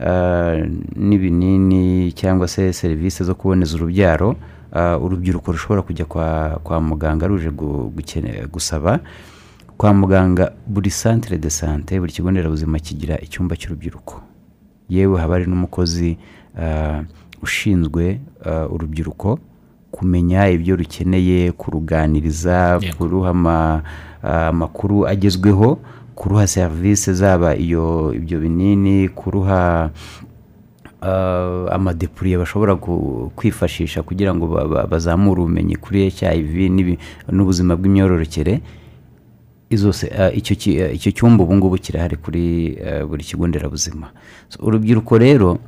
eh, 0.00 0.70
n'ibinini 0.96 2.12
cyangwa 2.12 2.48
se 2.48 2.72
serivisi 2.72 3.24
zo 3.24 3.34
kuboneza 3.34 3.76
urubyaro 3.76 4.36
eh, 4.76 5.02
urubyiruko 5.02 5.52
rushobora 5.52 5.82
kujya 5.82 6.04
kwa, 6.04 6.60
kwa 6.64 6.80
muganga 6.80 7.26
ruje 7.26 7.50
gusaba. 8.52 9.00
Kwa 9.76 9.94
muganga 9.94 10.52
buri 10.66 10.90
santire 10.90 11.38
de 11.38 11.50
sante 11.50 12.00
buri 12.00 12.12
kigo 12.12 12.30
nderabuzima 12.30 12.78
kigira 12.78 13.20
icyumba 13.20 13.56
cy'urubyiruko. 13.56 14.20
Yewe 14.88 15.20
haba 15.20 15.34
hari 15.34 15.46
n'umukozi 15.46 16.16
ushinzwe 17.42 18.20
urubyiruko 18.70 19.38
kumenya 19.90 20.48
ibyo 20.48 20.76
rukeneye 20.76 21.52
kuruganiriza 21.52 22.80
kuruha 22.98 23.30
ama- 23.30 23.82
amakuru 24.22 25.06
agezweho 25.08 25.78
kuruha 26.16 26.46
serivisi 26.48 27.12
zaba 27.14 27.52
iyo 27.56 28.14
ibyo 28.16 28.40
binini 28.40 29.08
kuruha 29.08 29.90
ah, 31.02 31.66
amadepuriye 31.72 32.38
bashobora 32.38 32.76
kwifashisha 33.36 34.02
kugira 34.02 34.34
ngo 34.34 34.46
ba- 34.48 34.64
ba- 34.68 34.86
bazamure 34.86 35.40
ubumenyi 35.44 35.76
kuri 35.76 36.08
hiv 36.10 36.80
n'ubuzima 37.30 37.76
bw'imyororokere. 37.76 38.60
Se- 39.92 40.06
eh, 40.18 40.30
icyo 40.94 41.10
cyumba 41.12 41.42
ubu 41.44 41.54
ngubu 41.58 41.76
kirahari 41.78 42.16
kuri 42.16 42.78
buri 43.08 43.24
kigo 43.24 43.46
nderabuzima. 43.46 44.08
Urubyiruko 44.62 45.18
rero 45.18 45.58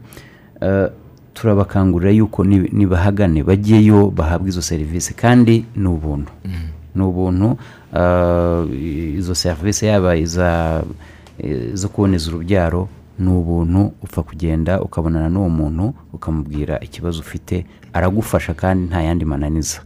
turabakangurira 1.35 2.11
yuko 2.11 2.45
ni- 2.45 2.71
nibahagane 2.73 3.43
bajyeyo 3.43 4.11
bahabwa 4.11 4.49
izo 4.49 4.63
serivisi 4.63 5.15
kandi 5.15 5.65
ni 5.77 5.87
ubuntu. 5.89 6.31
Ni 6.95 7.03
ubuntu 7.03 7.57
eh, 7.97 9.15
izo 9.19 9.35
serivisi 9.35 9.87
yaba 9.87 10.17
iza 10.17 10.83
eh, 11.39 11.75
zo 11.75 11.89
kuboneza 11.89 12.31
urubyaro 12.31 12.89
ni 13.19 13.29
ubuntu 13.31 13.93
upfa 14.03 14.23
kugenda 14.23 14.81
ukabonana 14.83 15.29
n'uwo 15.29 15.49
muntu 15.51 15.95
ukamubwira 16.13 16.81
ikibazo 16.81 17.21
ufite 17.21 17.67
aragufasha 17.93 18.55
kandi 18.55 18.87
nta 18.87 19.03
yandi 19.03 19.25
mananiza. 19.25 19.81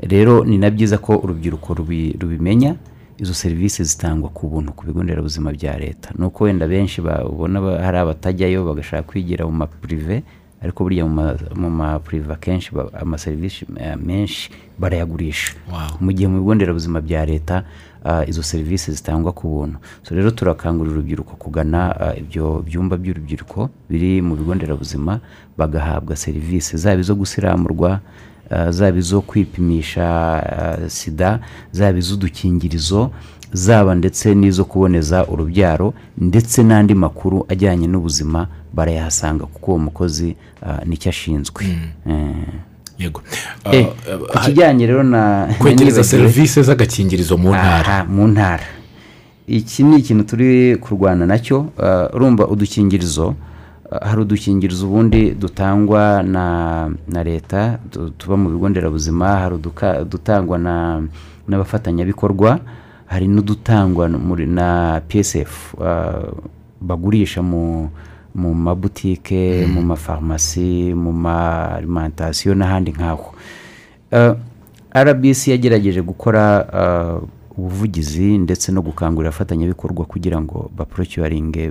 Rero 0.00 0.44
ni 0.44 0.58
na 0.58 0.70
byiza 0.70 0.98
ko 0.98 1.16
urubyiruko 1.16 1.74
rubi- 1.74 2.16
rubimenya 2.20 2.74
izo 3.18 3.34
serivisi 3.34 3.84
zitangwa 3.84 4.28
ku 4.28 4.48
buntu 4.48 4.72
ku 4.72 4.86
bigo 4.86 5.02
nderabuzima 5.02 5.52
bya 5.52 5.78
leta. 5.78 6.10
Ni 6.18 6.24
uko 6.26 6.44
wenda 6.44 6.66
benshi 6.68 7.00
babona 7.00 7.60
ba- 7.60 7.80
hari 7.82 7.98
abatajyayo 7.98 8.64
bagashaka 8.64 9.02
kwigira 9.02 9.46
mu 9.46 9.52
mapurive 9.52 10.22
ariko 10.64 10.84
burya 10.84 11.04
mu 11.04 11.12
ma- 11.20 11.36
mu 11.54 11.68
mapurive 11.70 12.32
akenshi 12.32 12.72
amaserivisi 12.96 13.66
menshi 14.00 14.48
barayagurisha 14.80 15.52
mu 16.00 16.10
gihe 16.12 16.26
mu 16.28 16.40
bigo 16.40 16.54
nderabuzima 16.54 17.00
bya 17.04 17.22
leta 17.28 17.62
ah, 18.04 18.24
izo 18.26 18.42
serivisi 18.42 18.92
zitangwa 18.92 19.32
ku 19.32 19.48
buntu. 19.48 19.76
Rero 20.10 20.30
turakangurira 20.30 20.96
urubyiruko 20.96 21.36
kugana 21.36 21.80
ah, 22.00 22.14
ibyo 22.16 22.64
byumba 22.66 22.96
by'urubyiruko 22.96 23.70
biri 23.90 24.22
mu 24.22 24.34
bigo 24.36 24.54
nderabuzima 24.54 25.20
bagahabwa 25.56 26.16
serivisi 26.16 26.76
zaba 26.76 27.00
izo 27.00 27.14
gusiramurwa 27.14 28.00
zaba 28.70 28.98
izo 28.98 29.20
kwipimisha 29.20 30.04
ah, 30.06 30.88
sida 30.90 31.38
zaba 31.72 31.98
iz'udukingirizo 31.98 33.10
zaba 33.52 33.94
ndetse 33.94 34.34
n'izo 34.34 34.64
kuboneza 34.64 35.26
urubyaro 35.26 35.94
ndetse 36.18 36.62
n'andi 36.62 36.94
makuru 36.94 37.46
ajyanye 37.48 37.86
n'ubuzima 37.86 38.46
barayahasanga 38.72 39.46
kuko 39.46 39.70
uwo 39.70 39.78
mukozi 39.78 40.36
ah, 40.62 40.84
ni 40.84 40.96
cyo 40.96 41.08
ashinzwe. 41.10 41.64
Eh. 42.06 42.30
yego. 42.98 43.22
Eh, 43.72 43.86
Ah, 44.12 44.16
ku 44.18 44.38
kijyanye 44.44 44.86
rero 44.86 45.02
na 45.02 45.48
kwegereza 45.58 46.04
serivisi 46.04 46.62
z'agakingirizo 46.62 47.36
mu 47.36 47.48
ntara. 47.54 48.04
Mu 48.04 48.26
ntara. 48.28 48.64
Iki 49.46 49.82
ni 49.82 49.96
ikintu 49.98 50.24
turi 50.24 50.76
kurwana 50.76 51.26
na 51.26 51.38
cyo 51.38 51.66
urumva 52.14 52.46
udukingirizo 52.48 53.34
hari 54.02 54.20
udukingirizo 54.20 54.86
ubundi 54.86 55.30
dutangwa 55.30 56.22
na 57.08 57.22
leta 57.24 57.78
tu- 57.90 58.10
tuba 58.10 58.36
mu 58.36 58.50
bigo 58.50 58.68
nderabuzima 58.68 59.26
hari 59.36 59.54
udutangwa 60.02 60.58
na 60.58 61.02
n'abafatanyabikorwa 61.48 62.58
hari 63.06 63.28
n'udutangwa 63.28 64.08
na 64.46 65.00
psf 65.08 65.74
ah, 65.82 66.32
bagurisha 66.80 67.42
mu 67.42 67.88
mu 68.34 68.54
mabutike 68.54 69.66
mu 69.70 69.82
mafarumasi 69.82 70.90
mu 70.94 71.12
marimantasiyo 71.12 72.54
n'ahandi 72.54 72.90
nk'aho. 72.90 73.30
Uh, 74.12 74.34
rbc 74.90 75.48
yagerageje 75.54 76.02
gukora 76.02 76.42
uh, 76.66 77.58
ubuvugizi 77.58 78.38
ndetse 78.38 78.72
no 78.72 78.82
gukangurira 78.82 79.28
abafatanyabikorwa 79.30 80.04
kugira 80.04 80.40
ngo 80.42 80.70
baprocuringe 80.76 81.70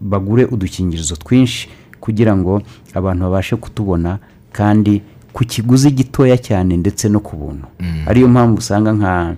bagure 0.00 0.44
udukingirizo 0.44 1.16
twinshi 1.16 1.68
kugira 2.00 2.36
ngo 2.36 2.62
abantu 2.94 3.24
babashe 3.24 3.56
kutubona 3.56 4.18
kandi 4.52 5.02
ku 5.32 5.44
kiguzi 5.44 5.90
gitoya 5.90 6.36
cyane 6.38 6.76
ndetse 6.76 7.08
no 7.08 7.20
ku 7.20 7.36
buntu. 7.36 7.66
Ariyo 8.06 8.28
mpamvu 8.28 8.58
usanga 8.58 8.92
nka 8.92 9.36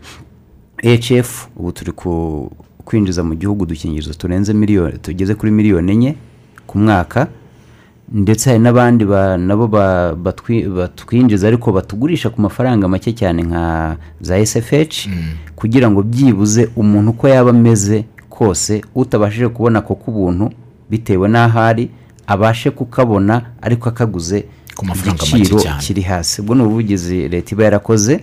hf 0.83 1.47
ubu 1.57 1.72
turi 1.72 1.93
ku- 1.93 2.53
kwinjiza 2.85 3.24
mu 3.24 3.35
gihugu 3.35 3.62
udukingirizo 3.62 4.14
turenze 4.14 4.53
miliyoni 4.55 4.99
tugeze 4.99 5.35
kuri 5.35 5.53
miliyoni 5.53 5.93
enye 5.93 6.14
ku 6.66 6.79
mwaka 6.79 7.26
ndetse 8.12 8.51
hari 8.51 8.62
n'abandi 8.62 9.05
ba- 9.05 9.37
nabo 9.37 9.66
ba- 9.68 10.14
batwi- 10.14 10.68
batwinjiza 10.68 11.49
ariko 11.49 11.72
batugurisha 11.72 12.31
ku 12.31 12.41
mafaranga 12.41 12.89
make 12.89 13.12
cyane 13.12 13.43
nka 13.43 13.97
za 14.20 14.47
sfh 14.47 15.09
kugira 15.57 15.91
ngo 15.91 16.03
byibuze 16.03 16.68
umuntu 16.76 17.11
uko 17.11 17.29
yaba 17.29 17.51
ameze 17.51 18.05
kose 18.39 18.82
utabashije 18.95 19.49
kubona 19.51 19.78
ako 19.82 19.95
k'ubuntu 19.95 20.51
bitewe 20.91 21.28
n'aho 21.28 21.59
ari 21.61 21.91
abashe 22.26 22.70
kukabona 22.70 23.43
ariko 23.62 23.89
akaguze 23.89 24.45
Ku 24.78 24.86
cyane. 25.59 25.80
kiri 25.82 26.03
hasi. 26.03 26.41
Ubwo 26.41 26.55
ni 26.55 26.62
ubuvugizi 26.62 27.28
leta 27.28 27.51
iba 27.55 27.64
yarakoze 27.64 28.20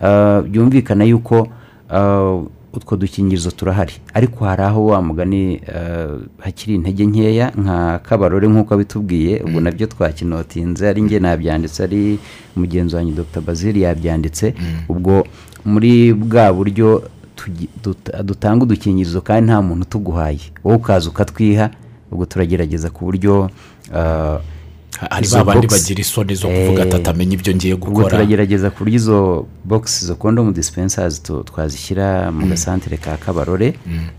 ah, 0.00 0.40
byumvikana 0.40 1.04
yuko 1.04 1.48
ah, 1.90 2.40
utwo 2.72 2.96
dukingirizo 2.96 3.50
turahari. 3.50 3.92
Ariko 4.14 4.44
hari 4.44 4.62
aho 4.62 4.86
wa 4.86 5.02
mugani 5.02 5.60
ah, 5.68 6.16
hakiri 6.38 6.74
intege 6.74 7.06
nkeya 7.06 7.52
nka 7.60 7.98
kabarore 7.98 8.48
nk'uko 8.48 8.74
abitubwiye 8.74 9.42
ubwo 9.44 9.60
na 9.60 9.70
byo 9.70 9.86
twakinotinze 9.86 10.88
ari 10.88 11.02
njye 11.02 11.18
nabyanditse 11.20 11.82
ari 11.84 12.18
mugenzi 12.56 12.96
wanjye 12.96 13.12
dr. 13.12 13.40
Bazili 13.40 13.82
yabyanditse. 13.82 14.54
Ubwo 14.88 15.26
muri 15.64 16.12
bwa 16.14 16.52
buryo 16.52 17.02
dutanga 18.24 18.62
udukingirizo 18.64 19.20
kandi 19.20 19.46
nta 19.46 19.62
muntu 19.62 19.82
utuguhaye. 19.82 20.40
Wowe 20.64 20.76
ukaza 20.76 21.08
ukatwiha 21.10 21.70
ubwo 22.12 22.24
turagerageza 22.26 22.90
ku 22.90 23.04
buryo 23.04 23.50
ah, 23.94 24.38
hari 25.10 25.28
ba 25.28 25.44
bandi 25.44 25.66
bagira 25.66 26.00
isoni 26.00 26.34
zo 26.34 26.48
kuvuga 26.48 26.82
ati 26.82 26.94
Eh, 26.96 27.00
atamenya 27.00 27.34
ibyo 27.34 27.54
ngiye 27.54 27.74
gukora. 27.76 28.08
turagerageza 28.10 28.70
ku 28.70 28.78
buryo 28.84 28.96
izo 28.96 29.46
bogisi 29.64 30.04
izo 30.04 30.14
kondomu 30.16 30.52
dispensers 30.52 31.22
tu- 31.22 31.44
twazishyira 31.44 32.32
mu 32.32 32.46
gasantere 32.48 32.96
ka 32.96 33.16
kabarore. 33.16 33.74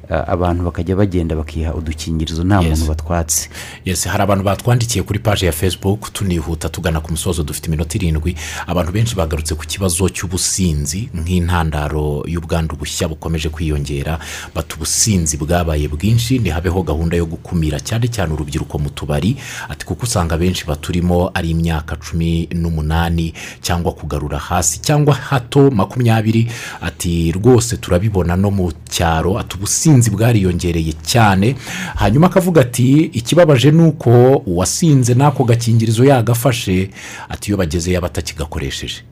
Ah, 0.09 0.23
abantu 0.27 0.63
bakajya 0.63 0.95
bagenda 0.95 1.35
bakiha 1.35 1.73
udukingirizo 1.75 2.43
nta 2.43 2.61
muntu 2.61 2.85
batwatse. 2.87 3.49
Yes 3.85 4.05
hari 4.07 4.23
abantu 4.23 4.43
batwandikiye 4.43 5.03
kuri 5.03 5.19
paji 5.19 5.45
ya 5.45 5.51
facebook 5.51 6.13
tunihuta 6.13 6.69
tugana 6.69 7.01
ku 7.01 7.11
musozo 7.11 7.43
dufite 7.43 7.67
iminota 7.67 7.97
irindwi. 7.97 8.35
Abantu 8.67 8.91
benshi 8.91 9.15
bagarutse 9.15 9.55
ku 9.55 9.65
kibazo 9.67 10.07
cy'ubusinzi 10.09 11.09
nk'intandaro 11.13 12.23
y'ubwandu 12.27 12.75
bushya 12.75 13.07
bukomeje 13.07 13.49
kwiyongera. 13.49 14.19
Bati 14.55 14.75
ubusinzi 14.75 15.37
bwabaye 15.37 15.87
bwinshi 15.87 16.39
ntihabeho 16.39 16.83
gahunda 16.83 17.17
yo 17.17 17.25
gukumira. 17.25 17.79
Cyane 17.83 18.07
cyane 18.07 18.31
urubyiruko 18.33 18.79
mu 18.79 18.89
tubari 18.89 19.35
ati 19.69 19.83
kuko 19.85 20.03
usanga 20.05 20.37
benshi 20.37 20.58
baturimo 20.67 21.31
ari 21.33 21.49
imyaka 21.51 21.95
cumi 21.95 22.47
n'umunani 22.51 23.33
cyangwa 23.61 23.91
kugarura 23.91 24.37
hasi 24.39 24.79
cyangwa 24.81 25.13
hato 25.15 25.71
makumyabiri. 25.71 26.47
Ati 26.81 27.31
rwose 27.31 27.77
turabibona 27.77 28.35
no 28.35 28.51
mu 28.51 28.71
cyaro. 28.89 29.39
Ati 29.39 29.55
ubusinzi 29.57 30.09
bwariyongereye 30.09 30.93
cyane. 31.03 31.55
Hanyuma 31.95 32.27
akavuga 32.27 32.61
ati 32.61 33.01
ikibabaje 33.13 33.71
ni 33.71 33.83
uko 33.83 34.09
uwasinze 34.45 35.13
n'ako 35.13 35.43
gakingirizo 35.43 36.03
yagafashe. 36.05 36.89
Ati 37.29 37.49
iyo 37.51 37.57
bagezeyo 37.57 37.97
aba 37.97 38.07
atakigakoresheje. 38.07 39.03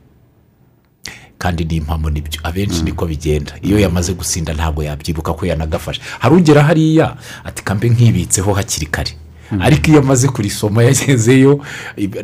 Kandi 1.37 1.65
ni 1.65 1.75
impamo 1.75 2.09
ni 2.09 2.21
byo. 2.21 2.39
Abenshi 2.43 2.81
niko 2.81 3.05
bigenda. 3.05 3.53
Iyo 3.61 3.79
yamaze 3.79 4.13
gusinda 4.13 4.53
ntabwo 4.53 4.83
yabyibuka 4.83 5.33
ko 5.33 5.45
yanagafashe. 5.45 6.01
Hari 6.19 6.35
ugera 6.35 6.63
hariya? 6.63 7.15
Ati 7.43 7.63
kambe 7.63 7.89
nkibitseho 7.89 8.53
hakiri 8.53 8.85
kare. 8.85 9.11
Ariko 9.59 9.91
iyo 9.91 9.99
amaze 9.99 10.27
kurisoma 10.27 10.83
yagezeyo 10.83 11.59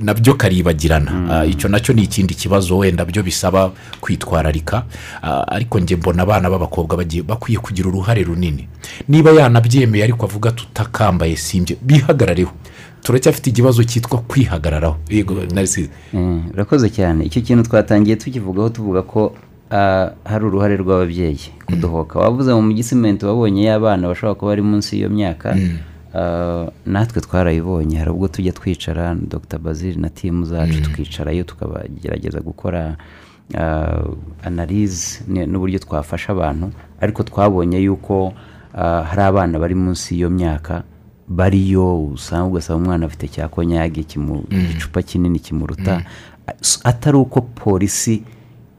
na 0.02 0.14
byo 0.14 0.34
karibagirana. 0.36 1.12
Ah, 1.32 1.46
icyo 1.46 1.70
na 1.70 1.80
cyo 1.80 1.94
ni 1.94 2.04
ikindi 2.04 2.34
kibazo 2.36 2.78
wenda 2.78 3.06
byo 3.06 3.24
bisaba 3.24 3.72
kwitwararika. 4.02 4.84
Ah, 5.22 5.48
ariko 5.48 5.80
njye 5.80 5.96
mbona 5.96 6.24
abana 6.24 6.50
b'abakobwa 6.50 6.98
bagiye 6.98 7.24
bakwiye 7.24 7.60
kugira 7.60 7.90
uruhare 7.90 8.24
runini. 8.24 8.68
Niba 9.08 9.32
yanabyemeye 9.32 10.04
ariko 10.04 10.26
avuga 10.26 10.52
tutakambaye 10.52 11.36
simbye 11.36 11.78
bihagarareho 11.82 12.52
turacyafite 13.04 13.50
ikibazo 13.50 13.84
cyitwa 13.84 14.20
kwihagararaho. 14.28 14.96
Eh, 15.10 15.26
urakoze 16.54 16.90
cyane. 16.90 17.26
Icyo 17.26 17.42
kintu 17.42 17.64
twatangiye 17.64 18.16
tukivugaho 18.16 18.70
tuvuga 18.70 19.02
ko 19.02 19.36
ah, 19.72 20.10
hari 20.24 20.46
uruhare 20.46 20.78
rw'ababyeyi 20.78 21.40
kudohoka. 21.66 22.20
Wavuze 22.20 22.54
mu 22.54 22.74
gisimenti 22.74 23.26
wabonye 23.26 23.64
y'abana 23.64 24.08
bashobora 24.08 24.36
kuba 24.36 24.52
bari 24.52 24.62
munsi 24.62 24.96
y'iyo 24.96 25.10
myaka. 25.10 25.52
Ah, 25.52 25.58
natwe 26.86 27.22
twarayibonye 27.22 27.98
hari 27.98 28.10
ubwo 28.12 28.28
tujya 28.28 28.52
twicara 28.54 29.16
dr. 29.16 29.58
Bazil 29.60 30.00
na 30.00 30.10
timu 30.10 30.46
zacu 30.46 30.82
tukicarayo 30.82 31.44
tukagerageza 31.44 32.40
gukora 32.40 32.98
ah, 33.58 34.04
analize 34.44 35.24
n'uburyo 35.28 35.80
twafasha 35.80 36.32
abantu. 36.34 36.72
Ariko 37.02 37.24
twabonye 37.24 37.80
yuko 37.82 38.34
ah, 38.74 39.02
hari 39.04 39.22
abana 39.22 39.60
bari 39.60 39.76
munsi 39.76 40.14
y'iyo 40.16 40.30
myaka 40.30 40.84
bariyo 41.28 42.04
usanga 42.06 42.46
ugasanga 42.46 42.84
umwana 42.84 43.06
afite 43.06 43.28
cya 43.28 43.48
konyage 43.48 44.04
kimu- 44.04 44.44
igicupa 44.50 45.02
kinini 45.02 45.40
kimuruta. 45.40 46.04
S- 46.62 46.80
atari 46.84 47.18
uko 47.18 47.42
polisi 47.42 48.24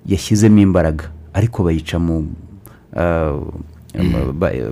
yashyizemo 0.07 0.61
imbaraga 0.61 1.05
ariko 1.33 1.65
bayica 1.65 1.99
mu 1.99 2.27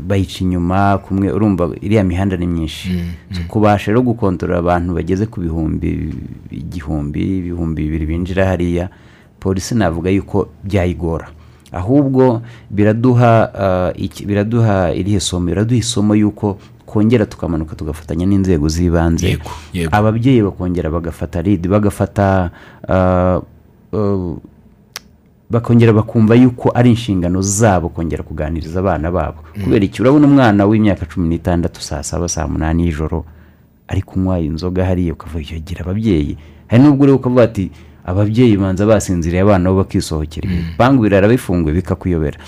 bayica 0.06 0.40
inyuma 0.44 0.98
kumwe 0.98 1.30
urumva 1.32 1.70
iriya 1.80 2.04
mihanda 2.04 2.36
ni 2.36 2.46
myinshi. 2.46 2.88
So, 3.32 3.40
kubasha 3.48 3.90
rero 3.90 4.02
gukontorora 4.02 4.58
abantu 4.58 4.94
bageze 4.94 5.26
ku 5.26 5.40
bihumbi 5.40 6.14
igihumbi 6.50 7.38
ibihumbi 7.38 7.82
bibiri 7.84 8.06
binjira 8.06 8.46
hariya 8.46 8.88
polisi 9.40 9.74
navuga 9.74 10.10
yuko 10.10 10.48
byayigora. 10.64 11.28
Ahubwo 11.72 12.42
biraduha 12.70 13.92
iki- 13.96 14.26
biraduha 14.26 14.92
irihe 14.94 15.20
somo? 15.20 15.46
Biraduha 15.46 15.78
isomo 15.80 16.14
yuko 16.14 16.58
kongera 16.86 17.24
tukamanuka 17.26 17.72
tugafatanya 17.76 18.26
n'inzego 18.26 18.68
z'ibanze. 18.68 19.38
Ababyeyi 19.96 20.42
bakongera 20.44 20.90
bagafata 20.92 21.40
ridi 21.42 21.68
bagafata 21.68 22.50
ah, 22.88 23.40
ah, 23.94 24.36
bakongera 25.53 25.92
bakumva 25.92 26.34
yuko 26.34 26.70
ari 26.74 26.90
inshingano 26.90 27.42
zabo 27.42 27.88
kongera 27.88 28.22
kuganiriza 28.24 28.80
abana 28.80 29.11
babo. 29.12 29.44
Kubera 29.64 29.84
iki? 29.84 30.03
Urabona 30.03 30.26
umwana 30.26 30.64
w'imyaka 30.66 31.05
cumi 31.07 31.28
n'itandatu 31.28 31.82
saa 31.82 32.03
saba 32.03 32.28
saa 32.28 32.48
munani 32.48 32.84
y'ijoro 32.88 33.24
ari 33.88 34.03
kunywa 34.03 34.40
inzoga 34.40 34.84
hariya 34.88 35.12
ukavuga 35.12 35.42
icyo 35.44 35.59
gira 35.61 35.80
ababyeyi. 35.84 36.36
Hari 36.66 36.82
n'ubwo 36.82 37.03
ureba 37.05 37.16
ukavuga 37.20 37.42
ati 37.44 37.70
ababyeyi 38.05 38.57
banza 38.57 38.86
basinziriye 38.86 39.42
abana 39.44 39.68
bo 39.70 39.76
bakisohokera. 39.84 40.48
Ibipangu 40.48 41.03
birara 41.05 41.28
bifunguye 41.28 41.74
bikakuyobera. 41.76 42.38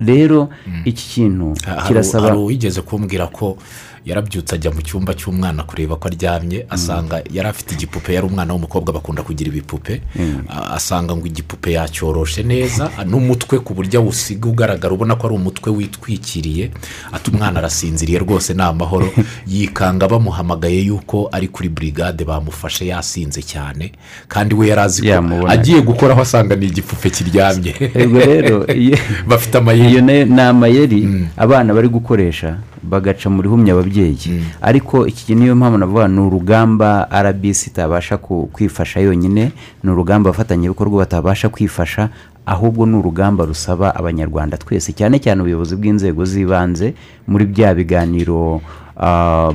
Rero 0.00 0.48
iki 0.84 1.04
kintu 1.08 1.54
kirasaba 1.86 2.28
hari 2.28 2.38
uwigeze 2.38 2.80
kumbwira 2.82 3.26
ko 3.32 3.56
yarabyutse 4.04 4.54
ajya 4.54 4.70
mu 4.70 4.82
cyumba 4.82 5.14
cy'umwana 5.14 5.62
kureba 5.62 5.96
ko 5.96 6.08
aryamye 6.08 6.66
asanga 6.70 7.22
yari 7.32 7.48
afite 7.48 7.72
igipupe 7.74 8.14
yari 8.14 8.26
umwana 8.26 8.52
w'umukobwa 8.52 8.92
bakunda 8.92 9.22
kugira 9.22 9.48
ibipupe. 9.48 10.02
A- 10.48 10.74
asanga 10.76 11.16
ngo 11.16 11.26
igipupe 11.26 11.72
yacyoroshe 11.72 12.42
neza 12.42 12.90
n'umutwe 13.06 13.58
ku 13.58 13.74
buryo 13.74 14.00
awusiga 14.00 14.48
ugaragara 14.48 14.94
ubona 14.94 15.16
ko 15.16 15.26
ari 15.26 15.36
umutwe 15.36 15.70
witwikiriye 15.72 16.70
ati 17.12 17.30
umwana 17.30 17.58
arasinziriye 17.58 18.18
rwose 18.18 18.54
ni 18.54 18.62
amahoro 18.62 19.08
yikanga 19.52 20.08
bamuhamagaye 20.08 20.80
yuko 20.84 21.28
ari 21.32 21.48
kuri 21.48 21.68
burigade 21.68 22.24
bamufashe 22.24 22.86
yasinze 22.86 23.42
cyane 23.42 23.92
kandi 24.28 24.54
we 24.54 24.68
yari 24.68 24.80
azi 24.80 25.02
ko 25.02 25.48
agiye 25.48 25.80
gukoraho 25.80 26.20
asanga 26.22 26.56
ni 26.56 26.66
igipupe 26.66 27.10
kiryamye. 27.10 27.72
Bafite 29.28 29.58
amayeri. 29.58 29.90
iyo 29.90 30.00
ni 30.00 30.40
amayeri 30.40 31.28
abana 31.36 31.74
bari 31.74 31.88
gukoresha 31.88 32.58
bagaca 32.90 33.26
mu 33.30 33.42
rihumye 33.42 33.72
ababyeyi. 33.72 34.44
Ariko 34.62 35.06
iki 35.06 35.34
niyo 35.34 35.56
mpamvu 35.56 35.78
navuga 35.78 36.08
ni 36.08 36.20
urugamba 36.20 37.08
rbc 37.10 37.66
itabasha 37.66 38.16
kwifasha 38.52 39.00
yonyine 39.00 39.52
ni 39.82 39.90
urugamba 39.90 40.30
abafatanyabikorwa 40.30 40.98
batabasha 40.98 41.48
kwifasha 41.48 42.08
ahubwo 42.46 42.86
ni 42.86 42.96
urugamba 42.96 43.44
rusaba 43.44 43.94
abanyarwanda 43.96 44.56
twese 44.60 44.92
cyane 44.92 45.16
cyane 45.18 45.40
ubuyobozi 45.40 45.76
bw'inzego 45.76 46.24
z'ibanze 46.24 46.94
muri 47.26 47.44
bya 47.48 47.74
biganiro 47.74 48.60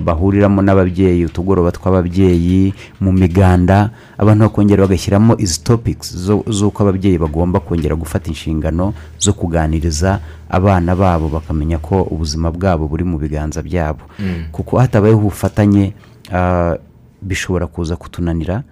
bahuriramo 0.04 0.62
n'ababyeyi 0.62 1.26
utugoroba 1.26 1.72
tw'ababyeyi 1.72 2.74
mu 3.00 3.12
miganda 3.12 3.90
abantu 4.18 4.44
bakongera 4.52 4.84
bagashyiramo 4.84 5.36
izi 5.40 5.64
topics 5.64 6.12
zo- 6.16 6.44
z'uko 6.48 6.84
ababyeyi 6.84 7.18
bagomba 7.18 7.60
kongera 7.60 7.96
gufata 7.96 8.28
inshingano 8.28 8.94
zo 9.20 9.34
kuganiriza 9.34 10.20
abana 10.50 10.96
babo 10.96 11.30
bakamenya 11.30 11.78
ko 11.80 12.04
ubuzima 12.04 12.52
bwabo 12.52 12.88
buri 12.88 13.04
mu 13.04 13.18
biganza 13.18 13.62
byabo. 13.64 14.04
Kuko 14.52 14.78
hatabayeho 14.80 15.20
ubufatanye 15.20 15.94
ah, 16.34 16.76
bishobora 17.22 17.68
kuza 17.68 17.96
kutunanira 17.96 18.64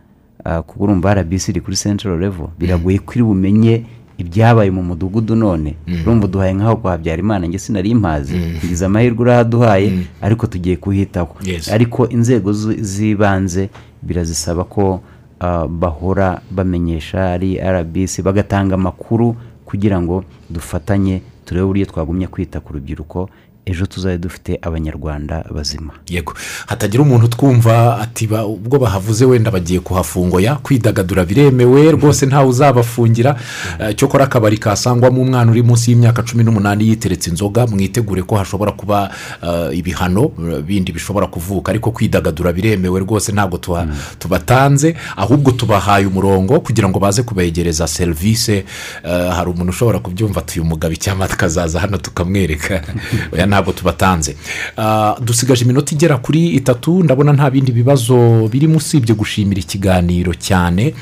ah, 0.44 0.62
kuko 0.62 0.84
urumva 0.84 1.14
rbc 1.16 1.50
iri 1.50 1.62
kuri 1.62 1.78
central 1.78 2.20
level. 2.20 2.48
Biragoye 2.60 3.00
ko 3.00 3.14
iri 3.14 3.24
bumenye 3.24 3.86
ibyabaye 4.18 4.72
mu 4.72 4.84
mudugudu 4.84 5.36
none 5.36 5.76
urumva 6.04 6.26
uduhaye 6.26 6.54
nk'aho 6.54 6.76
kwa 6.76 6.92
habyarimana 6.92 7.48
njye 7.48 7.60
sinari 7.60 7.96
mpazi. 7.96 8.36
Ngize 8.66 8.86
amahirwe 8.86 9.22
urahaduhaye 9.22 9.92
ariko 10.22 10.48
tugiye 10.48 10.76
kuhitaho. 10.76 11.36
Ariko 11.74 12.10
inzego 12.10 12.54
z'ibanze 12.82 13.70
birazisaba 14.02 14.64
ko 14.64 15.02
ah, 15.40 15.68
bahora 15.68 16.42
bamenyesha 16.52 17.32
ari 17.34 17.58
rbc 17.62 18.22
bagatanga 18.22 18.76
amakuru 18.76 19.36
kugira 19.66 20.02
ngo 20.02 20.24
dufatanye 20.50 21.22
turebe 21.46 21.64
uburyo 21.66 21.86
twagumye 21.86 22.28
kwita 22.28 22.60
ku 22.60 22.74
rubyiruko 22.74 23.30
ejo 23.68 23.86
tuzabe 23.86 24.18
dufite 24.18 24.60
abanyarwanda 24.62 25.44
bazima. 25.56 25.94
Yego. 26.10 26.34
Hatagira 26.68 27.04
umuntu 27.04 27.28
twumva 27.28 28.00
ati 28.00 28.28
ba- 28.28 28.46
ubwo 28.46 28.80
bahavuze 28.80 29.26
wenda 29.26 29.52
bagiye 29.52 29.80
kuhafungoya 29.80 30.56
kwidagadura 30.56 31.26
biremewe 31.26 31.92
rwose 31.92 32.26
ntawe 32.26 32.48
uzabafungira. 32.50 33.36
Eh, 33.80 33.96
cyokora 33.96 34.24
akabari 34.24 34.58
kasangwamo 34.58 35.22
umwana 35.22 35.52
uri 35.52 35.64
munsi 35.64 35.92
y'imyaka 35.92 36.24
cumi 36.24 36.44
n'umunani 36.44 36.88
yiteretse 36.88 37.30
inzoga 37.30 37.68
mwitegure 37.68 38.24
ko 38.24 38.36
hashobora 38.36 38.72
kuba 38.72 39.12
eh, 39.44 39.78
ibihano 39.78 40.32
eh, 40.40 40.62
bindi 40.64 40.92
bishobora 40.92 41.28
kuvuka. 41.28 41.70
Ariko 41.72 41.92
kwidagadura 41.92 42.54
biremewe 42.54 43.00
rwose 43.00 43.32
ntabwo 43.32 43.58
tuha- 43.58 43.88
tubatanze. 44.20 44.96
Ahubwo 45.16 45.52
tubahaye 45.52 46.06
umurongo 46.06 46.60
kugira 46.60 46.90
ngo 46.90 47.00
baze 47.00 47.24
kubegereza 47.24 47.88
serivisi 47.88 48.64
hari 49.04 49.50
umuntu 49.50 49.70
ushobora 49.70 50.00
kubyumva 50.00 50.40
ati 50.42 50.60
uyu 50.60 50.70
mugabo 50.70 50.94
icyamata 50.94 51.34
akazaza 51.34 51.80
hano 51.80 51.98
tukamwereka. 51.98 52.82
ntabwo 53.58 53.74
tubatanze. 53.74 54.36
Ah, 54.78 55.16
dusigaje 55.22 55.66
iminota 55.66 55.96
igera 55.96 56.18
kuri 56.18 56.48
itatu 56.54 57.04
ndabona 57.04 57.34
nta 57.34 57.50
bindi 57.50 57.72
bibazo 57.72 58.48
birimo 58.48 58.78
usibye 58.78 59.16
gushimira 59.16 59.60
ikiganiro 59.62 60.34
cyane. 60.34 60.94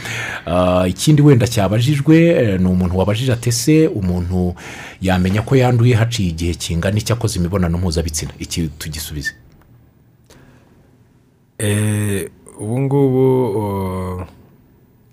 Ah, 0.45 0.88
ikindi 0.88 1.22
wenda 1.22 1.47
cyabajijwe 1.47 2.18
eh, 2.28 2.60
ni 2.60 2.68
umuntu 2.68 2.97
wabajije 2.97 3.34
atese 3.34 3.88
umuntu 3.88 4.56
yamenya 5.01 5.41
ko 5.41 5.56
yanduye 5.56 5.95
haciye 5.95 6.30
igihe 6.30 6.53
kingana 6.53 6.97
icyo 6.97 7.16
akoze 7.16 7.39
imibonano 7.39 7.78
mpuzabitsina. 7.78 8.32
Iki 8.39 8.68
tugisubize. 8.80 9.32
Eh, 11.58 12.30
ubu 12.60 12.80
ngubu 12.82 14.26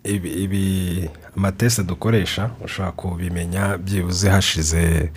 ibi 0.04 1.08
amatesite 1.36 1.82
dukoresha 1.86 2.50
ushobora 2.64 2.92
kubimenya 2.92 3.78
byibuze 3.78 4.28
hashize 4.30 5.10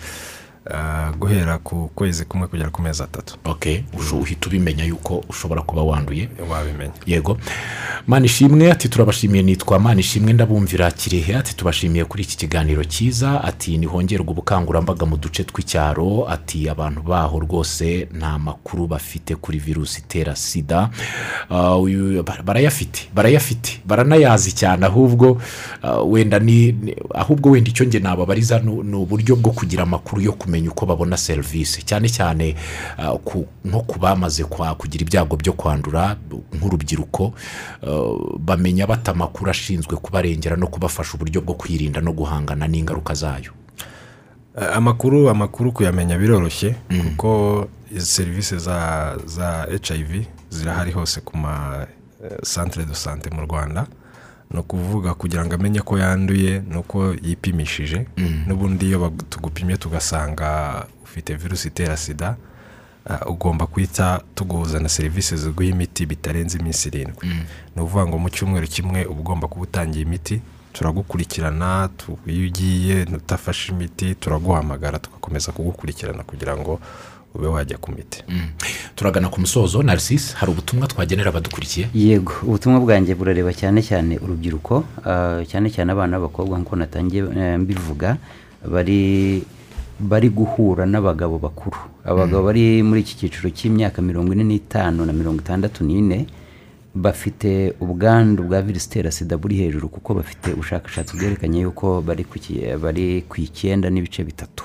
guhera 1.18 1.58
ku 1.58 1.90
kwezi 1.94 2.24
kumwe 2.24 2.46
kugera 2.48 2.70
ku 2.70 2.82
mezi 2.82 3.02
atatu. 3.02 3.36
Ok 3.44 3.84
uhita 4.20 4.46
ubimenya 4.48 4.84
yuko 4.84 5.24
ushobora 5.28 5.62
kuba 5.62 5.82
wanduye. 5.82 6.28
Wabimenya 6.50 6.92
yego. 7.06 7.38
Mani 8.06 8.26
ishimwe 8.26 8.70
ati 8.72 8.88
turabashimiye 8.88 9.42
nitwa 9.42 9.78
mani 9.78 10.00
ishimwe 10.00 10.32
ndabumvira 10.32 10.90
kirehe 10.90 11.36
ati 11.36 11.56
tubashimiye 11.56 12.04
kuri 12.04 12.22
iki 12.22 12.36
kiganiro 12.36 12.84
cyiza 12.84 13.44
ati 13.44 13.78
nihongerwa 13.78 14.30
ubukangurambaga 14.30 15.06
mu 15.06 15.16
duce 15.16 15.44
tw'icyaro 15.44 16.28
ati 16.28 16.68
abantu 16.68 17.02
baho 17.02 17.38
rwose 17.40 18.08
nta 18.14 18.38
makuru 18.38 18.86
bafite 18.86 19.34
kuri 19.36 19.58
virusi 19.58 20.00
itera 20.00 20.36
sida. 20.36 20.90
Ba- 21.50 22.42
barayafite 22.44 23.08
barayafite 23.14 23.80
baranayazi 23.86 24.52
cyane 24.52 24.86
ahubwo 24.86 25.40
ah, 25.82 26.00
wenda 26.02 26.38
ni 26.38 26.74
ahubwo 27.14 27.50
wenda 27.50 27.70
icyo 27.70 27.86
nge 27.86 27.98
nababariza 27.98 28.58
ni 28.58 28.94
uburyo 28.96 29.36
bwo 29.36 29.52
kugira 29.52 29.82
amakuru 29.82 30.22
yo 30.22 30.32
kumenya 30.32 30.55
uko 30.68 30.86
babona 30.86 31.16
serivisi 31.16 31.82
cyane 31.84 32.08
cyane 32.08 32.56
ku- 33.24 33.46
nko 33.64 33.80
ku 33.84 33.98
bamaze 33.98 34.44
kugira 34.44 35.02
ibyago 35.04 35.36
byo 35.36 35.52
kwandura 35.52 36.16
nk'urubyiruko 36.54 37.32
ah, 37.82 38.36
bamenya 38.38 38.86
bata 38.86 39.12
amakuru 39.12 39.50
ashinzwe 39.50 39.96
kubarengera 39.96 40.56
no 40.56 40.66
kubafasha 40.66 41.14
uburyo 41.14 41.40
bwo 41.40 41.54
kwirinda 41.54 42.00
no 42.00 42.12
guhangana 42.12 42.66
n'ingaruka 42.68 43.14
zayo. 43.14 43.52
Eh, 44.56 44.76
amakuru 44.76 45.28
amakuru 45.28 45.72
kuyamenya 45.72 46.18
biroroshye 46.18 46.74
kuko 46.88 47.68
izi 47.92 48.06
serivisi 48.06 48.58
za 48.58 49.66
hiv 49.94 50.24
zirahari 50.50 50.92
hose 50.92 51.20
ku 51.20 51.36
ma 51.36 51.86
centre 52.42 52.84
de 52.84 52.94
sante 52.94 53.30
mu 53.30 53.42
rwanda. 53.46 53.86
Ni 54.50 54.58
ukuvuga 54.60 55.14
kugira 55.14 55.44
ngo 55.46 55.54
amenye 55.54 55.80
ko 55.80 55.98
yanduye 55.98 56.62
ni 56.70 56.76
uko 56.76 57.14
yipimishije. 57.22 58.06
N'ubundi 58.46 58.86
iyo 58.86 59.12
tugupimye 59.30 59.76
tugasanga 59.76 60.86
ufite 61.04 61.34
virusi 61.34 61.68
itera 61.68 61.96
sida 61.96 62.36
ah, 63.06 63.26
ugomba 63.26 63.66
guhita 63.66 64.20
tuguhuza 64.34 64.80
na 64.80 64.88
serivisi 64.88 65.36
ziguha 65.36 65.68
imiti 65.68 66.06
bitarenze 66.06 66.58
iminsi 66.58 66.88
irindwi. 66.88 67.26
Ni 67.76 67.82
ukuvuga 67.82 68.06
ngo 68.06 68.18
mu 68.18 68.28
cyumweru 68.30 68.66
kimwe 68.66 69.04
uba 69.04 69.20
ugomba 69.20 69.48
kuba 69.48 69.62
utangiye 69.62 70.02
imiti 70.04 70.40
turagukurikirana 70.72 71.88
tu- 71.96 72.18
iyo 72.26 72.46
ugiye 72.46 73.02
utafashe 73.02 73.72
imiti 73.72 74.14
turaguhamagara 74.14 74.98
tugakomeza 74.98 75.52
kugukurikirana 75.52 76.22
kugira 76.22 76.56
ngo 76.56 76.80
ube 77.36 77.46
wajya 77.46 77.76
ku 77.78 77.92
miti. 77.92 78.24
Turagana 78.96 79.28
ku 79.28 79.40
musozo 79.40 79.82
narisisi 79.82 80.34
hari 80.36 80.52
ubutumwa 80.52 80.86
twagenera 80.88 81.28
abadukurikiye 81.30 81.88
yego 81.94 82.32
ubutumwa 82.42 82.80
bwanjye 82.80 83.14
burareba 83.14 83.52
cyane 83.52 83.82
cyane 83.84 84.18
urubyiruko 84.18 84.84
ah, 85.04 85.44
cyane 85.46 85.68
cyane 85.70 85.92
abana 85.92 86.16
b'abakobwa 86.18 86.58
nk'uko 86.58 86.76
natangiye 86.76 87.22
eh, 87.36 87.58
mbivuga 87.60 88.16
bari 88.64 89.44
bari 90.00 90.28
guhura 90.28 90.84
n'abagabo 90.86 91.38
bakuru. 91.38 91.76
Abagabo 92.04 92.44
bari 92.52 92.82
muri 92.82 93.00
iki 93.00 93.16
cyiciro 93.16 93.48
cy'imyaka 93.50 94.02
mirongo 94.02 94.32
ine 94.32 94.44
n'itanu 94.44 95.04
na 95.06 95.12
mirongo 95.12 95.40
itandatu 95.40 95.84
n'ine 95.84 96.26
bafite 96.96 97.74
ubwandu 97.80 98.42
bwa 98.42 98.62
virusi 98.62 98.86
itera 98.88 99.10
sida 99.12 99.36
buri 99.36 99.56
hejuru 99.56 99.88
kuko 99.88 100.14
bafite 100.14 100.52
ubushakashatsi 100.52 101.16
bwerekanye 101.16 101.60
yuko 101.60 102.00
bari 102.00 102.24
ku 102.24 102.38
ki- 102.38 102.76
bari 102.80 103.24
ku 103.28 103.36
icyenda 103.40 103.90
n'ibice 103.90 104.24
bitatu. 104.24 104.64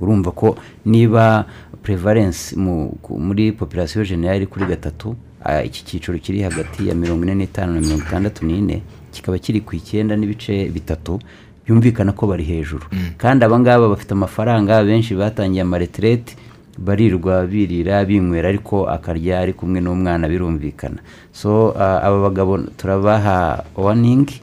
Urumva 0.00 0.30
ko 0.32 0.56
niba 0.84 1.44
prevalence 1.82 2.56
muri 2.56 3.52
population 3.52 4.04
generale 4.04 4.46
kuri 4.46 4.64
gatatu 4.66 5.16
iki 5.64 5.84
cyiciro 5.84 6.18
kiri 6.18 6.42
hagati 6.42 6.88
ya 6.88 6.94
mirongo 6.94 7.22
ine 7.24 7.34
n'itanu 7.34 7.74
na 7.74 7.80
mirongo 7.80 8.02
itandatu 8.06 8.46
n'ine 8.46 8.82
kikaba 9.12 9.38
kiri 9.38 9.60
ku 9.60 9.76
icyenda 9.76 10.16
n'ibice 10.16 10.68
bitatu 10.68 11.18
byumvikana 11.64 12.12
ko 12.12 12.26
bari 12.26 12.44
hejuru. 12.44 12.84
Kandi 13.18 13.44
abangaba 13.44 13.88
bafite 13.88 14.12
amafaranga 14.12 14.84
benshi 14.84 15.14
batangiye 15.14 15.62
amareterete 15.62 16.36
barirwa 16.78 17.46
birira 17.46 18.04
binywera 18.04 18.48
ariko 18.48 18.88
akarya 18.88 19.40
ari 19.40 19.52
kumwe 19.52 19.80
n'umwana 19.80 20.28
birumvikana. 20.28 20.98
So 21.32 21.72
aba 21.78 22.18
bagabo 22.20 22.58
turabaha 22.76 23.64
waningi 23.76 24.40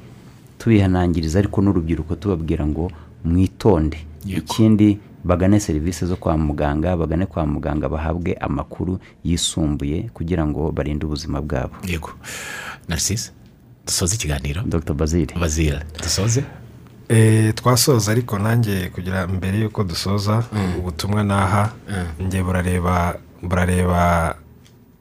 tubihanangiriza 0.57 1.39
ariko 1.39 1.61
n'urubyiruko 1.61 2.15
tubabwira 2.15 2.67
ngo 2.67 2.91
mwitonde. 3.25 3.97
Ikindi 4.27 4.97
bagane 5.27 5.59
serivisi 5.59 6.05
zo 6.05 6.15
kwa 6.15 6.37
muganga 6.37 6.97
bagane 6.97 7.25
kwa 7.25 7.45
muganga 7.45 7.89
bahabwe 7.89 8.33
amakuru 8.39 8.99
yisumbuye 9.23 10.09
kugira 10.13 10.47
ngo 10.47 10.71
barinde 10.71 11.05
ubuzima 11.05 11.41
bwabo. 11.41 11.75
Yego. 11.85 12.09
Narisisi 12.87 13.31
dusoze 13.85 14.15
ikiganiro? 14.15 14.61
Dr 14.65 14.93
bazile. 14.93 15.33
Bazira 15.39 15.83
dusoze? 16.03 16.43
Eh, 17.09 17.53
twasoza 17.55 18.11
ariko 18.11 18.39
nanjye 18.39 18.89
kugira 18.89 19.27
mbere 19.27 19.59
y'uko 19.59 19.83
dusoza 19.83 20.43
ubutumwa 20.79 21.23
naha 21.23 21.71
njye 22.19 22.43
burareba 22.43 23.15
burareba 23.43 24.35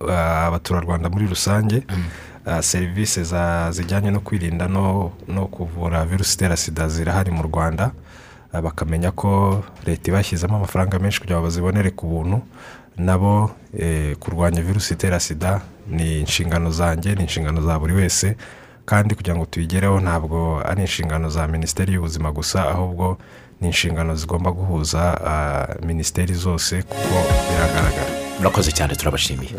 ah, 0.09 0.47
abaturarwanda 0.47 1.09
muri 1.11 1.27
rusange 1.27 1.83
Ah, 2.49 2.63
serivisi 2.63 3.25
za- 3.25 3.73
zijyanye 3.73 4.11
no 4.11 4.21
kwirinda 4.21 4.69
no 4.69 5.11
kuvura 5.51 6.05
virusi 6.07 6.35
itera 6.35 6.57
sida 6.57 6.89
zirahari 6.89 7.31
mu 7.31 7.43
rwanda. 7.43 7.91
Bakamenya 8.53 9.11
ko 9.13 9.63
leta 9.87 10.11
ibashyizemo 10.11 10.57
amafaranga 10.57 10.99
menshi 10.99 11.21
kugira 11.21 11.37
ngo 11.39 11.45
bazibonere 11.47 11.91
ku 11.91 12.07
buntu. 12.07 12.41
Nabo 12.97 13.51
eh, 13.79 14.17
kurwanya 14.17 14.63
virusi 14.63 14.95
itera 14.95 15.21
sida 15.21 15.61
ni 15.89 16.21
inshingano 16.21 16.71
zanjye 16.71 17.15
ni 17.15 17.23
inshingano 17.23 17.61
za 17.63 17.79
buri 17.79 17.93
wese. 17.95 18.37
Kandi 18.85 19.15
kugira 19.15 19.37
ngo 19.37 19.45
tuyigereho 19.47 20.01
ntabwo 20.01 20.63
ari 20.65 20.81
inshingano 20.83 21.29
za 21.31 21.47
minisiteri 21.47 21.93
y'ubuzima 21.93 22.33
gusa 22.33 22.69
ahubwo 22.71 23.19
ni 23.61 23.67
inshingano 23.67 24.17
zigomba 24.17 24.51
guhuza 24.53 25.21
ah, 25.27 25.67
minisiteri 25.85 26.35
zose 26.35 26.83
kuko 26.83 27.17
biragaragara. 27.51 28.11
Murakoze 28.39 28.73
cyane 28.73 28.95
turabashimiye. 28.97 29.51